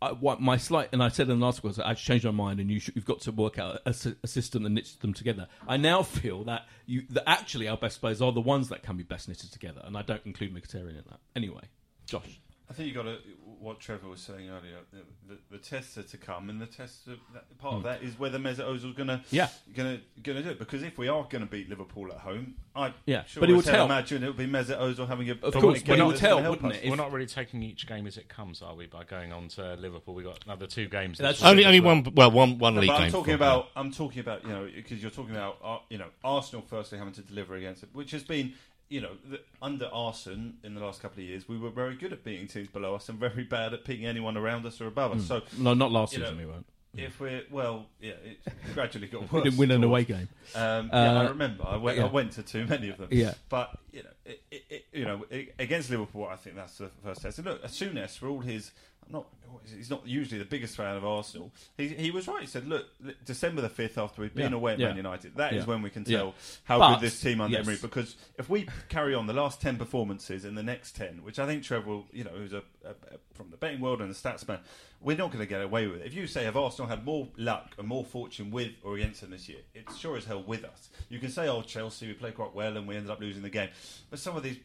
I, 0.02 0.14
what 0.14 0.42
my 0.42 0.58
slight, 0.58 0.90
and 0.92 1.04
I 1.04 1.10
said 1.10 1.30
in 1.30 1.40
the 1.40 1.46
last 1.46 1.64
was 1.64 1.78
I've 1.78 2.00
changed 2.00 2.26
my 2.26 2.32
mind, 2.32 2.60
and 2.60 2.72
you 2.72 2.80
should, 2.80 2.96
you've 2.96 3.06
got 3.06 3.22
to 3.22 3.32
work 3.32 3.60
out 3.60 3.82
a 3.86 3.94
system 3.94 4.64
that 4.64 4.70
knits 4.70 4.96
them 4.96 5.14
together. 5.14 5.48
I 5.68 5.78
now 5.78 6.02
feel 6.02 6.44
that 6.46 6.66
you 6.86 7.04
that 7.12 7.30
actually 7.30 7.68
our 7.68 7.78
best 7.78 8.02
players 8.02 8.22
are 8.22 8.32
the 8.32 8.42
ones 8.42 8.70
that 8.70 8.82
can 8.84 8.98
be 8.98 9.04
best 9.04 9.28
knitted 9.28 9.52
together, 9.52 9.82
and 9.84 9.96
I 9.98 10.02
don't 10.02 10.26
include 10.26 10.54
Mkhitaryan 10.56 10.90
in 10.90 11.04
that. 11.10 11.20
Anyway, 11.36 11.64
Josh, 12.08 12.42
I 12.72 12.74
think 12.74 12.88
you 12.88 12.94
got 12.94 13.04
to 13.04 13.18
what 13.60 13.82
Trevor 13.82 14.08
was 14.08 14.22
saying 14.22 14.50
earlier. 14.50 14.78
The, 14.94 15.34
the, 15.36 15.40
the 15.52 15.58
tests 15.58 15.98
are 15.98 16.04
to 16.04 16.18
come, 16.18 16.50
and 16.50 16.60
the 16.62 16.66
tests 16.66 17.06
are, 17.10 17.18
that, 17.34 17.58
part 17.60 17.76
of 17.76 17.84
that 17.84 18.02
is 18.02 18.18
whether 18.18 18.40
Mesut 18.40 18.60
Ozil's 18.66 18.96
going 18.96 19.10
to. 19.10 19.22
Yeah. 19.30 19.50
going 19.76 19.98
to 19.98 20.22
going 20.24 20.38
to 20.38 20.44
do 20.44 20.50
it. 20.52 20.58
Because 20.58 20.82
if 20.82 20.98
we 20.98 21.10
are 21.10 21.24
going 21.30 21.44
to 21.44 21.52
beat 21.52 21.68
Liverpool 21.70 22.08
at 22.14 22.20
home, 22.20 22.56
I 22.74 22.94
Yeah, 23.06 23.26
sure 23.26 23.42
but 23.42 23.50
it 23.50 23.54
as 23.54 23.58
would 23.58 23.66
tell. 23.66 23.86
imagine 23.88 24.24
it 24.24 24.28
would 24.28 24.38
be 24.38 24.48
Mesut 24.48 24.80
Ozil 24.80 25.06
having 25.06 25.30
a 25.30 25.34
Of 25.44 25.54
course, 25.54 25.82
game 25.84 25.98
but 25.98 26.00
it 26.00 26.06
would 26.06 26.16
tell, 26.16 26.42
wouldn't 26.50 26.74
it? 26.74 26.84
If- 26.86 26.90
We're 26.90 26.96
not 26.96 27.12
really 27.12 27.26
taking 27.28 27.62
each 27.62 27.88
game 27.88 28.08
as 28.08 28.16
it 28.18 28.30
comes, 28.30 28.62
are 28.62 28.74
we? 28.74 28.86
By 28.86 29.04
going 29.04 29.34
on 29.34 29.50
to 29.50 29.74
Liverpool, 29.76 30.14
we 30.16 30.24
got 30.24 30.44
another 30.46 30.66
two 30.66 30.88
games. 30.88 31.18
That's 31.18 31.40
this 31.40 31.46
Only, 31.48 31.66
only 31.66 31.82
well. 31.82 31.96
one. 32.02 32.14
Well, 32.16 32.32
one 32.32 32.58
one 32.58 32.76
No, 32.76 32.82
league 32.82 32.88
but 32.90 32.98
game. 33.00 33.06
I'm 33.08 33.12
talking 33.12 33.32
for- 33.34 33.36
about. 33.36 33.68
I'm 33.76 33.92
talking 33.92 34.22
about 34.22 34.44
you 34.44 34.50
know 34.50 34.70
because 34.74 35.02
you're 35.02 35.12
talking 35.12 35.36
about 35.36 35.58
uh, 35.62 35.78
you 35.90 35.98
know 35.98 36.08
Arsenal 36.24 36.64
firstly 36.68 36.98
having 36.98 37.14
to 37.16 37.22
deliver 37.22 37.56
against 37.56 37.84
it, 37.84 37.90
which 37.92 38.12
has 38.12 38.24
been 38.24 38.54
you 38.92 39.02
know 39.02 39.12
the, 39.30 39.40
under 39.62 39.90
Arsenal 39.92 40.52
in 40.64 40.76
the 40.76 40.82
last 40.82 41.02
couple 41.02 41.24
of 41.24 41.28
years 41.28 41.48
we 41.48 41.58
were 41.58 41.70
very 41.72 41.96
good 41.96 42.12
at 42.14 42.24
beating 42.24 42.48
teams 42.48 42.68
below 42.68 42.94
us 42.96 43.08
and 43.10 43.18
very 43.18 43.44
bad 43.44 43.74
at 43.74 43.86
beating 43.86 44.06
anyone 44.06 44.36
around 44.38 44.66
us 44.66 44.80
or 44.82 44.88
above 44.88 45.14
us. 45.14 45.26
So 45.26 45.42
no, 45.58 45.74
not 45.74 45.92
last 45.92 46.12
season 46.14 46.36
know, 46.38 46.44
we 46.44 46.52
weren't. 46.52 46.66
if 46.96 47.20
we're 47.22 47.44
well, 47.50 47.86
yeah, 48.02 48.12
it 48.24 48.40
gradually 48.74 49.08
got 49.08 49.22
worse. 49.32 49.32
We 49.32 49.42
didn't 49.44 49.58
win 49.60 49.72
an 49.72 49.84
away 49.84 50.04
game. 50.04 50.28
Um, 50.54 50.90
yeah, 50.92 51.14
I 51.22 51.26
Uh, 51.26 51.30
remember. 51.30 51.64
I 51.66 51.78
went, 51.78 51.98
yeah. 51.98 52.06
I 52.06 52.08
went 52.10 52.34
to 52.34 52.44
too 52.44 52.66
many 52.66 52.90
of 52.90 52.98
them. 52.98 53.08
Yeah. 53.12 53.34
but 53.50 53.78
you 53.94 54.04
know, 54.04 54.10
it, 54.26 54.42
it, 54.70 54.86
you 54.92 55.06
know, 55.06 55.26
against 55.58 55.90
Liverpool, 55.90 56.28
I 56.30 56.36
think 56.36 56.58
that's 56.58 56.78
the 56.78 56.90
first 57.04 57.22
test. 57.22 57.38
And 57.40 57.48
look, 57.48 57.64
Souness, 57.64 58.18
for 58.18 58.28
all 58.28 58.40
his, 58.42 58.72
I'm 59.06 59.12
not, 59.14 59.28
he's 59.76 59.90
not 59.90 60.06
usually 60.08 60.40
the 60.40 60.46
biggest 60.46 60.76
fan 60.76 60.96
of 60.96 61.04
Arsenal. 61.06 61.52
He, 61.78 61.90
he 61.90 62.12
was 62.12 62.28
right. 62.28 62.42
He 62.42 62.48
said, 62.48 62.68
look, 62.68 62.86
December 63.26 63.62
the 63.62 63.70
fifth, 63.70 63.98
after 63.98 64.22
we've 64.22 64.34
been 64.34 64.52
Yeah. 64.52 64.58
away 64.58 64.74
at 64.74 64.80
Yeah. 64.80 64.88
Man 64.88 64.98
United, 64.98 65.36
that 65.36 65.54
is 65.54 65.64
Yeah. 65.64 65.70
when 65.70 65.82
we 65.82 65.90
can 65.90 66.04
tell 66.04 66.34
how 66.64 66.80
But- 66.80 66.94
good 66.96 67.02
this 67.02 67.20
team 67.20 67.42
under 67.42 67.58
yes. 67.58 67.66
Emery. 67.66 67.78
Because 67.82 68.16
if 68.38 68.50
we 68.50 68.68
carry 68.90 69.14
on 69.14 69.28
the 69.28 69.34
last 69.34 69.60
ten 69.62 69.78
performances 69.78 70.46
in 70.46 70.56
the 70.56 70.64
next 70.64 70.96
ten, 70.96 71.24
which 71.24 71.40
I 71.40 71.46
think 71.46 71.64
Trevor, 71.64 72.02
you 72.12 72.24
know, 72.24 72.32
who's 72.32 72.54
a, 72.54 72.64
a, 72.86 72.90
a 72.92 73.18
from 73.34 73.50
the 73.52 73.58
betting 73.58 73.82
world 73.82 74.02
and 74.02 74.10
the 74.10 74.16
stats 74.16 74.48
man, 74.48 74.60
we're 75.02 75.18
not 75.18 75.32
going 75.32 75.40
to 75.40 75.48
get 75.48 75.62
away 75.62 75.88
with 75.88 76.02
it. 76.02 76.08
If 76.08 76.14
you 76.14 76.28
say 76.28 76.44
have 76.44 76.56
Arsenal 76.56 76.88
had 76.88 77.04
more 77.04 77.28
luck 77.36 77.74
and 77.78 77.88
more 77.88 78.06
fortune 78.06 78.52
with 78.52 78.72
or 78.84 78.96
against 78.96 79.22
them 79.22 79.32
this 79.32 79.50
year, 79.50 79.60
it's 79.74 79.98
sure 79.98 80.16
as 80.16 80.26
hell 80.26 80.44
with 80.44 80.64
us. 80.64 80.90
You 81.10 81.20
can 81.20 81.30
say, 81.30 81.48
oh 81.48 81.64
Chelsea, 81.64 82.08
we 82.08 82.14
played 82.14 82.36
quite 82.36 82.54
well 82.54 82.78
and 82.78 82.88
we 82.88 82.96
ended 82.96 83.10
up 83.10 83.20
losing 83.20 83.42
the 83.42 83.50
game, 83.50 83.70
but 84.10 84.20
some 84.20 84.38
of 84.38 84.44
these, 84.44 84.60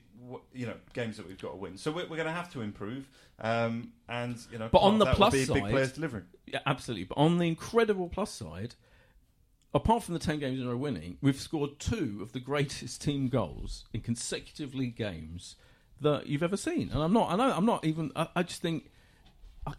you 0.52 0.66
know, 0.66 0.74
games 0.92 1.16
that 1.16 1.26
we've 1.26 1.40
got 1.40 1.52
to 1.52 1.56
win. 1.56 1.78
So 1.78 1.90
we're, 1.90 2.06
we're 2.06 2.16
going 2.16 2.26
to 2.26 2.32
have 2.32 2.52
to 2.52 2.60
improve, 2.60 3.08
um, 3.40 3.92
and 4.08 4.36
you 4.52 4.58
know, 4.58 4.68
But 4.70 4.80
on 4.80 4.98
the 4.98 5.06
plus 5.06 5.32
be 5.32 5.46
big 5.46 5.64
players 5.64 5.92
delivering. 5.92 6.24
Yeah, 6.46 6.60
absolutely. 6.66 7.04
But 7.04 7.16
on 7.16 7.38
the 7.38 7.48
incredible 7.48 8.08
plus 8.08 8.30
side, 8.30 8.74
apart 9.72 10.02
from 10.02 10.14
the 10.14 10.20
10 10.20 10.38
games 10.38 10.60
in 10.60 10.66
a 10.66 10.70
row 10.70 10.76
winning, 10.76 11.16
we've 11.22 11.40
scored 11.40 11.78
two 11.78 12.20
of 12.22 12.32
the 12.32 12.40
greatest 12.40 13.00
team 13.00 13.28
goals 13.28 13.86
in 13.94 14.02
consecutive 14.02 14.74
league 14.74 14.96
games 14.96 15.56
that 16.00 16.26
you've 16.26 16.42
ever 16.42 16.58
seen. 16.58 16.90
And 16.92 17.02
I'm 17.02 17.14
not, 17.14 17.30
I 17.30 17.36
know, 17.36 17.54
I'm 17.56 17.64
not 17.64 17.86
even, 17.86 18.12
I, 18.14 18.28
I 18.36 18.42
just 18.42 18.60
think. 18.60 18.90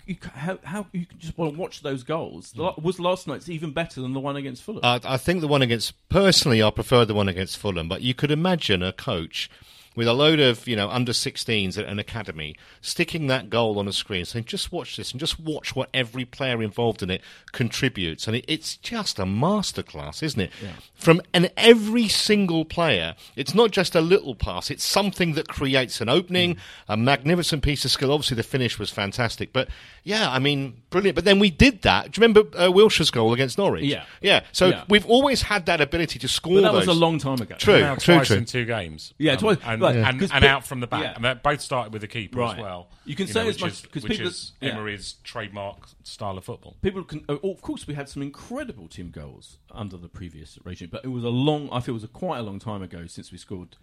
You, 0.05 0.17
how, 0.33 0.59
how 0.63 0.87
you 0.91 1.05
can 1.05 1.19
just 1.19 1.37
want 1.37 1.53
to 1.53 1.59
watch 1.59 1.81
those 1.81 2.03
goals? 2.03 2.51
The- 2.51 2.63
mm. 2.63 2.81
Was 2.81 2.99
last 2.99 3.27
night's 3.27 3.49
even 3.49 3.71
better 3.71 4.01
than 4.01 4.13
the 4.13 4.19
one 4.19 4.35
against 4.35 4.63
Fulham? 4.63 4.81
I, 4.83 4.99
I 5.03 5.17
think 5.17 5.41
the 5.41 5.47
one 5.47 5.61
against 5.61 5.93
personally, 6.09 6.61
I 6.61 6.69
prefer 6.71 7.05
the 7.05 7.13
one 7.13 7.29
against 7.29 7.57
Fulham. 7.57 7.87
But 7.87 8.01
you 8.01 8.13
could 8.13 8.31
imagine 8.31 8.83
a 8.83 8.91
coach 8.91 9.49
with 9.97 10.07
a 10.07 10.13
load 10.13 10.39
of 10.39 10.65
you 10.67 10.75
know 10.75 10.89
under 10.89 11.11
16s 11.11 11.77
at 11.77 11.85
an 11.85 11.97
academy 11.99 12.55
sticking 12.79 13.27
that 13.27 13.49
goal 13.49 13.79
on 13.79 13.87
a 13.87 13.91
screen, 13.91 14.23
saying, 14.23 14.45
"Just 14.45 14.71
watch 14.71 14.95
this 14.95 15.11
and 15.11 15.19
just 15.19 15.39
watch 15.39 15.75
what 15.75 15.89
every 15.93 16.23
player 16.23 16.61
involved 16.63 17.01
in 17.03 17.09
it 17.09 17.21
contributes." 17.51 18.27
And 18.27 18.35
it, 18.37 18.45
it's 18.47 18.77
just 18.77 19.19
a 19.19 19.23
masterclass, 19.23 20.21
isn't 20.23 20.39
it? 20.39 20.51
From 20.95 21.21
and 21.33 21.51
every 21.57 22.07
single 22.07 22.63
player, 22.63 23.15
it's 23.35 23.53
not 23.53 23.71
just 23.71 23.95
a 23.95 24.01
little 24.01 24.35
pass; 24.35 24.69
it's 24.71 24.83
something 24.83 25.33
that 25.33 25.47
creates 25.47 25.99
an 25.99 26.09
opening, 26.09 26.57
a 26.87 26.95
magnificent 26.95 27.63
piece 27.63 27.83
of 27.83 27.91
skill. 27.91 28.11
Obviously, 28.11 28.35
the 28.35 28.43
finish 28.43 28.77
was 28.79 28.91
fantastic, 28.91 29.51
but 29.51 29.67
yeah, 30.03 30.29
I 30.29 30.39
mean, 30.39 30.81
brilliant. 30.91 31.15
But 31.15 31.25
then 31.25 31.39
we 31.39 31.49
did 31.49 31.81
that. 31.81 32.11
Do 32.11 32.21
you 32.21 32.27
remember 32.27 32.57
uh, 32.57 32.71
Wilshere's 32.71 33.09
goal 33.11 33.33
against 33.33 33.57
Norwich? 33.57 33.83
Yeah. 33.83 34.03
yeah. 34.21 34.41
So 34.51 34.67
Yeah. 34.67 34.83
we've 34.87 35.05
always 35.05 35.41
had 35.41 35.65
that 35.65 35.81
ability 35.81 36.19
to 36.19 36.27
score 36.27 36.53
but 36.55 36.61
that 36.61 36.71
those. 36.73 36.87
was 36.87 36.95
a 36.95 36.99
long 36.99 37.17
time 37.17 37.41
ago. 37.41 37.55
True, 37.57 37.79
now 37.81 37.95
true, 37.95 38.15
twice 38.15 38.27
true. 38.27 38.37
in 38.37 38.45
two 38.45 38.65
games. 38.65 39.13
Yeah, 39.17 39.33
Um, 39.33 39.37
twice. 39.39 39.57
And, 39.87 40.01
Right, 40.03 40.09
and, 40.09 40.19
'cause 40.19 40.31
and 40.31 40.41
pe- 40.41 40.47
out 40.47 40.65
from 40.65 40.79
the 40.79 40.87
back. 40.87 41.01
yeah. 41.03 41.13
And 41.15 41.23
they 41.25 41.33
both 41.33 41.61
started 41.61 41.93
with 41.93 42.01
the 42.01 42.07
keeper 42.07 42.39
Right. 42.39 42.57
as 42.57 42.61
well. 42.61 42.89
You 43.05 43.15
can 43.15 43.25
know, 43.27 43.31
say 43.31 43.41
as 43.41 43.47
which 43.47 43.61
much- 43.61 43.71
is, 43.71 43.81
'cause 43.85 44.03
which 44.03 44.11
people- 44.13 44.27
is 44.27 44.51
yeah. 44.61 44.69
Emery's 44.71 45.13
trademark 45.23 45.87
style 46.03 46.37
of 46.37 46.45
football. 46.45 46.77
People 46.81 47.03
can. 47.03 47.23
Oh, 47.29 47.39
of 47.51 47.61
course, 47.61 47.87
we 47.87 47.93
had 47.93 48.09
some 48.09 48.21
incredible 48.21 48.87
team 48.87 49.09
goals 49.11 49.57
under 49.71 49.97
the 49.97 50.09
previous 50.09 50.57
regime, 50.63 50.89
but 50.91 51.03
it 51.05 51.09
was 51.09 51.23
a 51.23 51.29
long. 51.29 51.69
I 51.71 51.79
feel 51.79 51.93
it 51.93 52.01
was 52.01 52.03
a 52.03 52.07
quite 52.07 52.39
a 52.39 52.43
long 52.43 52.59
time 52.59 52.81
ago 52.81 53.07
since 53.07 53.31
we 53.31 53.37
scored 53.37 53.77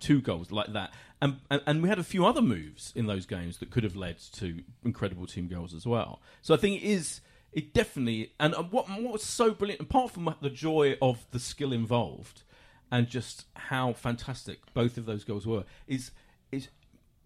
two 0.00 0.20
goals 0.20 0.50
like 0.50 0.72
that, 0.72 0.92
and, 1.22 1.38
and 1.48 1.62
and 1.66 1.82
we 1.82 1.88
had 1.88 1.98
a 1.98 2.04
few 2.04 2.26
other 2.26 2.42
moves 2.42 2.92
in 2.96 3.06
those 3.06 3.24
games 3.26 3.58
that 3.58 3.70
could 3.70 3.84
have 3.84 3.94
led 3.96 4.18
to 4.32 4.62
incredible 4.84 5.26
team 5.26 5.46
goals 5.48 5.72
as 5.74 5.86
well. 5.86 6.20
So 6.42 6.54
I 6.54 6.56
think 6.56 6.82
it 6.82 6.86
is. 6.86 7.20
It 7.52 7.74
definitely. 7.74 8.32
And 8.38 8.54
uh, 8.54 8.62
what 8.62 8.88
what 8.88 9.12
was 9.12 9.24
so 9.24 9.50
brilliant, 9.52 9.80
apart 9.80 10.12
from 10.12 10.32
the 10.40 10.50
joy 10.50 10.96
of 11.02 11.26
the 11.32 11.40
skill 11.40 11.72
involved, 11.72 12.42
and 12.90 13.08
just 13.08 13.44
how 13.54 13.92
fantastic 13.92 14.58
both 14.74 14.96
of 14.96 15.06
those 15.06 15.24
goals 15.24 15.46
were, 15.46 15.64
is 15.86 16.10
is 16.50 16.68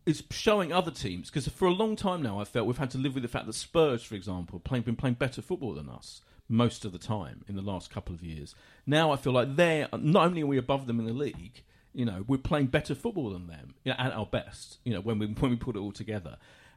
is 0.06 0.22
showing 0.30 0.72
other 0.72 0.90
teams 0.90 1.30
because 1.30 1.48
for 1.48 1.66
a 1.66 1.72
long 1.72 1.96
time 1.96 2.22
now 2.22 2.38
I 2.38 2.44
felt 2.44 2.66
we've 2.66 2.76
had 2.76 2.90
to 2.90 2.98
live 2.98 3.14
with 3.14 3.22
the 3.22 3.28
fact 3.28 3.46
that 3.46 3.54
Spurs, 3.54 4.02
for 4.02 4.14
example, 4.14 4.58
playing 4.60 4.82
been 4.84 4.96
playing 4.96 5.14
better 5.14 5.42
football 5.42 5.74
than 5.74 5.88
us 5.88 6.20
most 6.48 6.84
of 6.84 6.92
the 6.92 6.98
time 6.98 7.44
in 7.48 7.56
the 7.56 7.62
last 7.62 7.90
couple 7.90 8.14
of 8.14 8.22
years. 8.22 8.54
Now 8.86 9.12
I 9.12 9.16
feel 9.16 9.32
like 9.32 9.56
they're 9.56 9.88
not 9.98 10.26
only 10.26 10.42
are 10.42 10.46
we 10.46 10.58
above 10.58 10.86
them 10.86 11.00
in 11.00 11.06
the 11.06 11.12
league, 11.12 11.62
you 11.94 12.04
know, 12.04 12.24
we're 12.26 12.38
playing 12.38 12.66
better 12.66 12.94
football 12.94 13.30
than 13.30 13.46
them 13.46 13.74
you 13.84 13.92
know, 13.92 13.96
at 13.98 14.12
our 14.12 14.26
best. 14.26 14.78
You 14.84 14.94
know, 14.94 15.00
when 15.00 15.18
we 15.18 15.26
when 15.26 15.50
we 15.50 15.56
put 15.56 15.76
it 15.76 15.80
all 15.80 15.92
together. 15.92 16.36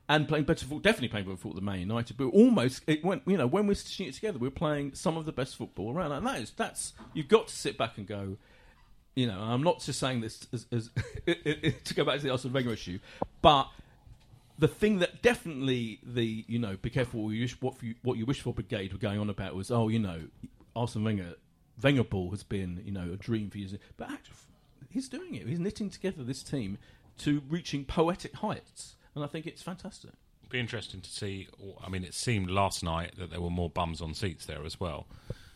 And 0.09 0.25
playing 0.25 0.45
better 0.45 0.61
football, 0.61 0.79
definitely 0.79 1.09
playing 1.09 1.25
better 1.25 1.35
football 1.35 1.55
than 1.55 1.65
Man 1.65 1.81
United, 1.81 2.15
but 2.15 2.27
almost 2.27 2.81
it 2.87 3.03
went. 3.03 3.23
You 3.25 3.35
know, 3.35 3.45
when 3.45 3.67
we're 3.67 3.73
stitching 3.73 4.07
it 4.07 4.13
together, 4.13 4.39
we're 4.39 4.51
playing 4.51 4.93
some 4.93 5.17
of 5.17 5.25
the 5.25 5.33
best 5.33 5.57
football 5.57 5.93
around, 5.93 6.13
and 6.13 6.25
that 6.25 6.39
is 6.39 6.53
that's 6.55 6.93
you've 7.13 7.27
got 7.27 7.49
to 7.49 7.53
sit 7.53 7.77
back 7.77 7.97
and 7.97 8.07
go 8.07 8.37
you 9.17 9.25
know, 9.25 9.39
I'm 9.39 9.63
not 9.63 9.79
just 9.79 9.99
saying 9.99 10.21
this 10.21 10.45
as, 10.53 10.67
as 10.71 10.91
to 11.25 11.93
go 11.95 12.05
back 12.05 12.17
to 12.17 12.23
the 12.23 12.29
Arsene 12.29 12.53
Wenger 12.53 12.71
issue, 12.71 12.99
but 13.41 13.67
the 14.59 14.67
thing 14.67 14.99
that 14.99 15.23
definitely 15.23 15.99
the 16.03 16.45
you 16.47 16.59
know, 16.59 16.77
be 16.79 16.91
careful 16.91 17.23
what 17.23 17.31
you 17.31 17.41
wish, 17.41 17.59
what, 17.59 17.81
you, 17.81 17.95
what 18.03 18.19
you 18.19 18.27
wish 18.27 18.41
for 18.41 18.53
brigade 18.53 18.93
were 18.93 18.99
going 18.99 19.19
on 19.19 19.31
about 19.31 19.55
was 19.55 19.71
oh 19.71 19.87
you 19.87 19.97
know, 19.97 20.21
Arsene 20.75 21.03
Wenger 21.03 21.33
Wenger 21.81 22.03
ball 22.03 22.29
has 22.29 22.43
been 22.43 22.83
you 22.85 22.91
know 22.91 23.09
a 23.11 23.17
dream 23.17 23.49
for 23.49 23.57
years, 23.57 23.73
but 23.97 24.11
actually 24.11 24.35
he's 24.91 25.09
doing 25.09 25.33
it. 25.33 25.47
He's 25.47 25.59
knitting 25.59 25.89
together 25.89 26.23
this 26.23 26.43
team 26.43 26.77
to 27.19 27.41
reaching 27.49 27.85
poetic 27.85 28.35
heights, 28.35 28.97
and 29.15 29.23
I 29.23 29.27
think 29.27 29.47
it's 29.47 29.63
fantastic. 29.63 30.11
Be 30.51 30.59
interesting 30.59 31.01
to 31.01 31.09
see. 31.09 31.47
I 31.83 31.89
mean, 31.89 32.03
it 32.03 32.13
seemed 32.13 32.51
last 32.51 32.83
night 32.83 33.13
that 33.17 33.31
there 33.31 33.41
were 33.41 33.49
more 33.49 33.69
bums 33.71 33.99
on 33.99 34.13
seats 34.13 34.45
there 34.45 34.63
as 34.63 34.79
well 34.79 35.07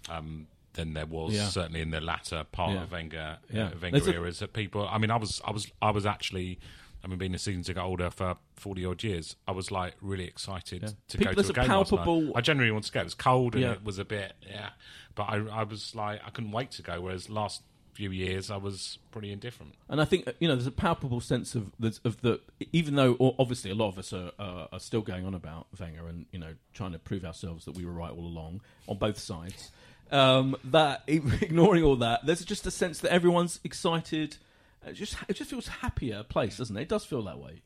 um, 0.09 0.47
than 0.73 0.93
there 0.93 1.05
was 1.05 1.33
Yeah. 1.33 1.47
certainly 1.49 1.81
in 1.81 1.91
the 1.91 2.01
latter 2.01 2.43
part 2.51 2.73
Yeah. 2.73 2.83
of 2.83 2.91
Wenger 2.91 3.37
Yeah. 3.51 3.65
uh, 3.67 3.71
Wenger 3.81 3.99
There's 3.99 4.07
a- 4.07 4.13
eras. 4.13 4.39
That 4.39 4.53
people. 4.53 4.87
I 4.87 4.97
mean, 4.97 5.11
I 5.11 5.17
was, 5.17 5.41
I 5.45 5.51
was, 5.51 5.71
I 5.81 5.91
was 5.91 6.05
actually. 6.05 6.59
I 7.03 7.07
mean, 7.07 7.17
being 7.17 7.33
a 7.33 7.39
season 7.39 7.63
ticket 7.63 7.81
holder 7.81 8.11
for 8.11 8.37
forty 8.55 8.85
odd 8.85 9.03
years, 9.03 9.35
I 9.47 9.51
was 9.53 9.71
like 9.71 9.95
really 10.01 10.25
excited 10.25 10.95
to 11.07 11.17
People- 11.17 11.33
go 11.33 11.41
to 11.41 11.47
a 11.47 11.51
a 11.51 11.53
game 11.55 11.65
palpable- 11.65 12.37
I 12.37 12.41
generally 12.41 12.69
wanted 12.71 12.87
to 12.87 12.93
go. 12.93 13.01
It 13.01 13.05
was 13.05 13.15
cold 13.15 13.55
and 13.55 13.63
it 13.63 13.83
was 13.83 13.97
a 13.97 14.05
bit, 14.05 14.33
yeah. 14.47 14.69
But 15.15 15.23
I, 15.23 15.37
I 15.47 15.63
was 15.63 15.95
like, 15.95 16.21
I 16.25 16.29
couldn't 16.29 16.51
wait 16.51 16.69
to 16.71 16.83
go. 16.83 17.01
Whereas 17.01 17.27
last 17.27 17.63
few 17.93 18.11
years, 18.11 18.51
I 18.51 18.57
was 18.57 18.99
pretty 19.09 19.31
indifferent. 19.31 19.73
And 19.89 19.99
I 19.99 20.05
think 20.05 20.27
uh, 20.27 20.33
you 20.39 20.47
know 20.47 20.53
there's 20.55 20.67
a 20.67 20.71
palpable 20.71 21.21
sense 21.21 21.55
of 21.55 21.71
the, 21.79 21.97
of 22.05 22.21
the 22.21 22.39
even 22.71 22.93
though 22.95 23.17
obviously 23.39 23.71
a 23.71 23.75
lot 23.75 23.87
of 23.87 23.97
us 23.97 24.13
are, 24.13 24.31
uh, 24.37 24.67
are 24.71 24.79
still 24.79 25.01
going 25.01 25.25
on 25.25 25.33
about 25.33 25.67
Wenger 25.79 26.07
and 26.07 26.27
you 26.31 26.37
know 26.37 26.53
trying 26.73 26.91
to 26.91 26.99
prove 26.99 27.25
ourselves 27.25 27.65
that 27.65 27.75
we 27.75 27.83
were 27.83 27.91
right 27.93 28.11
all 28.11 28.25
along 28.27 28.61
on 28.87 28.97
both 28.99 29.17
sides. 29.17 29.71
Um, 30.11 30.57
that 30.65 31.03
ignoring 31.07 31.83
all 31.83 31.95
that, 31.97 32.25
there's 32.25 32.43
just 32.43 32.65
a 32.67 32.71
sense 32.71 32.99
that 32.99 33.11
everyone's 33.11 33.59
excited. 33.63 34.37
It 34.85 34.93
just 34.93 35.15
it 35.27 35.33
just 35.35 35.49
feels 35.49 35.67
a 35.67 35.71
happier 35.71 36.23
place, 36.23 36.57
doesn't 36.57 36.75
it? 36.75 36.81
It 36.81 36.89
does 36.89 37.05
feel 37.05 37.21
that 37.23 37.37
way, 37.39 37.61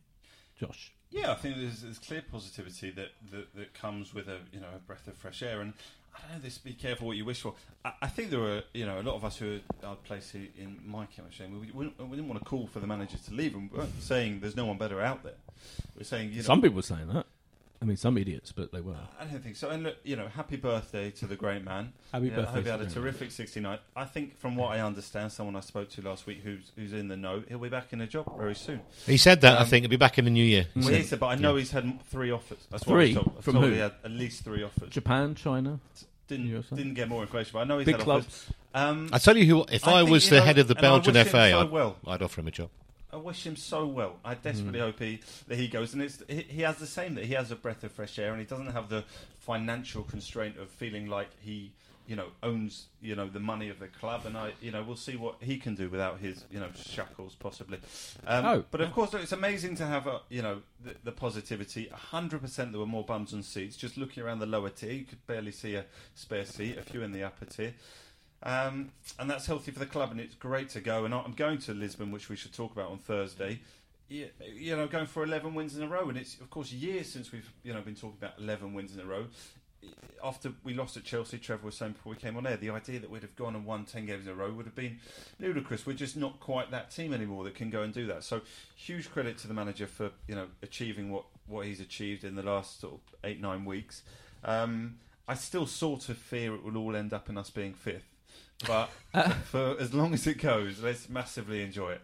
Josh. 0.59 0.91
Yeah, 1.11 1.31
I 1.31 1.35
think 1.35 1.55
there's, 1.55 1.81
there's 1.81 1.97
clear 1.99 2.21
positivity 2.29 2.89
that, 2.91 3.09
that, 3.31 3.55
that 3.55 3.73
comes 3.73 4.13
with 4.13 4.27
a 4.27 4.39
you 4.51 4.59
know 4.59 4.67
a 4.75 4.79
breath 4.79 5.07
of 5.07 5.15
fresh 5.15 5.41
air, 5.41 5.61
and 5.61 5.73
I 6.15 6.19
don't 6.21 6.31
know. 6.37 6.43
This 6.43 6.57
be 6.57 6.73
careful 6.73 7.07
what 7.07 7.15
you 7.15 7.23
wish 7.25 7.41
for. 7.41 7.53
I, 7.85 7.93
I 8.01 8.07
think 8.07 8.31
there 8.31 8.39
were 8.41 8.63
you 8.73 8.85
know 8.85 8.99
a 8.99 9.03
lot 9.03 9.15
of 9.15 9.23
us 9.23 9.37
who 9.37 9.59
are 9.83 9.95
placed 9.95 10.35
in 10.35 10.79
my 10.85 11.05
were 11.05 11.53
we, 11.61 11.71
we, 11.71 11.85
didn't- 11.85 12.09
we 12.09 12.17
didn't 12.17 12.27
want 12.27 12.39
to 12.41 12.45
call 12.45 12.67
for 12.67 12.79
the 12.79 12.87
manager 12.87 13.17
to 13.17 13.33
leave, 13.33 13.55
and 13.55 13.71
we 13.71 13.77
weren't 13.79 14.01
saying 14.01 14.41
there's 14.41 14.55
no 14.57 14.65
one 14.65 14.77
better 14.77 14.99
out 15.01 15.23
there. 15.23 15.33
We're 15.97 16.03
saying 16.03 16.31
you 16.31 16.37
know 16.37 16.43
Some 16.43 16.61
people 16.61 16.75
were 16.75 16.81
saying 16.81 17.07
that. 17.07 17.24
I 17.85 17.87
mean, 17.87 17.97
some 17.97 18.17
idiots, 18.17 18.51
but 18.51 18.71
they 18.71 18.81
were. 18.81 18.95
I 19.19 19.25
don't 19.25 19.43
think 19.43 19.55
so. 19.55 19.69
And 19.69 19.83
look, 19.83 19.97
you 20.03 20.15
know, 20.15 20.27
happy 20.27 20.55
birthday 20.55 21.11
to 21.11 21.27
the 21.27 21.35
great 21.35 21.63
man. 21.63 21.93
Happy 22.11 22.29
Yeah, 22.29 22.39
I 22.41 22.45
hope 22.45 22.63
he 22.63 22.69
had 22.71 22.81
a 22.81 22.89
terrific 22.89 23.29
69. 23.29 23.77
I 23.95 24.05
think, 24.05 24.39
from 24.39 24.55
what 24.55 24.71
I 24.71 24.79
understand, 24.81 25.31
someone 25.31 25.55
I 25.55 25.59
spoke 25.59 25.91
to 25.91 26.01
last 26.01 26.25
week 26.25 26.39
who's 26.43 26.71
who's 26.75 26.93
in 26.93 27.09
the 27.09 27.15
know, 27.15 27.43
he'll 27.47 27.59
be 27.59 27.69
back 27.69 27.93
in 27.93 28.01
a 28.01 28.07
job 28.07 28.35
very 28.39 28.55
soon. 28.55 28.81
He 29.05 29.17
said 29.17 29.41
that. 29.41 29.59
I 29.59 29.61
Um, 29.61 29.67
think 29.67 29.83
he'll 29.83 29.89
be 29.91 29.97
back 29.97 30.17
in 30.17 30.25
the 30.25 30.31
new 30.31 30.43
year. 30.43 30.65
He 30.73 30.79
Well, 30.79 30.89
said- 30.89 30.97
he 30.97 31.03
said, 31.03 31.19
but 31.19 31.27
I 31.27 31.35
know 31.35 31.57
he's 31.57 31.69
had 31.69 32.03
three 32.05 32.31
offers. 32.31 32.57
That's 32.71 32.87
what 32.87 32.93
Three? 32.95 33.03
I 33.03 33.07
was 33.09 33.13
told. 33.17 33.27
I 33.27 33.35
was 33.35 33.45
From 33.45 33.53
told 33.53 33.65
who? 33.65 33.71
He 33.73 33.77
had 33.77 33.93
at 34.03 34.09
least 34.11 34.43
three 34.43 34.63
offers. 34.63 34.89
Japan, 34.89 35.35
China, 35.35 35.79
Didn't 36.27 36.47
USA? 36.47 36.75
didn't 36.75 36.95
get 36.95 37.07
more 37.07 37.21
information, 37.21 37.51
but 37.53 37.59
I 37.59 37.63
know 37.65 37.77
he's 37.77 37.85
big 37.85 37.97
had 37.97 38.03
clubs. 38.03 38.25
offers. 38.25 38.53
Um, 38.73 39.09
I 39.13 39.19
tell 39.19 39.37
you 39.37 39.45
who, 39.45 39.65
if 39.71 39.87
I 39.87 39.91
I, 39.91 39.99
think, 39.99 40.09
was 40.09 40.27
the 40.27 40.37
know, 40.37 40.41
head 40.43 40.57
of 40.57 40.67
the 40.67 40.75
and 40.75 40.79
I 40.85 40.89
Belgian 40.89 41.13
FA, 41.25 41.53
I'd, 41.59 41.69
well. 41.69 41.97
I'd 42.07 42.23
offer 42.23 42.41
him 42.41 42.47
a 42.47 42.51
job. 42.51 42.69
I 43.15 43.17
wish 43.17 43.45
him 43.45 43.55
so 43.55 43.87
well. 43.87 44.17
I 44.25 44.33
desperately 44.35 44.79
hope 44.79 44.99
he 44.99 45.19
that 45.47 45.57
he 45.57 45.67
goes, 45.67 45.93
and 45.93 46.01
it's 46.03 46.21
he, 46.27 46.41
he 46.41 46.61
has 46.63 46.77
the 46.77 46.87
same 46.87 47.15
that 47.15 47.25
he 47.25 47.33
has 47.33 47.49
a 47.51 47.55
breath 47.55 47.83
of 47.83 47.91
fresh 47.91 48.19
air, 48.19 48.31
and 48.31 48.39
he 48.39 48.45
doesn't 48.45 48.71
have 48.73 48.89
the 48.89 49.03
financial 49.39 50.03
constraint 50.03 50.57
of 50.57 50.69
feeling 50.69 51.07
like 51.07 51.29
he, 51.41 51.71
you 52.07 52.15
know, 52.15 52.27
owns 52.43 52.85
you 53.01 53.15
know 53.15 53.27
the 53.27 53.39
money 53.39 53.69
of 53.69 53.79
the 53.79 53.87
club, 53.87 54.25
and 54.25 54.37
I, 54.37 54.51
you 54.61 54.71
know, 54.71 54.83
we'll 54.83 54.95
see 54.95 55.15
what 55.15 55.35
he 55.39 55.57
can 55.57 55.75
do 55.75 55.87
without 55.89 56.19
his 56.19 56.43
you 56.51 56.59
know 56.59 56.69
shackles 56.75 57.35
possibly. 57.35 57.79
Um, 58.27 58.45
Oh, 58.45 58.63
but 58.71 58.81
of 58.81 58.91
course, 58.91 59.13
look, 59.13 59.21
it's 59.23 59.31
amazing 59.31 59.75
to 59.77 59.85
have 59.85 60.07
a, 60.07 60.21
you 60.29 60.41
know 60.41 60.61
the, 60.83 60.95
the 61.05 61.11
positivity. 61.11 61.87
hundred 61.89 62.41
percent, 62.41 62.71
there 62.71 62.79
were 62.79 62.85
more 62.85 63.03
bums 63.05 63.33
on 63.33 63.43
seats. 63.43 63.77
Just 63.77 63.97
looking 63.97 64.23
around 64.23 64.39
the 64.39 64.45
lower 64.45 64.69
tier, 64.69 64.91
you 64.91 65.05
could 65.05 65.25
barely 65.25 65.51
see 65.51 65.75
a 65.75 65.85
spare 66.15 66.45
seat. 66.45 66.77
A 66.77 66.81
few 66.81 67.01
in 67.01 67.11
the 67.13 67.23
upper 67.23 67.45
tier. 67.45 67.73
Um, 68.43 68.91
and 69.17 69.29
that's 69.29 69.45
healthy 69.45 69.71
for 69.71 69.79
the 69.79 69.85
club, 69.85 70.11
and 70.11 70.19
it's 70.19 70.35
great 70.35 70.69
to 70.69 70.81
go. 70.81 71.05
And 71.05 71.13
I'm 71.13 71.33
going 71.33 71.57
to 71.59 71.73
Lisbon, 71.73 72.11
which 72.11 72.29
we 72.29 72.35
should 72.35 72.53
talk 72.53 72.71
about 72.71 72.91
on 72.91 72.99
Thursday. 72.99 73.61
You, 74.07 74.29
you 74.53 74.75
know, 74.75 74.85
going 74.85 75.07
for 75.07 75.23
11 75.23 75.55
wins 75.55 75.75
in 75.75 75.81
a 75.81 75.87
row, 75.87 76.09
and 76.09 76.17
it's 76.17 76.39
of 76.39 76.49
course 76.49 76.71
years 76.71 77.07
since 77.07 77.31
we've 77.31 77.49
you 77.63 77.73
know 77.73 77.81
been 77.81 77.95
talking 77.95 78.17
about 78.19 78.33
11 78.39 78.73
wins 78.73 78.93
in 78.93 79.01
a 79.01 79.05
row. 79.05 79.25
after 80.23 80.51
we 80.63 80.73
lost 80.73 80.95
at 80.97 81.03
Chelsea, 81.03 81.37
Trevor 81.37 81.65
was 81.65 81.75
saying 81.75 81.93
before 81.93 82.11
we 82.11 82.17
came 82.17 82.37
on 82.37 82.45
air, 82.45 82.57
the 82.57 82.69
idea 82.69 82.99
that 82.99 83.09
we'd 83.09 83.23
have 83.23 83.35
gone 83.35 83.55
and 83.55 83.65
won 83.65 83.85
10 83.85 84.05
games 84.05 84.25
in 84.25 84.31
a 84.31 84.35
row 84.35 84.51
would 84.51 84.65
have 84.65 84.75
been 84.75 84.99
ludicrous. 85.39 85.85
We're 85.85 85.93
just 85.93 86.17
not 86.17 86.39
quite 86.39 86.71
that 86.71 86.91
team 86.91 87.13
anymore 87.13 87.43
that 87.45 87.55
can 87.55 87.69
go 87.69 87.81
and 87.81 87.93
do 87.93 88.05
that. 88.07 88.23
So, 88.23 88.41
huge 88.75 89.11
credit 89.11 89.37
to 89.39 89.47
the 89.47 89.53
manager 89.55 89.87
for 89.87 90.11
you 90.27 90.35
know 90.35 90.47
achieving 90.61 91.09
what, 91.09 91.25
what 91.47 91.65
he's 91.65 91.79
achieved 91.79 92.23
in 92.23 92.35
the 92.35 92.43
last 92.43 92.79
sort 92.81 92.93
of 92.93 92.99
eight, 93.23 93.41
nine 93.41 93.65
weeks. 93.65 94.03
Um, 94.43 94.97
I 95.27 95.33
still 95.33 95.65
sort 95.65 96.09
of 96.09 96.17
fear 96.17 96.53
it 96.53 96.63
will 96.63 96.77
all 96.77 96.95
end 96.95 97.11
up 97.11 97.29
in 97.29 97.37
us 97.37 97.49
being 97.49 97.73
fifth. 97.73 98.14
But 98.65 98.89
for 99.45 99.75
as 99.79 99.93
long 99.93 100.13
as 100.13 100.25
it 100.27 100.35
goes, 100.41 100.81
let's 100.81 101.09
massively 101.09 101.61
enjoy 101.61 101.91
it. 101.93 102.01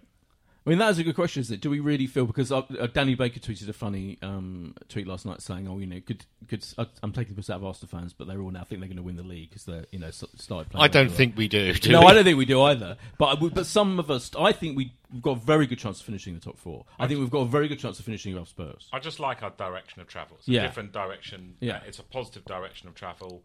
I 0.64 0.70
mean, 0.70 0.78
that 0.78 0.91
is 0.91 0.99
a 0.99 1.04
good 1.04 1.16
question, 1.16 1.41
isn't 1.41 1.56
it? 1.56 1.60
Do 1.62 1.72
we 1.72 1.80
really 1.80 2.06
feel 2.06 2.28
because 2.28 2.52
uh, 2.52 2.60
uh, 2.80 2.86
Danny 2.86 3.16
Baker 3.16 3.39
tweeted 3.39 3.68
a 3.68 3.74
funny 3.74 4.20
um, 4.22 4.76
tweet 4.89 5.08
last 5.08 5.26
night 5.26 5.41
saying, 5.41 5.68
"Oh, 5.68 5.80
you 5.80 5.88
know, 5.88 5.99
good, 6.06 6.24
good. 6.47 6.64
Uh, 6.78 6.86
I'm 7.02 7.12
taking 7.14 7.34
the 7.34 7.39
piss 7.41 7.49
out 7.49 7.56
of 7.56 7.66
Arsenal 7.66 7.89
fans, 7.89 8.14
but 8.14 8.28
they're 8.28 8.39
all 8.39 8.52
now 8.52 8.64
think 8.64 8.80
they're 8.80 8.88
going 8.88 8.97
to 8.97 9.02
win 9.02 9.16
the 9.16 9.24
league 9.24 9.49
because 9.49 9.66
they're, 9.66 9.86
you 9.89 9.97
know, 9.97 10.10
s- 10.10 10.24
started 10.36 10.70
playing." 10.70 10.84
I 10.84 10.88
don't 10.88 11.06
better." 11.08 11.16
think 11.18 11.36
we 11.36 11.47
do. 11.47 11.74
do 11.74 11.91
no, 11.91 12.02
we? 12.02 12.06
I 12.06 12.14
don't 12.14 12.24
think 12.26 12.38
we 12.38 12.45
do 12.45 12.62
either. 12.62 12.97
But 13.18 13.38
but 13.38 13.66
some 13.66 13.97
of 13.97 14.12
us, 14.12 14.30
I 14.38 14.52
think 14.52 14.78
we- 14.78 14.93
we've 15.12 15.24
got 15.24 15.38
a 15.38 15.39
very 15.43 15.66
good 15.66 15.80
chance 15.80 15.99
of 15.99 16.06
finishing 16.06 16.36
the 16.36 16.39
top 16.39 16.60
four. 16.60 16.86
I 16.99 17.08
think 17.08 17.20
we've 17.22 17.32
got 17.32 17.39
a 17.39 17.45
very 17.45 17.68
good 17.68 17.80
chance 17.80 17.97
of 17.97 18.06
finishing 18.06 18.34
above 18.34 18.47
Spurs. 18.49 18.88
I 18.93 18.99
just 18.99 19.20
like 19.20 19.41
our 19.41 19.49
direction 19.49 19.99
of 20.04 20.10
travel. 20.10 20.38
It's 20.38 20.47
a 20.47 20.52
Yeah. 20.52 20.62
different 20.62 20.91
direction. 20.91 21.56
Yeah. 21.60 21.78
Uh, 21.78 21.82
it's 21.88 21.97
a 21.97 22.04
positive 22.04 22.45
direction 22.45 22.88
of 22.88 22.93
travel. 22.93 23.41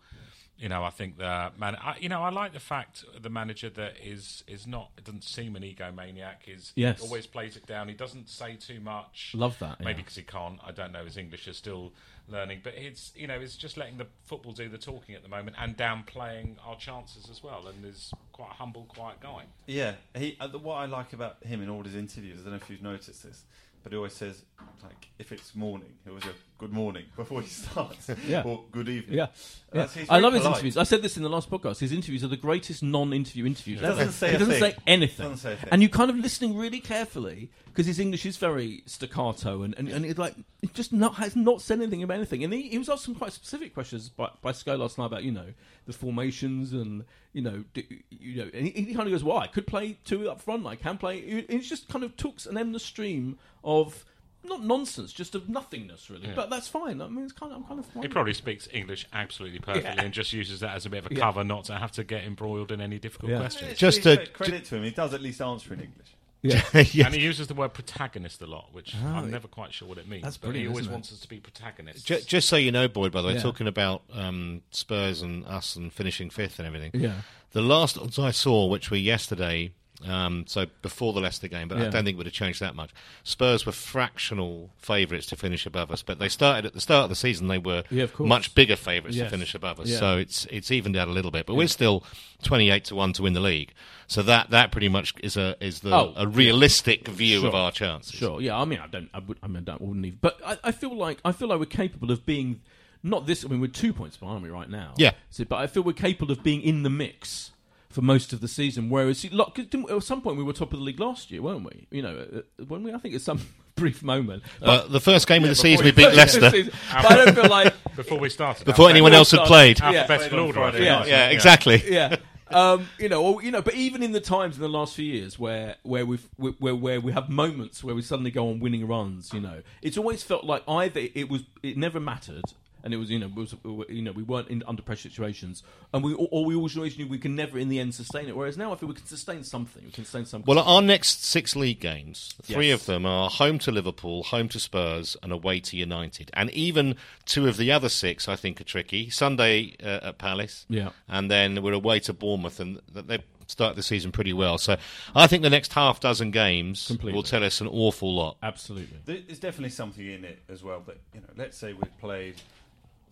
You 0.59 0.71
know, 0.71 0.85
I 0.85 0.91
think 0.91 1.19
the 1.19 1.53
man. 1.59 1.77
I, 1.77 1.97
you 2.01 2.09
know, 2.09 2.23
I 2.23 2.31
like 2.31 2.55
the 2.55 2.61
fact 2.61 3.05
the 3.21 3.29
manager 3.29 3.69
that 3.71 3.95
is 4.03 4.43
is 4.47 4.67
not. 4.67 4.91
It 4.97 5.05
doesn't 5.05 5.25
seem 5.25 5.55
an 5.55 5.63
egomaniac. 5.63 6.47
Is 6.49 6.73
Yes. 6.77 7.03
always 7.03 7.27
plays 7.27 7.57
it 7.57 7.67
down. 7.67 7.89
He 7.89 7.95
doesn't 7.95 8.29
say 8.31 8.57
too 8.57 8.81
much. 8.81 9.33
Love 9.35 9.59
that, 9.59 9.81
Maybe 9.81 9.91
yeah. 9.91 9.97
because 9.97 10.17
he 10.17 10.23
can't. 10.23 10.59
I 10.67 10.73
don't 10.73 10.93
know. 10.93 11.05
His 11.05 11.19
English 11.19 11.47
is 11.47 11.59
still 11.59 11.93
learning, 12.29 12.61
but 12.65 12.73
it's 12.75 13.13
you 13.15 13.27
know, 13.27 13.39
it's 13.39 13.55
just 13.57 13.77
letting 13.77 13.99
the 13.99 14.07
football 14.25 14.53
do 14.53 14.69
the 14.71 14.79
talking 14.79 15.15
at 15.15 15.23
the 15.23 15.29
moment 15.29 15.57
and 15.61 15.77
downplaying 15.77 16.57
our 16.67 16.77
chances 16.77 17.29
as 17.31 17.43
well. 17.43 17.67
And 17.67 17.85
is 17.85 18.13
quite 18.33 18.51
a 18.53 18.55
humble, 18.55 18.85
quiet 18.85 19.21
guy. 19.21 19.45
Yeah, 19.67 19.93
he. 20.15 20.39
Uh, 20.41 20.49
what 20.49 20.77
I 20.77 20.87
like 20.87 21.13
about 21.13 21.37
him 21.45 21.63
in 21.63 21.69
all 21.69 21.85
his 21.85 21.95
interviews, 21.95 22.41
I 22.41 22.45
don't 22.45 22.53
know 22.53 22.57
if 22.57 22.71
you've 22.71 22.83
noticed 22.83 23.23
this, 23.25 23.43
but 23.83 23.93
he 23.93 23.97
always 23.97 24.15
says 24.15 24.43
like 24.83 25.09
if 25.19 25.33
it's 25.33 25.55
morning, 25.55 25.93
he 26.03 26.09
always 26.09 26.25
go 26.25 26.31
good 26.59 26.73
morning 26.73 27.05
before 27.17 27.43
he 27.43 27.49
starts, 27.49 28.09
Yeah. 28.27 28.43
or 28.43 28.65
good 28.73 28.89
evening. 28.89 29.19
Yeah. 29.19 29.25
Uh, 29.25 29.27
yeah. 29.27 29.33
That's- 29.73 29.95
he's 29.95 30.11
I 30.11 30.19
love 30.21 30.33
his 30.33 30.45
interviews. 30.45 30.77
I 30.79 30.85
said 30.85 31.03
this 31.03 31.17
in 31.19 31.23
the 31.23 31.29
last 31.29 31.51
podcast. 31.51 31.81
His 31.81 31.93
interviews 31.93 32.25
are 32.25 32.29
the 32.29 32.37
greatest 32.37 32.83
non-interview 32.83 33.45
interviews. 33.45 33.81
Doesn't 33.83 34.01
ever. 34.01 34.13
say 34.13 34.33
he 34.33 34.39
doesn't 34.39 34.59
say 34.61 34.75
anything. 34.87 35.31
Doesn't 35.31 35.59
say. 35.59 35.69
And 35.71 35.83
you're 35.83 35.91
kind 35.91 36.11
of 36.11 36.17
listening 36.17 36.57
really 36.57 36.81
carefully 36.81 37.51
because 37.67 37.87
his 37.87 37.99
English 38.01 38.25
is 38.25 38.39
very 38.39 38.83
staccato 38.87 39.63
and 39.63 39.75
and, 39.77 39.89
and 39.89 40.07
it's 40.07 40.19
like 40.19 40.35
it 40.63 40.73
just 40.73 40.93
not 40.95 41.17
has 41.17 41.37
not 41.37 41.61
said 41.61 41.79
anything 41.79 42.03
about 42.03 42.15
anything. 42.15 42.43
And 42.43 42.53
he, 42.55 42.63
he 42.71 42.79
was 42.79 42.89
asked 42.89 43.05
some 43.05 43.15
quite 43.15 43.33
specific 43.33 43.75
questions 43.75 44.09
by 44.09 44.31
by 44.41 44.53
Sky 44.53 44.75
last 44.75 44.97
night 44.97 45.07
about 45.07 45.25
you 45.25 45.33
know 45.33 45.53
the 45.87 45.93
formations 45.93 46.73
and 46.73 47.05
you 47.35 47.43
know 47.43 47.65
do, 47.75 47.83
you 48.09 48.45
know 48.45 48.51
and 48.55 48.67
he, 48.67 48.71
he 48.71 48.95
kind 48.95 49.07
of 49.07 49.13
goes, 49.13 49.23
"Well, 49.23 49.37
I 49.39 49.47
could 49.47 49.67
play 49.67 49.99
two 50.05 50.31
up 50.31 50.41
front. 50.41 50.67
I 50.67 50.77
can 50.77 50.97
play." 50.97 51.19
It, 51.19 51.47
it 51.51 51.59
just 51.61 51.89
kind 51.89 52.03
of 52.03 52.17
took 52.17 52.37
an 52.49 52.57
endless 52.57 52.85
stream 52.85 53.39
of. 53.63 54.05
Not 54.47 54.63
nonsense, 54.65 55.13
just 55.13 55.35
of 55.35 55.49
nothingness, 55.49 56.09
really. 56.11 56.29
But 56.35 56.51
that's 56.51 56.69
fine. 56.69 57.01
I 57.03 57.09
mean, 57.09 57.25
it's 57.25 57.33
kind 57.33 57.53
of, 57.53 57.59
I'm 57.59 57.65
kind 57.65 57.81
of 57.81 57.87
fine. 57.87 58.03
He 58.03 58.09
probably 58.09 58.35
speaks 58.35 58.69
English 58.73 59.07
absolutely 59.13 59.59
perfectly 59.59 59.91
Yeah. 59.91 60.03
and 60.05 60.13
just 60.15 60.33
uses 60.33 60.61
that 60.61 60.75
as 60.77 60.87
a 60.87 60.91
bit 60.91 61.05
of 61.05 61.11
a 61.11 61.15
Yeah. 61.15 61.21
cover, 61.21 61.43
not 61.45 61.65
to 61.65 61.77
have 61.77 61.93
to 61.93 62.05
get 62.05 62.25
embroiled 62.25 62.71
in 62.73 62.81
any 62.81 62.99
difficult 62.99 63.33
Yeah. 63.33 63.39
questions. 63.39 63.73
It's 63.73 63.81
Just 63.81 64.03
to- 64.05 64.17
fair 64.17 64.27
credit 64.27 64.65
to 64.67 64.77
him, 64.77 64.85
he 64.85 64.91
does 64.91 65.13
at 65.15 65.21
least 65.21 65.41
answer 65.41 65.75
in 65.75 65.81
English. 65.81 66.07
yeah. 66.43 66.63
Yes. 66.93 67.07
And 67.07 67.15
he 67.15 67.21
uses 67.21 67.49
the 67.49 67.55
word 67.55 67.75
protagonist 67.75 68.41
a 68.43 68.47
lot, 68.47 68.73
which 68.73 68.95
I'm 68.95 69.31
never 69.31 69.49
quite 69.49 69.73
sure 69.75 69.89
what 69.89 69.99
it 69.99 70.07
means. 70.07 70.23
That's 70.23 70.37
but 70.37 70.55
he 70.55 70.69
always 70.69 70.89
wants 70.89 71.13
us 71.13 71.19
to 71.21 71.29
be 71.29 71.41
protagonists. 71.41 72.03
Ju- 72.05 72.21
just 72.25 72.49
so 72.49 72.57
you 72.57 72.71
know, 72.71 72.87
Boyd, 72.89 73.11
by 73.13 73.23
the 73.23 73.29
way, 73.29 73.35
Yeah. 73.35 73.43
talking 73.43 73.67
about 73.67 74.03
um, 74.13 74.63
Spurs 74.71 75.23
and 75.23 75.45
us 75.47 75.75
and 75.77 75.93
finishing 75.93 76.31
fifth 76.31 76.59
and 76.61 76.67
everything. 76.69 76.93
Yeah. 76.95 77.23
The 77.53 77.63
last 77.63 77.99
odds 77.99 78.19
I 78.19 78.31
saw, 78.31 78.67
which 78.67 78.91
were 78.91 78.97
yesterday, 78.97 79.73
um, 80.07 80.45
so 80.47 80.67
before 80.83 81.13
the 81.13 81.21
Leicester 81.21 81.49
game, 81.49 81.69
but 81.69 81.79
I 81.79 81.83
don't 81.89 81.93
think 81.93 82.09
it 82.09 82.17
would 82.17 82.27
have 82.27 82.33
changed 82.35 82.61
that 82.61 82.75
much. 82.75 82.91
Spurs 83.25 83.65
were 83.65 83.73
fractional 83.73 84.71
favourites 84.77 85.27
to 85.29 85.37
finish 85.37 85.65
above 85.67 85.91
us, 85.91 86.03
but 86.03 86.19
they 86.19 86.29
started 86.29 86.67
at 86.67 86.75
the 86.75 86.81
start 86.81 87.05
of 87.05 87.09
the 87.11 87.17
season. 87.17 87.49
They 87.49 87.59
were 87.59 87.83
Yeah, 87.91 88.05
of 88.05 88.13
course. 88.15 88.29
much 88.29 88.55
bigger 88.55 88.77
favourites 88.77 89.17
Yes. 89.17 89.27
to 89.27 89.31
finish 89.31 89.55
above 89.55 89.81
us. 89.81 89.89
Yeah. 89.89 89.99
So 89.99 90.19
it's 90.19 90.45
it's 90.51 90.71
evened 90.71 90.97
out 90.97 91.09
a 91.09 91.13
little 91.13 91.31
bit, 91.31 91.47
but 91.47 91.55
we're 91.55 91.67
still 91.69 92.05
twenty-eight 92.43 92.85
to 92.87 92.95
one 92.95 93.13
to 93.15 93.23
win 93.23 93.33
the 93.33 93.41
league. 93.41 93.73
So 94.07 94.23
that 94.23 94.51
that 94.51 94.71
pretty 94.71 94.89
much 94.89 95.15
is 95.23 95.37
a 95.37 95.57
is 95.61 95.81
the 95.81 95.95
Oh, 95.95 96.13
a 96.17 96.27
realistic 96.27 97.09
view 97.09 97.41
Sure. 97.41 97.49
of 97.49 97.55
our 97.55 97.73
chances. 97.73 98.13
Sure. 98.15 98.41
Yeah. 98.41 98.59
I 98.61 98.65
mean, 98.67 98.79
I 98.81 98.87
don't. 98.87 99.09
I, 99.15 99.19
would, 99.21 99.39
I 99.43 99.47
mean, 99.49 99.59
I 99.59 99.61
don't, 99.63 99.81
wouldn't 99.81 100.05
even. 100.05 100.19
But 100.21 100.39
I, 100.45 100.59
I 100.65 100.73
feel 100.73 100.95
like 100.95 101.19
I 101.25 101.33
feel 101.33 101.49
like 101.49 101.59
we're 101.59 101.65
capable 101.67 102.11
of 102.11 102.27
being 102.27 102.61
not 103.03 103.27
this. 103.27 103.45
I 103.45 103.49
mean, 103.49 103.61
we're 103.61 103.67
two 103.69 103.93
points 103.93 104.17
behind, 104.17 104.35
aren't 104.35 104.45
we, 104.45 104.51
right 104.51 104.69
now? 104.69 104.93
Yeah. 104.97 105.13
So, 105.31 105.45
but 105.45 105.57
I 105.57 105.67
feel 105.69 105.83
we're 105.83 105.93
capable 105.95 106.33
of 106.33 106.43
being 106.43 106.61
in 106.61 106.83
the 106.83 106.91
mix 106.91 107.51
for 107.97 108.03
most 108.03 108.35
of 108.35 108.43
the 108.43 108.47
season. 108.49 108.91
Whereas, 108.91 109.21
see, 109.21 109.31
look, 109.31 109.55
'cause 109.55 109.65
didn't- 109.67 109.91
at 109.91 110.03
some 110.03 110.21
point 110.21 110.37
we 110.37 110.45
were 110.45 110.53
top 110.53 110.75
of 110.75 110.79
the 110.79 110.85
league 110.85 111.01
last 111.01 111.31
year, 111.31 111.41
weren't 111.41 111.65
we? 111.65 111.87
You 111.91 112.03
know, 112.03 112.27
uh, 112.37 112.65
when 112.69 112.83
we 112.83 112.93
I 112.93 112.99
think 112.99 113.15
at 113.15 113.23
some 113.23 113.41
brief 113.75 114.03
moment. 114.03 114.43
Uh, 114.61 114.87
the 114.87 115.01
first 115.01 115.27
game 115.27 115.43
of 115.45 115.49
the 115.49 115.55
season, 115.55 115.83
we 115.87 115.93
beat 115.93 116.13
Leicester 116.13 116.41
but 116.51 116.71
I 116.93 117.15
don't 117.25 117.35
feel 117.35 117.49
like. 117.49 117.73
Before 117.97 118.19
we 118.19 118.29
started. 118.29 118.67
before 118.67 118.91
anyone 118.91 119.15
else 119.15 119.31
had 119.31 119.47
played. 119.47 119.81
Yeah. 119.81 120.03
Order, 120.35 120.63
I 120.65 120.71
think. 120.73 120.85
Yeah. 120.85 121.07
Yeah, 121.07 121.29
exactly. 121.31 121.83
yeah. 121.91 122.17
Um, 122.51 122.87
you 122.99 123.09
know, 123.09 123.23
or, 123.25 123.43
you 123.43 123.51
know, 123.51 123.63
but 123.63 123.73
even 123.75 124.03
in 124.03 124.13
the 124.13 124.21
times 124.21 124.57
in 124.57 124.61
the 124.63 124.69
last 124.69 124.95
few 124.95 125.07
years 125.07 125.39
where 125.39 125.77
where 125.83 126.05
we've 126.05 126.29
where 126.37 126.75
where 126.75 127.01
we 127.01 127.13
have 127.13 127.31
moments 127.31 127.83
where 127.83 127.95
we 127.95 128.03
suddenly 128.03 128.31
go 128.31 128.51
on 128.51 128.61
winning 128.61 128.87
runs, 128.87 129.33
you 129.33 129.41
know, 129.41 129.63
it's 129.81 129.97
always 129.97 130.23
felt 130.23 130.45
like 130.45 130.63
either 130.69 131.01
it 131.15 131.31
was 131.31 131.43
it 131.63 131.77
never 131.79 131.99
mattered, 131.99 132.45
and 132.87 132.95
it 132.95 132.99
was 132.99 133.11
you 133.11 133.19
know 133.19 133.27
it 133.27 133.35
was 133.35 133.55
you 133.91 134.01
know 134.01 134.13
we 134.13 134.23
weren't 134.23 134.49
in 134.49 134.63
under 134.67 134.81
pressure 134.81 135.11
situations, 135.11 135.63
and 135.93 136.03
we 136.05 136.15
or 136.15 136.45
we 136.47 136.55
always 136.55 136.77
always 136.77 136.97
knew 136.97 137.07
we 137.09 137.19
can 137.19 137.35
never 137.35 137.59
in 137.59 137.69
the 137.69 137.81
end 137.81 137.95
sustain 137.95 138.29
it. 138.29 138.37
Whereas 138.37 138.57
now 138.57 138.73
I 138.73 138.77
feel 138.77 138.89
we 138.89 138.95
can 138.95 139.05
sustain 139.07 139.43
something, 139.45 139.85
we 139.85 139.91
can 139.91 140.05
sustain 140.05 140.25
something. 140.25 140.47
Well, 140.55 140.65
our 140.65 140.81
next 140.81 141.25
six 141.25 141.55
league 141.57 141.81
games, 141.81 142.33
three 142.43 142.69
Yes. 142.69 142.81
of 142.81 142.87
them 142.87 143.05
are 143.05 143.29
home 143.29 143.59
to 143.59 143.73
Liverpool, 143.73 144.23
home 144.23 144.49
to 144.51 144.61
Spurs, 144.61 145.17
and 145.23 145.33
away 145.33 145.59
to 145.61 145.77
United. 145.77 146.31
And 146.35 146.49
even 146.53 146.95
two 147.25 147.49
of 147.49 147.57
the 147.57 147.73
other 147.73 147.89
six, 147.89 148.29
I 148.29 148.37
think, 148.37 148.61
are 148.61 148.65
tricky. 148.65 149.11
Sunday 149.11 149.75
uh, 149.83 149.99
at 150.09 150.19
Palace, 150.19 150.65
Yeah. 150.69 150.91
and 151.09 151.29
then 151.29 151.61
we're 151.63 151.73
away 151.73 151.99
to 152.01 152.13
Bournemouth, 152.13 152.61
and 152.61 152.81
they 152.95 153.19
start 153.49 153.77
the 153.77 153.83
season 153.83 154.11
pretty 154.13 154.33
well. 154.33 154.59
So 154.59 154.77
I 155.15 155.27
think 155.29 155.43
the 155.45 155.51
next 155.51 155.73
half 155.73 156.01
dozen 156.01 156.31
games 156.33 156.87
Completely. 156.89 157.13
will 157.15 157.23
tell 157.23 157.45
us 157.45 157.61
an 157.61 157.69
awful 157.69 158.13
lot. 158.15 158.37
absolutely. 158.43 158.99
There's 159.05 159.39
definitely 159.39 159.71
something 159.71 160.05
in 160.05 160.25
it 160.25 160.41
as 160.49 160.63
well. 160.65 160.81
That 160.87 160.99
you 161.15 161.21
know, 161.21 161.29
let's 161.37 161.57
say 161.57 161.73
we've 161.73 161.99
played 162.01 162.35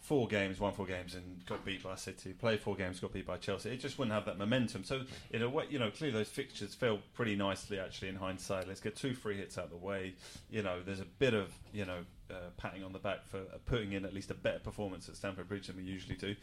four 0.04 0.28
games, 0.28 0.60
won 0.60 0.70
four 0.72 0.84
games, 0.84 1.14
and 1.14 1.44
got 1.46 1.64
beat 1.64 1.82
by 1.82 1.94
City. 1.94 2.34
Played 2.34 2.60
four 2.60 2.76
games, 2.76 3.00
got 3.00 3.14
beat 3.14 3.26
by 3.26 3.38
Chelsea. 3.38 3.70
It 3.70 3.80
just 3.80 3.98
wouldn't 3.98 4.12
have 4.12 4.26
that 4.26 4.38
momentum. 4.38 4.84
So 4.84 5.00
in 5.30 5.40
a 5.40 5.48
way, 5.48 5.64
you 5.70 5.78
know, 5.78 5.90
clearly 5.90 6.18
those 6.18 6.28
fixtures 6.28 6.74
fell 6.74 6.98
pretty 7.14 7.34
nicely 7.36 7.78
actually 7.78 8.10
in 8.10 8.16
hindsight. 8.16 8.68
Let's 8.68 8.80
get 8.80 8.96
two 8.96 9.14
free 9.14 9.38
hits 9.38 9.56
out 9.56 9.64
of 9.64 9.70
the 9.70 9.76
way. 9.78 10.14
You 10.50 10.62
know, 10.62 10.82
there's 10.84 11.00
a 11.00 11.06
bit 11.06 11.32
of 11.32 11.54
you 11.72 11.86
know 11.86 12.00
uh, 12.30 12.50
patting 12.58 12.84
on 12.84 12.92
the 12.92 12.98
back 12.98 13.26
for 13.26 13.38
uh, 13.38 13.58
putting 13.64 13.92
in 13.92 14.04
at 14.04 14.12
least 14.12 14.30
a 14.30 14.34
better 14.34 14.58
performance 14.58 15.08
at 15.08 15.16
Stamford 15.16 15.48
Bridge 15.48 15.68
than 15.68 15.76
we 15.76 15.84
usually 15.84 16.16
do. 16.16 16.36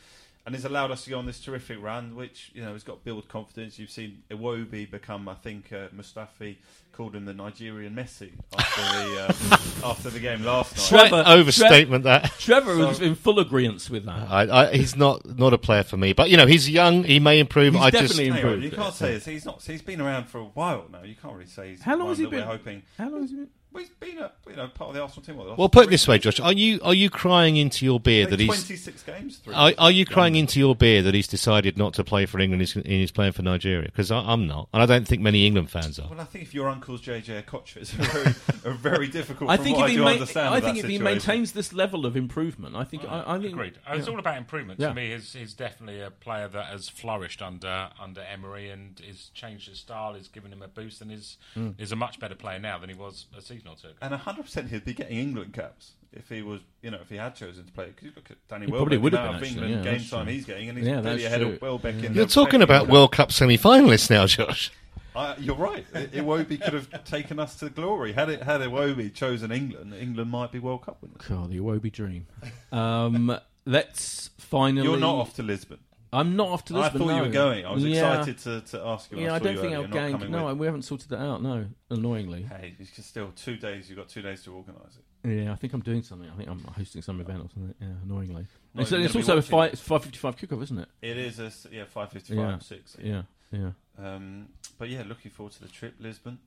And 0.43 0.55
it's 0.55 0.66
allowed 0.66 0.89
us 0.89 1.03
to 1.03 1.12
go 1.12 1.20
on 1.20 1.28
this 1.28 1.39
terrific 1.39 1.80
run, 1.80 2.16
which 2.16 2.49
you 2.55 2.64
know 2.64 2.74
has 2.74 2.84
got 2.84 3.03
build 3.03 3.28
confidence. 3.28 3.78
You've 3.78 3.91
seen 3.91 4.24
Iwobi 4.32 4.89
become, 4.89 5.30
I 5.30 5.36
think, 5.36 5.72
uh, 5.72 5.89
Mustafi 5.89 6.57
called 6.92 7.16
him 7.16 7.26
the 7.26 7.34
Nigerian 7.34 7.96
Messi 7.96 8.32
after 8.58 8.82
the 8.82 9.26
um, 9.26 9.60
after 9.92 10.10
the 10.10 10.20
game 10.20 10.44
last 10.44 10.76
night. 10.78 11.10
Trevor- 11.10 11.24
overstatement 11.28 12.04
that. 12.04 12.32
Trevor 12.39 12.78
was 12.78 13.02
in 13.02 13.16
full 13.16 13.39
agreement 13.39 13.89
with 13.89 14.06
that. 14.06 14.30
I, 14.30 14.70
I, 14.70 14.76
he's 14.76 14.96
not 14.96 15.26
not 15.38 15.54
a 15.54 15.58
player 15.58 15.84
for 15.84 15.98
me, 15.98 16.14
but 16.14 16.30
you 16.30 16.38
know 16.38 16.46
he's 16.48 16.70
young. 16.70 17.04
He 17.04 17.20
may 17.20 17.39
improve. 17.39 17.74
He's 17.74 17.84
I 17.84 17.89
definitely 17.89 18.26
Hang 18.30 18.34
on, 18.34 18.38
improved. 18.39 18.64
you 18.64 18.72
can't 18.72 18.94
say 18.94 19.14
this. 19.14 19.26
He's 19.26 19.46
not. 19.46 19.62
He's 19.64 19.82
been 19.82 20.02
around 20.02 20.26
for 20.26 20.39
a 20.39 20.46
while 20.46 20.86
now. 20.92 21.04
You 21.04 21.16
can't 21.16 21.34
really 21.34 21.48
say 21.48 21.70
he's 21.70 21.82
How 21.82 21.96
long 21.96 22.10
has 22.10 22.18
he 22.18 22.26
been? 22.26 22.39
We're 22.39 22.46
hoping. 22.46 22.84
How 22.98 23.10
long 23.10 23.22
has 23.22 23.32
he 23.32 23.38
been? 23.38 23.50
Well, 23.74 23.84
he's 23.84 23.89
been 23.89 24.18
a 24.18 24.30
you 24.50 24.58
know 24.58 24.68
part 24.68 24.89
of 24.89 24.96
the 24.96 25.02
Arsenal 25.02 25.26
team. 25.26 25.38
What, 25.38 25.46
the 25.48 25.56
well, 25.56 25.70
put 25.70 25.86
it 25.86 25.89
this 25.89 26.06
way, 26.06 26.18
Josh. 26.18 26.42
Are 26.42 26.52
you 26.52 26.82
are 26.84 26.94
you 26.94 27.10
crying 27.10 27.56
into 27.56 27.86
your 27.86 28.02
beer 28.02 28.28
Played 28.28 28.32
that 28.32 28.39
he's 28.42 28.66
26 28.66 29.04
games. 29.04 29.38
Three 29.38 29.54
Are, 29.54 29.72
are 29.78 29.92
you 29.92 30.00
years. 30.00 30.10
crying 30.10 30.36
into 30.36 30.60
your 30.60 30.76
beer 30.76 31.02
that 31.02 31.14
he's 31.14 31.28
decided 31.30 31.78
not 31.78 31.94
to 31.94 32.04
play 32.04 32.26
for 32.26 32.39
England 32.39 32.62
and 32.62 32.70
he's, 32.70 32.86
he's 32.86 33.12
playing 33.12 33.32
for 33.32 33.44
Nigeria? 33.44 33.86
Because 33.86 34.12
I'm 34.12 34.46
not, 34.46 34.68
and 34.74 34.84
I 34.84 34.86
don't 34.86 35.08
think 35.08 35.22
many 35.22 35.48
England 35.48 35.70
fans 35.70 36.00
are. 36.00 36.10
Well, 36.10 36.20
I 36.20 36.26
think 36.26 36.44
if 36.44 36.54
your 36.54 36.68
uncle's 36.82 37.01
JJ 37.01 37.43
Okocha, 37.43 37.77
it's 37.77 37.93
a 37.93 37.97
very, 37.97 38.36
a 38.65 38.77
very 38.77 39.07
difficult. 39.07 39.49
I 39.49 39.57
think 39.57 39.77
if 39.79 39.86
he 39.88 39.93
I 39.93 39.95
do 39.95 40.03
ma- 40.03 40.09
understand 40.09 40.53
I 40.53 40.59
think 40.59 40.77
if 40.77 40.86
he 40.86 40.97
maintains 40.97 41.51
this 41.51 41.71
level 41.73 42.05
of 42.05 42.15
improvement, 42.17 42.75
I 42.75 42.84
think 42.84 43.03
I, 43.07 43.23
I 43.27 43.39
think 43.39 43.53
Agreed. 43.53 43.77
Uh, 43.88 43.95
It's 43.95 44.07
all 44.07 44.19
about 44.19 44.38
improvement. 44.38 44.79
Yeah. 44.79 44.89
To 44.89 44.93
me, 44.95 45.11
he's, 45.11 45.34
he's 45.34 45.53
definitely 45.53 46.01
a 46.01 46.09
player 46.11 46.47
that 46.47 46.65
has 46.65 46.89
flourished 46.89 47.41
under 47.41 47.89
under 48.01 48.21
Emery 48.21 48.69
and 48.69 48.99
has 49.07 49.29
changed 49.34 49.69
his 49.69 49.79
style, 49.79 50.13
has 50.15 50.27
given 50.27 50.51
him 50.51 50.61
a 50.61 50.67
boost, 50.67 51.01
and 51.01 51.11
is 51.11 51.38
Mm. 51.55 51.79
is 51.79 51.91
a 51.91 51.95
much 51.95 52.19
better 52.19 52.36
player 52.36 52.59
now 52.59 52.77
than 52.77 52.89
he 52.89 52.95
was 52.95 53.25
a 53.38 53.41
season 53.41 53.67
or 53.67 53.75
two 53.75 53.88
ago. 53.89 53.97
and 54.01 54.11
100 54.11 54.43
percent 54.43 54.69
he'd 54.69 54.86
be 54.86 54.93
getting 54.93 55.17
England 55.17 55.53
caps 55.53 55.91
if 56.13 56.27
he 56.29 56.41
was, 56.41 56.59
you 56.82 56.91
know, 56.91 56.99
if 57.01 57.09
he 57.09 57.15
had 57.15 57.36
chosen 57.36 57.65
to 57.65 57.71
play. 57.71 57.86
Because 57.88 58.03
you 58.03 58.11
look 58.15 58.29
at 58.32 58.38
Danny 58.49 58.65
He 58.65 58.71
Welbeck, 58.71 58.88
probably 58.88 58.97
would 58.97 59.13
have 59.13 59.23
been, 59.23 59.36
of 59.36 59.41
actually, 59.43 59.61
England 59.73 59.86
yeah, 59.86 59.91
game 59.97 60.03
time 60.09 60.25
true. 60.25 60.34
he's 60.34 60.45
getting, 60.45 60.69
and 60.69 60.77
he's 60.77 60.88
Yeah, 60.88 61.01
clearly 61.01 61.23
that's 61.23 61.25
ahead 61.34 61.41
true. 61.41 61.53
of 61.53 61.61
Welbeck. 61.61 62.03
In 62.03 62.13
You're 62.13 62.25
talking 62.25 62.61
about. 62.61 62.88
World 62.89 63.11
Cup 63.13 63.32
semi-finalists 63.32 64.09
now, 64.09 64.25
Josh. 64.27 64.71
Uh, 65.16 65.36
you're 65.39 65.55
right. 65.55 65.86
I- 65.93 66.05
Iwobi 66.07 66.62
could 66.62 66.74
have 66.74 67.03
taken 67.03 67.39
us 67.39 67.55
to 67.57 67.70
glory. 67.70 68.14
Had 68.14 68.30
it 68.30 68.43
had 68.43 68.62
Iwobi 68.62 69.14
chosen 69.14 69.51
England, 69.51 69.93
England 69.93 70.32
might 70.32 70.51
be 70.51 70.59
World 70.59 70.84
Cup 70.86 71.01
winners. 71.01 71.22
God, 71.28 71.49
the 71.51 71.59
Iwobi 71.59 71.91
dream. 71.91 72.28
Um, 72.72 73.38
let's 73.66 74.30
finally. 74.38 74.88
You're 74.88 74.97
not 74.97 75.16
off 75.16 75.36
to 75.36 75.43
Lisbon. 75.43 75.80
I'm 76.14 76.36
not 76.36 76.49
off 76.49 76.66
to 76.66 76.74
Lisbon. 76.74 77.01
I 77.01 77.05
thought 77.05 77.16
you 77.16 77.22
were 77.22 77.30
going. 77.30 77.66
I 77.66 77.72
was 77.72 77.84
Yeah. 77.86 78.20
excited 78.20 78.38
to, 78.39 78.62
to 78.78 78.86
ask 78.86 79.12
you. 79.12 79.20
Yeah, 79.20 79.34
I 79.34 79.38
saw 79.38 79.45
don't 79.45 79.57
think 79.59 79.74
I'm 79.76 79.89
going. 79.89 80.32
No, 80.32 80.47
with. 80.47 80.57
we 80.57 80.66
haven't 80.66 80.82
sorted 80.82 81.09
that 81.09 81.20
out. 81.20 81.41
No, 81.41 81.66
annoyingly. 81.89 82.43
Hey, 82.43 82.74
can 82.78 83.03
still 83.03 83.32
two 83.36 83.55
days. 83.55 83.89
You've 83.89 83.97
got 83.97 84.09
two 84.09 84.22
days 84.22 84.43
to 84.43 84.53
organise 84.53 84.97
it. 84.97 85.05
Yeah, 85.24 85.53
I 85.53 85.55
think 85.55 85.74
I'm 85.74 85.82
doing 85.82 86.03
something. 86.03 86.30
I 86.30 86.36
think 86.36 86.49
I'm 86.49 86.64
hosting 86.64 87.01
some 87.01 87.22
event 87.22 87.39
or 87.43 87.49
something. 87.53 87.76
Yeah, 87.80 87.88
annoyingly. 88.03 88.45
Not 88.74 88.82
It's, 88.84 88.91
it's 88.91 89.16
also 89.16 89.38
a 89.38 89.41
five, 89.41 89.70
it. 89.70 89.74
it's 89.74 89.82
555 89.82 90.36
kickoff, 90.38 90.64
isn't 90.64 90.80
it? 90.80 90.89
It 91.01 91.18
is. 91.18 91.39
A, 91.39 91.51
yeah 91.72 91.86
five 91.86 92.12
fifty 92.12 92.36
Yeah. 92.36 92.51
five 92.53 92.64
six. 92.64 92.97
Yeah, 93.01 93.22
yeah. 93.52 93.72
Um, 93.97 94.47
but 94.78 94.89
yeah, 94.89 95.04
looking 95.08 95.32
forward 95.32 95.54
to 95.54 95.62
the 95.62 95.68
trip. 95.68 95.95
Lisbon, 95.99 96.39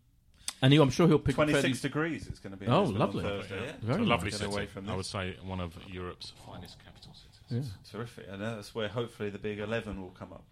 And 0.62 0.72
he, 0.72 0.78
I'm 0.80 0.90
sure 0.90 1.06
he'll 1.06 1.18
pick 1.18 1.34
26 1.36 1.62
fairly- 1.62 1.78
degrees. 1.78 2.26
It's 2.26 2.38
going 2.40 2.52
to 2.52 2.56
be. 2.56 2.66
Oh, 2.66 2.80
Lisbon 2.82 2.94
on 2.94 3.06
lovely. 3.06 3.22
Thursday, 3.24 3.64
yeah. 3.66 3.72
Very 3.82 4.00
It's 4.00 4.06
a 4.06 4.10
lovely 4.10 4.30
nice. 4.30 4.38
city. 4.40 4.52
Away 4.52 4.66
from 4.66 4.88
I 4.88 4.96
would 4.96 5.06
say 5.06 5.36
one 5.44 5.60
of 5.60 5.74
Europe's 5.86 6.32
finest 6.46 6.76
capital 6.84 7.12
cities. 7.14 7.66
Yeah. 7.66 7.90
Terrific, 7.92 8.26
and 8.30 8.40
that's 8.42 8.74
where 8.74 8.88
hopefully 8.88 9.30
the 9.30 9.38
big 9.38 9.58
eleven 9.60 10.00
will 10.00 10.10
come 10.18 10.32
up. 10.32 10.44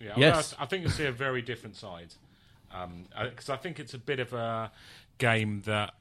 Yeah, 0.00 0.12
Yes. 0.16 0.54
I, 0.58 0.62
I 0.62 0.66
think 0.66 0.82
you'll 0.82 0.92
see 0.92 1.06
a 1.06 1.12
very 1.12 1.42
different 1.42 1.76
side. 1.76 2.14
Because 3.20 3.48
I 3.50 3.56
think 3.56 3.80
it's 3.80 3.94
a 3.94 3.98
bit 3.98 4.20
of 4.20 4.32
a 4.32 4.70
game 5.18 5.62
that, 5.64 5.94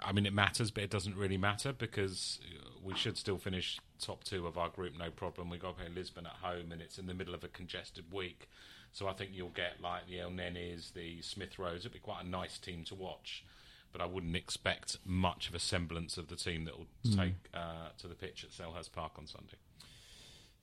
I 0.00 0.12
mean, 0.12 0.26
it 0.26 0.32
matters, 0.32 0.70
but 0.70 0.82
it 0.82 0.90
doesn't 0.90 1.16
really 1.16 1.36
matter 1.36 1.72
because 1.72 2.40
we 2.82 2.94
should 2.94 3.16
still 3.16 3.38
finish 3.38 3.78
top 4.00 4.24
two 4.24 4.46
of 4.46 4.58
our 4.58 4.68
group, 4.68 4.98
no 4.98 5.10
problem. 5.10 5.50
We've 5.50 5.60
got 5.60 5.76
to 5.76 5.84
play 5.84 5.92
Lisbon 5.94 6.26
at 6.26 6.32
home, 6.42 6.72
and 6.72 6.82
it's 6.82 6.98
in 6.98 7.06
the 7.06 7.14
middle 7.14 7.34
of 7.34 7.44
a 7.44 7.48
congested 7.48 8.12
week. 8.12 8.48
So 8.92 9.08
I 9.08 9.12
think 9.12 9.30
you'll 9.32 9.48
get 9.50 9.80
like 9.80 10.06
the 10.06 10.16
Elnenys, 10.16 10.92
the 10.92 11.22
Smith 11.22 11.58
Rowes. 11.58 11.86
It'll 11.86 11.94
be 11.94 11.98
quite 11.98 12.24
a 12.24 12.28
nice 12.28 12.58
team 12.58 12.84
to 12.84 12.94
watch. 12.94 13.44
But 13.92 14.00
I 14.00 14.06
wouldn't 14.06 14.36
expect 14.36 14.96
much 15.04 15.48
of 15.48 15.54
a 15.54 15.58
semblance 15.58 16.16
of 16.16 16.28
the 16.28 16.36
team 16.36 16.64
that 16.64 16.78
will 16.78 16.86
take 17.14 17.34
uh, 17.52 17.90
to 17.98 18.08
the 18.08 18.14
pitch 18.14 18.42
at 18.42 18.50
Selhurst 18.50 18.92
Park 18.92 19.12
on 19.18 19.26
Sunday. 19.26 19.58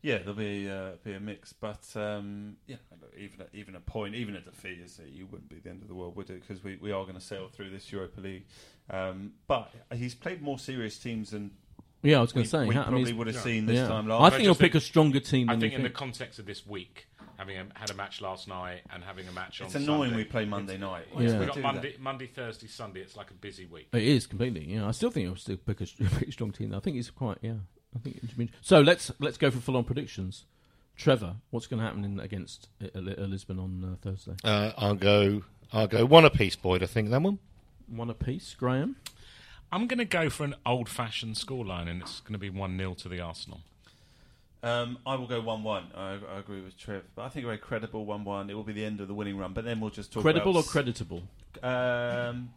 Yeah, 0.01 0.19
there'll 0.19 0.33
be 0.33 0.69
uh, 0.69 0.91
be 1.03 1.13
a 1.13 1.19
mix, 1.19 1.51
but 1.51 1.85
um, 1.95 2.55
yeah, 2.67 2.77
even 3.17 3.41
a, 3.41 3.55
even 3.55 3.75
a 3.75 3.81
point, 3.81 4.15
even 4.15 4.35
a 4.35 4.41
defeat, 4.41 4.79
is 4.79 4.99
you 5.13 5.25
wouldn't 5.25 5.49
be 5.49 5.59
the 5.59 5.69
end 5.69 5.81
of 5.81 5.89
the 5.89 5.95
world, 5.95 6.15
would 6.15 6.29
it? 6.29 6.41
Because 6.41 6.63
we, 6.63 6.77
we 6.77 6.91
are 6.93 7.03
going 7.03 7.15
to 7.15 7.21
sail 7.21 7.49
through 7.49 7.69
this 7.69 7.91
Europa 7.91 8.21
League. 8.21 8.45
Um, 8.89 9.33
but 9.47 9.71
he's 9.93 10.15
played 10.15 10.41
more 10.41 10.57
serious 10.57 10.97
teams 10.97 11.31
than 11.31 11.51
Yeah, 12.01 12.19
I 12.19 12.21
was 12.21 12.31
going 12.31 12.45
to 12.45 12.49
say. 12.49 12.65
we 12.65 12.75
ha- 12.75 12.83
I 12.83 12.85
mean, 12.85 13.03
probably 13.03 13.13
would 13.13 13.27
have 13.27 13.35
seen 13.37 13.65
this 13.65 13.77
yeah. 13.77 13.87
time 13.87 14.09
I 14.09 14.29
think 14.29 14.41
I 14.41 14.43
he'll 14.43 14.55
pick 14.55 14.73
a 14.75 14.79
stronger 14.79 15.19
team 15.19 15.49
I 15.49 15.53
than 15.53 15.61
think 15.61 15.73
you 15.73 15.77
in 15.77 15.83
the 15.83 15.89
context 15.89 16.39
of 16.39 16.45
this 16.45 16.65
week, 16.65 17.07
having 17.37 17.57
a, 17.57 17.67
had 17.75 17.89
a 17.91 17.93
match 17.93 18.21
last 18.21 18.47
night 18.47 18.81
and 18.91 19.03
having 19.03 19.27
a 19.27 19.31
match 19.33 19.59
It's 19.61 19.75
on 19.75 19.83
annoying 19.83 20.11
Sunday, 20.11 20.15
we 20.15 20.23
play 20.23 20.45
Monday 20.45 20.77
night. 20.77 21.07
Yeah. 21.11 21.19
We 21.19 21.39
We've 21.39 21.47
got. 21.47 21.61
Monday, 21.61 21.95
Monday, 21.99 22.27
Thursday, 22.27 22.67
Sunday. 22.67 23.01
It's 23.01 23.17
like 23.17 23.31
a 23.31 23.35
busy 23.35 23.65
week. 23.65 23.89
It 23.93 24.03
is 24.03 24.27
completely. 24.27 24.65
Yeah, 24.73 24.87
I 24.87 24.91
still 24.91 25.11
think 25.11 25.25
he'll 25.27 25.35
still 25.35 25.57
pick 25.57 25.81
a, 25.81 25.85
pretty 26.03 26.31
strong 26.31 26.51
team. 26.51 26.73
I 26.73 26.79
think 26.79 26.95
he's 26.95 27.11
quite. 27.11 27.37
Yeah, 27.41 27.55
I 27.95 27.99
think. 27.99 28.19
It's 28.23 28.33
been, 28.33 28.49
so 28.61 28.81
let's 28.81 29.11
let's 29.19 29.37
go 29.37 29.51
for 29.51 29.59
full 29.59 29.77
on 29.77 29.83
predictions. 29.83 30.45
Trevor, 30.95 31.35
what's 31.49 31.65
going 31.65 31.79
to 31.79 31.85
happen 31.85 32.03
in, 32.03 32.19
against 32.19 32.67
uh, 32.83 32.87
uh, 32.93 32.99
Lisbon 32.99 33.57
on 33.57 33.83
uh, 33.83 33.95
Thursday? 34.01 34.33
Uh, 34.43 34.71
I'll 34.77 34.95
go. 34.95 35.43
I'll 35.71 35.87
go 35.87 36.05
one 36.05 36.25
apiece, 36.25 36.55
Boyd. 36.55 36.83
I 36.83 36.87
think 36.87 37.09
that 37.09 37.21
one. 37.21 37.39
One 37.87 38.09
apiece. 38.09 38.55
Graham. 38.57 38.97
I'm 39.71 39.87
going 39.87 39.99
to 39.99 40.05
go 40.05 40.29
for 40.31 40.45
an 40.45 40.55
old-fashioned 40.65 41.35
scoreline, 41.35 41.87
and 41.87 42.01
it's 42.01 42.21
going 42.21 42.33
to 42.33 42.39
be 42.39 42.49
one 42.49 42.75
0 42.75 42.95
to 42.95 43.09
the 43.09 43.19
Arsenal. 43.19 43.61
Um, 44.61 44.97
I 45.05 45.15
will 45.15 45.27
go 45.27 45.39
one-one. 45.39 45.91
I, 45.95 46.17
I 46.33 46.39
agree 46.39 46.61
with 46.61 46.77
Trev, 46.77 47.03
but 47.15 47.21
I 47.21 47.29
think 47.29 47.43
a 47.43 47.47
very 47.47 47.59
credible 47.59 48.05
one-one. 48.05 48.49
It 48.49 48.55
will 48.55 48.63
be 48.63 48.73
the 48.73 48.83
end 48.83 48.99
of 48.99 49.07
the 49.07 49.13
winning 49.13 49.37
run, 49.37 49.53
but 49.53 49.63
then 49.63 49.79
we'll 49.79 49.91
just 49.91 50.11
talk 50.11 50.23
Credible 50.23 50.57
or 50.57 50.63
creditable? 50.63 51.21
Um, 51.63 52.49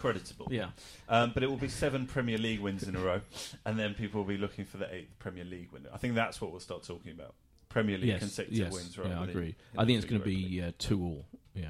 creditable. 0.00 0.48
Yeah. 0.50 0.70
Um, 1.08 1.32
but 1.34 1.42
it 1.42 1.50
will 1.50 1.56
be 1.56 1.68
seven 1.68 2.06
Premier 2.06 2.38
League 2.38 2.60
wins 2.60 2.82
in 2.88 2.96
a 2.96 3.00
row, 3.00 3.20
and 3.64 3.78
then 3.78 3.94
people 3.94 4.20
will 4.22 4.28
be 4.28 4.38
looking 4.38 4.64
for 4.64 4.78
the 4.78 4.92
eighth 4.92 5.18
Premier 5.18 5.44
League 5.44 5.70
win. 5.72 5.86
I 5.92 5.98
think 5.98 6.14
that's 6.14 6.40
what 6.40 6.50
we'll 6.50 6.60
start 6.60 6.82
talking 6.82 7.12
about. 7.12 7.34
Premier 7.68 7.98
League 7.98 8.08
Yes. 8.08 8.18
consecutive 8.20 8.58
Yes. 8.58 8.72
wins. 8.72 8.96
Yeah, 8.96 9.20
I 9.20 9.24
agree. 9.24 9.54
I 9.78 9.84
think 9.84 9.98
it's 9.98 10.06
going 10.10 10.20
to 10.20 10.26
be 10.26 10.60
uh, 10.60 10.72
two 10.78 11.00
all. 11.02 11.26
Yeah. 11.54 11.68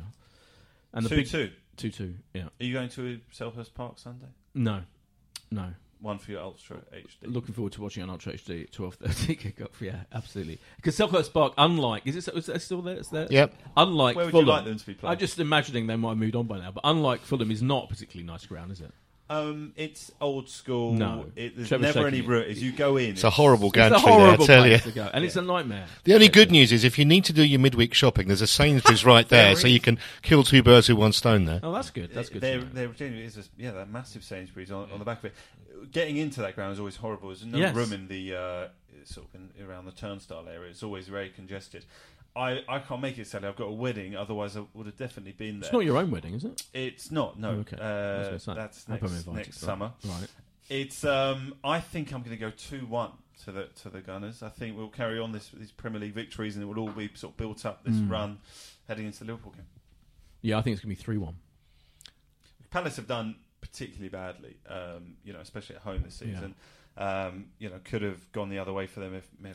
And 0.95 1.05
the 1.05 1.11
two 1.11 1.17
big 1.17 1.27
two. 1.29 1.51
two 1.77 1.91
two. 1.91 2.15
Yeah. 2.33 2.45
Are 2.45 2.65
you 2.65 2.73
going 2.73 2.89
to 2.91 3.21
Selhurst 3.33 3.75
Park 3.75 3.99
Sunday? 3.99 4.29
No. 4.55 4.83
No. 5.51 5.75
One 6.01 6.19
for 6.19 6.31
your 6.31 6.41
Ultra 6.41 6.79
HD. 6.95 7.07
Looking 7.25 7.55
forward 7.55 7.73
to 7.75 7.83
watching 7.83 8.03
on 8.03 8.11
Ultra 8.11 8.33
HD 8.33 8.65
at 8.65 8.73
twelve 8.73 8.95
thirty 8.95 9.37
kickoff. 9.53 9.81
Yeah, 9.81 10.01
absolutely. 10.13 10.59
Because 10.77 10.97
Selhurst 10.97 11.33
Park, 11.33 11.53
unlike 11.59 12.03
is 12.07 12.17
it 12.17 12.35
is 12.35 12.47
that 12.47 12.63
still 12.63 12.81
there? 12.83 12.97
It's 12.97 13.09
there. 13.09 13.27
Yep. 13.31 13.55
Unlike 13.77 14.17
Where 14.17 14.25
would 14.27 14.31
Fulham, 14.33 14.47
you 14.47 14.53
like 14.53 14.65
them 14.65 14.79
to 14.79 14.87
be 14.87 14.95
playing? 14.95 15.13
I'm 15.13 15.19
just 15.19 15.39
imagining 15.39 15.87
they 15.87 15.97
might 15.97 16.11
have 16.11 16.19
moved 16.19 16.37
on 16.37 16.47
by 16.47 16.59
now. 16.59 16.71
But 16.71 16.83
unlike 16.85 17.21
Fulham, 17.21 17.51
is 17.51 17.63
not 17.63 17.85
a 17.85 17.87
particularly 17.89 18.27
nice 18.27 18.47
ground, 18.47 18.73
is 18.73 18.81
it? 18.81 18.93
Um, 19.31 19.73
it's 19.77 20.11
old 20.21 20.49
school. 20.49 20.93
No. 20.93 21.27
it, 21.37 21.55
there's 21.57 21.69
Trevor's 21.69 21.95
never 21.95 22.09
any 22.09 22.17
shaking 22.19 22.31
route. 22.31 22.47
Is 22.49 22.61
you 22.63 22.73
go 22.73 22.97
in. 22.97 23.11
It's 23.11 23.23
a 23.25 23.31
horrible 23.31 23.69
It's 23.69 23.77
a 23.77 23.79
gantry 23.79 24.01
there, 24.03 24.13
I 24.13 24.19
horrible 24.25 24.47
tell 24.47 24.67
you. 24.67 24.71
place 24.79 24.83
to 24.83 24.91
go, 24.93 25.09
and 25.15 25.25
it's 25.25 25.37
a 25.37 25.43
nightmare. 25.43 25.87
The 26.05 26.15
only 26.15 26.29
good 26.29 26.51
news 26.51 26.73
is 26.73 26.83
if 26.83 26.99
you 26.99 27.05
need 27.05 27.25
to 27.27 27.33
do 27.33 27.45
your 27.45 27.61
midweek 27.61 27.95
shopping, 27.95 28.27
there's 28.27 28.43
a 28.43 28.47
Sainsbury's 28.49 29.05
right 29.05 29.29
there, 29.37 29.55
so 29.55 29.69
you 29.69 29.79
can 29.81 29.99
kill 30.23 30.43
two 30.43 30.63
birds 30.65 30.89
with 30.89 30.99
one 30.99 31.13
stone 31.13 31.45
there. 31.45 31.61
Oh, 31.63 31.73
that's 31.73 31.91
good. 31.91 32.13
That's 32.13 32.29
good. 32.29 32.41
to 32.41 32.41
There, 32.41 32.59
know. 32.59 32.67
there 32.73 32.89
genuinely 32.89 33.27
is 33.27 33.37
a, 33.39 33.43
yeah, 33.57 33.71
that 33.71 33.89
massive 33.89 34.25
Sainsbury's 34.25 34.73
on, 34.73 34.91
on 34.91 34.99
the 34.99 35.05
back 35.05 35.19
of 35.21 35.27
it. 35.27 35.35
Getting 35.93 36.17
into 36.17 36.41
that 36.41 36.57
ground 36.57 36.73
is 36.73 36.79
always 36.81 36.97
horrible. 36.97 37.29
There's 37.29 37.45
no 37.47 37.57
Yes. 37.59 37.75
room 37.75 37.93
in 37.93 38.09
the 38.09 38.35
uh, 38.35 38.69
sort 39.05 39.29
of 39.29 39.35
in, 39.41 39.65
around 39.65 39.85
the 39.87 39.93
turnstile 39.93 40.47
area. 40.49 40.71
It's 40.71 40.83
always 40.83 41.07
very 41.07 41.29
congested. 41.31 41.85
I, 42.37 42.63
I 42.69 42.79
can't 42.79 43.01
make 43.01 43.19
it 43.19 43.27
Sally. 43.27 43.49
I've 43.49 43.57
got 43.57 43.65
a 43.69 43.73
wedding. 43.73 44.17
Otherwise, 44.17 44.57
I 44.57 44.65
would 44.75 44.87
have 44.87 44.97
definitely 44.97 45.33
been 45.33 45.61
there. 45.61 45.67
It's 45.69 45.73
not 45.73 45.85
your 45.85 45.97
own 45.97 46.11
wedding, 46.11 46.35
is 46.35 46.45
it? 46.45 46.63
It's 46.73 47.11
not. 47.11 47.39
No. 47.39 47.51
Oh, 47.51 47.61
okay. 47.61 47.77
Uh, 47.77 48.39
that's 48.55 48.89
next, 48.89 48.89
invited, 48.89 49.27
next 49.35 49.49
right. 49.49 49.55
summer. 49.55 49.93
Right. 50.05 50.29
It's. 50.69 51.05
Um, 51.05 51.55
I 51.65 51.81
think 51.81 52.13
I'm 52.13 52.23
going 52.23 52.37
to 52.37 52.41
go 52.41 52.51
two 52.51 52.87
one 52.87 53.11
to 53.45 53.53
the 53.53 53.65
to 53.83 53.89
the 53.91 54.01
Gunners. 54.01 54.43
I 54.43 54.49
think 54.49 54.77
we'll 54.77 54.89
carry 54.89 55.19
on 55.19 55.33
this 55.33 55.51
these 55.53 55.73
Premier 55.73 56.01
League 56.01 56.15
victories, 56.15 56.55
and 56.57 56.63
it 56.63 56.67
will 56.67 56.79
all 56.79 56.91
be 56.91 57.11
sort 57.15 57.33
of 57.33 57.37
built 57.37 57.67
up 57.67 57.83
this 57.85 57.97
Mm. 57.97 58.11
run 58.11 58.39
heading 58.87 59.07
into 59.07 59.21
the 59.21 59.25
Liverpool 59.27 59.53
game. 59.53 59.67
Yeah, 60.43 60.59
I 60.59 60.63
think 60.63 60.75
it's 60.75 60.85
going 60.85 60.95
to 60.95 60.99
be 60.99 61.03
three 61.03 61.19
one. 61.19 61.35
Palace 62.71 62.97
have 62.97 63.09
done 63.09 63.37
particularly 63.61 64.09
badly, 64.09 64.57
um, 64.69 65.17
you 65.25 65.33
know, 65.33 65.41
especially 65.41 65.77
at 65.77 65.83
home 65.83 66.03
this 66.05 66.15
season. 66.15 66.55
Um, 67.01 67.47
you 67.59 67.71
know, 67.71 67.77
could 67.83 68.03
have 68.03 68.31
gone 68.33 68.51
the 68.51 68.59
other 68.59 68.75
way 68.75 68.87
for 68.87 69.01
them 69.01 69.15
if 69.15 69.27
Mil- 69.41 69.55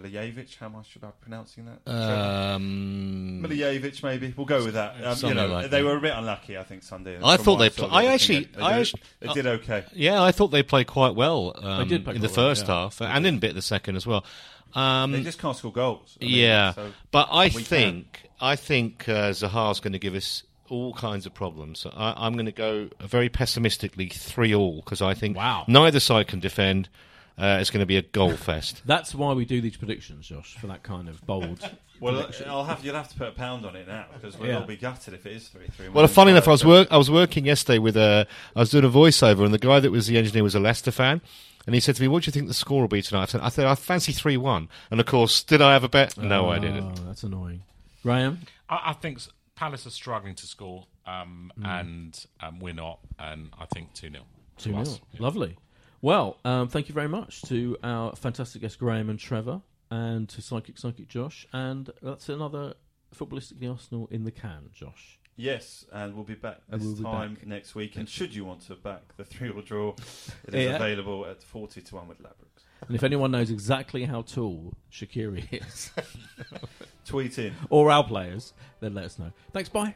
Milijevic, 0.00 0.56
how 0.58 0.68
much 0.68 0.96
am 1.02 1.08
I 1.08 1.10
pronouncing 1.20 1.66
that? 1.66 1.90
Um, 1.92 3.40
Milijevic, 3.42 4.02
maybe. 4.02 4.32
We'll 4.36 4.46
go 4.46 4.64
with 4.64 4.74
that. 4.74 5.04
Um, 5.04 5.28
you 5.28 5.34
know, 5.34 5.46
like 5.48 5.70
they 5.70 5.82
that. 5.82 5.84
were 5.84 5.96
a 5.96 6.00
bit 6.00 6.12
unlucky, 6.16 6.56
I 6.56 6.62
think, 6.62 6.82
Sunday. 6.84 7.18
I 7.22 7.36
thought 7.36 7.56
they 7.56 7.70
saw 7.70 7.86
pl- 7.88 7.94
I 7.94 8.04
of 8.04 8.10
actually- 8.10 8.44
think 8.44 8.52
they, 8.54 8.62
I 8.62 8.72
did, 8.74 8.80
actually- 8.80 9.02
they 9.20 9.28
did 9.34 9.46
okay. 9.46 9.84
yeah, 9.92 10.22
I 10.22 10.30
thought 10.32 10.48
they 10.48 10.62
played 10.62 10.86
quite 10.86 11.14
well 11.14 11.54
um, 11.62 11.78
They 11.78 11.96
did 11.96 12.04
play 12.04 12.14
in 12.14 12.20
the 12.20 12.28
quite 12.28 12.36
well, 12.36 12.48
first 12.50 12.66
yeah. 12.68 12.74
half 12.74 13.00
and 13.02 13.26
in 13.26 13.34
a 13.36 13.38
bit 13.38 13.50
of 13.50 13.56
the 13.56 13.62
second 13.62 13.96
as 13.96 14.06
well. 14.06 14.24
Um, 14.74 15.12
They 15.12 15.22
just 15.22 15.38
can't 15.38 15.56
score 15.56 15.72
goals. 15.72 16.16
I 16.20 16.24
mean, 16.24 16.34
yeah, 16.34 16.72
so 16.74 16.92
but 17.12 17.28
I 17.30 17.46
we 17.46 17.50
can. 17.50 17.62
think 17.64 18.20
I 18.40 18.56
think 18.56 19.08
uh, 19.08 19.30
Zaha's 19.30 19.80
going 19.80 19.92
to 19.92 19.98
give 20.00 20.14
us 20.14 20.42
all 20.70 20.94
kinds 20.94 21.26
of 21.26 21.34
problems. 21.34 21.80
So 21.80 21.90
I, 21.94 22.14
I'm 22.26 22.34
going 22.34 22.46
to 22.46 22.52
go 22.52 22.88
very 23.00 23.28
pessimistically 23.28 24.08
three 24.08 24.54
all 24.54 24.76
because 24.76 25.02
I 25.02 25.14
think 25.14 25.36
Wow. 25.36 25.64
neither 25.68 26.00
side 26.00 26.26
can 26.28 26.40
defend. 26.40 26.88
Uh, 27.36 27.58
it's 27.60 27.70
going 27.70 27.80
to 27.80 27.86
be 27.86 27.96
a 27.96 28.02
goal 28.02 28.36
fest. 28.36 28.82
That's 28.86 29.12
why 29.14 29.32
we 29.32 29.44
do 29.44 29.60
these 29.60 29.76
predictions, 29.76 30.28
Josh, 30.28 30.56
for 30.56 30.68
that 30.68 30.82
kind 30.82 31.08
of 31.08 31.24
bold. 31.26 31.68
Well, 32.00 32.16
prediction. 32.16 32.48
I'll 32.50 32.64
have 32.64 32.84
you'll 32.84 32.96
have 32.96 33.08
to 33.10 33.16
put 33.16 33.28
a 33.28 33.30
pound 33.30 33.64
on 33.64 33.76
it 33.76 33.86
now 33.86 34.06
because 34.12 34.36
we'll 34.36 34.48
Yeah. 34.48 34.58
all 34.58 34.66
be 34.66 34.76
gutted 34.76 35.14
if 35.14 35.24
it 35.26 35.32
is 35.32 35.46
three 35.46 35.68
three. 35.68 35.88
Well, 35.88 36.06
funny 36.08 36.32
enough, 36.32 36.48
I 36.48 36.50
was 36.50 36.64
work. 36.64 36.88
I 36.90 36.96
was 36.96 37.08
working 37.08 37.46
yesterday 37.46 37.78
with 37.78 37.96
a. 37.96 38.26
I 38.56 38.58
was 38.58 38.70
doing 38.70 38.84
a 38.84 38.88
voiceover, 38.90 39.44
and 39.44 39.54
the 39.54 39.58
guy 39.60 39.78
that 39.78 39.92
was 39.92 40.08
the 40.08 40.18
engineer 40.18 40.42
was 40.42 40.56
a 40.56 40.60
Leicester 40.60 40.90
fan, 40.90 41.20
and 41.66 41.74
he 41.74 41.80
said 41.80 41.94
to 41.94 42.02
me, 42.02 42.08
"What 42.08 42.24
do 42.24 42.28
you 42.28 42.32
think 42.32 42.48
the 42.48 42.52
score 42.52 42.80
will 42.80 42.88
be 42.88 43.00
tonight?" 43.00 43.22
I 43.22 43.26
said, 43.26 43.40
"I, 43.42 43.48
said, 43.48 43.66
I 43.66 43.74
fancy 43.76 44.10
three 44.12 44.36
one." 44.36 44.68
And 44.90 44.98
of 44.98 45.06
course, 45.06 45.44
did 45.44 45.62
I 45.62 45.72
have 45.72 45.84
a 45.84 45.88
bet? 45.88 46.18
No, 46.18 46.50
I 46.50 46.58
didn't. 46.58 46.98
Oh, 46.98 47.04
that's 47.06 47.22
annoying. 47.22 47.62
Graham, 48.02 48.40
I, 48.68 48.80
I 48.86 48.92
think 48.94 49.18
s- 49.18 49.28
Palace 49.56 49.86
are 49.86 49.90
struggling 49.90 50.34
to 50.36 50.46
score, 50.46 50.86
um, 51.06 51.52
Hmm. 51.56 51.66
and 51.66 52.26
um, 52.40 52.58
we're 52.60 52.74
not. 52.74 52.98
And 53.18 53.50
I 53.58 53.66
think 53.66 53.92
two 53.94 54.10
0 54.10 54.24
two 54.58 54.72
0 54.84 54.98
Lovely. 55.18 55.56
Well, 56.02 56.38
um, 56.44 56.68
thank 56.68 56.88
you 56.88 56.94
very 56.94 57.08
much 57.08 57.42
to 57.42 57.76
our 57.82 58.14
fantastic 58.16 58.60
guests 58.62 58.76
Graham 58.76 59.08
and 59.08 59.18
Trevor, 59.18 59.62
and 59.90 60.28
to 60.30 60.42
Psychic 60.42 60.76
Psychic 60.78 61.08
Josh, 61.08 61.46
and 61.52 61.90
that's 62.02 62.28
another 62.28 62.74
footballistically 63.14 63.70
Arsenal 63.70 64.08
in 64.10 64.24
the 64.24 64.32
can, 64.32 64.70
Josh. 64.74 65.18
Yes, 65.36 65.84
and 65.92 66.14
we'll 66.14 66.22
be 66.24 66.34
back 66.34 66.58
this 66.68 66.82
we'll 66.82 66.94
be 66.96 67.02
time 67.02 67.34
back. 67.34 67.46
next 67.46 67.74
week. 67.74 67.96
And 67.96 68.08
should 68.08 68.34
you 68.34 68.44
want 68.44 68.60
to 68.68 68.76
back 68.76 69.16
the 69.16 69.24
three 69.24 69.50
or 69.50 69.62
draw, 69.62 69.94
it 70.46 70.54
is 70.54 70.64
Yeah. 70.66 70.76
available 70.76 71.26
at 71.26 71.42
forty 71.42 71.80
to 71.80 71.94
one 71.96 72.06
with 72.06 72.22
Ladbrokes. 72.22 72.53
And 72.86 72.94
if 72.96 73.02
anyone 73.02 73.30
knows 73.30 73.50
exactly 73.50 74.04
how 74.04 74.22
tall 74.22 74.74
Shaqiri 74.92 75.46
is, 75.52 75.90
Tweet 77.06 77.38
in. 77.38 77.54
or 77.70 77.90
our 77.90 78.04
players, 78.04 78.52
then 78.80 78.94
let 78.94 79.04
us 79.04 79.18
know. 79.18 79.32
Thanks. 79.52 79.68
Bye. 79.68 79.94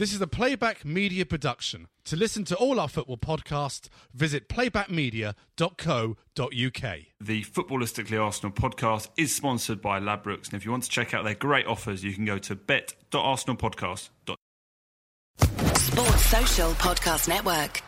This 0.00 0.12
is 0.14 0.20
a 0.22 0.26
Playback 0.26 0.82
Media 0.82 1.26
production. 1.26 1.86
To 2.06 2.16
listen 2.16 2.46
to 2.46 2.56
all 2.56 2.80
our 2.80 2.88
football 2.88 3.18
podcasts, 3.18 3.90
visit 4.14 4.48
playbackmedia.co.uk. 4.48 6.98
The 7.20 7.44
Footballistically 7.44 8.18
Arsenal 8.18 8.50
podcast 8.50 9.10
is 9.18 9.36
sponsored 9.36 9.82
by 9.82 10.00
Ladbrokes, 10.00 10.46
and 10.46 10.54
if 10.54 10.64
you 10.64 10.70
want 10.70 10.84
to 10.84 10.88
check 10.88 11.12
out 11.12 11.24
their 11.24 11.34
great 11.34 11.66
offers, 11.66 12.02
you 12.02 12.14
can 12.14 12.24
go 12.24 12.38
to 12.38 12.54
bet.arsenalpodcast.com. 12.54 14.36
Sports 15.74 16.24
Social 16.24 16.70
Podcast 16.70 17.28
Network. 17.28 17.82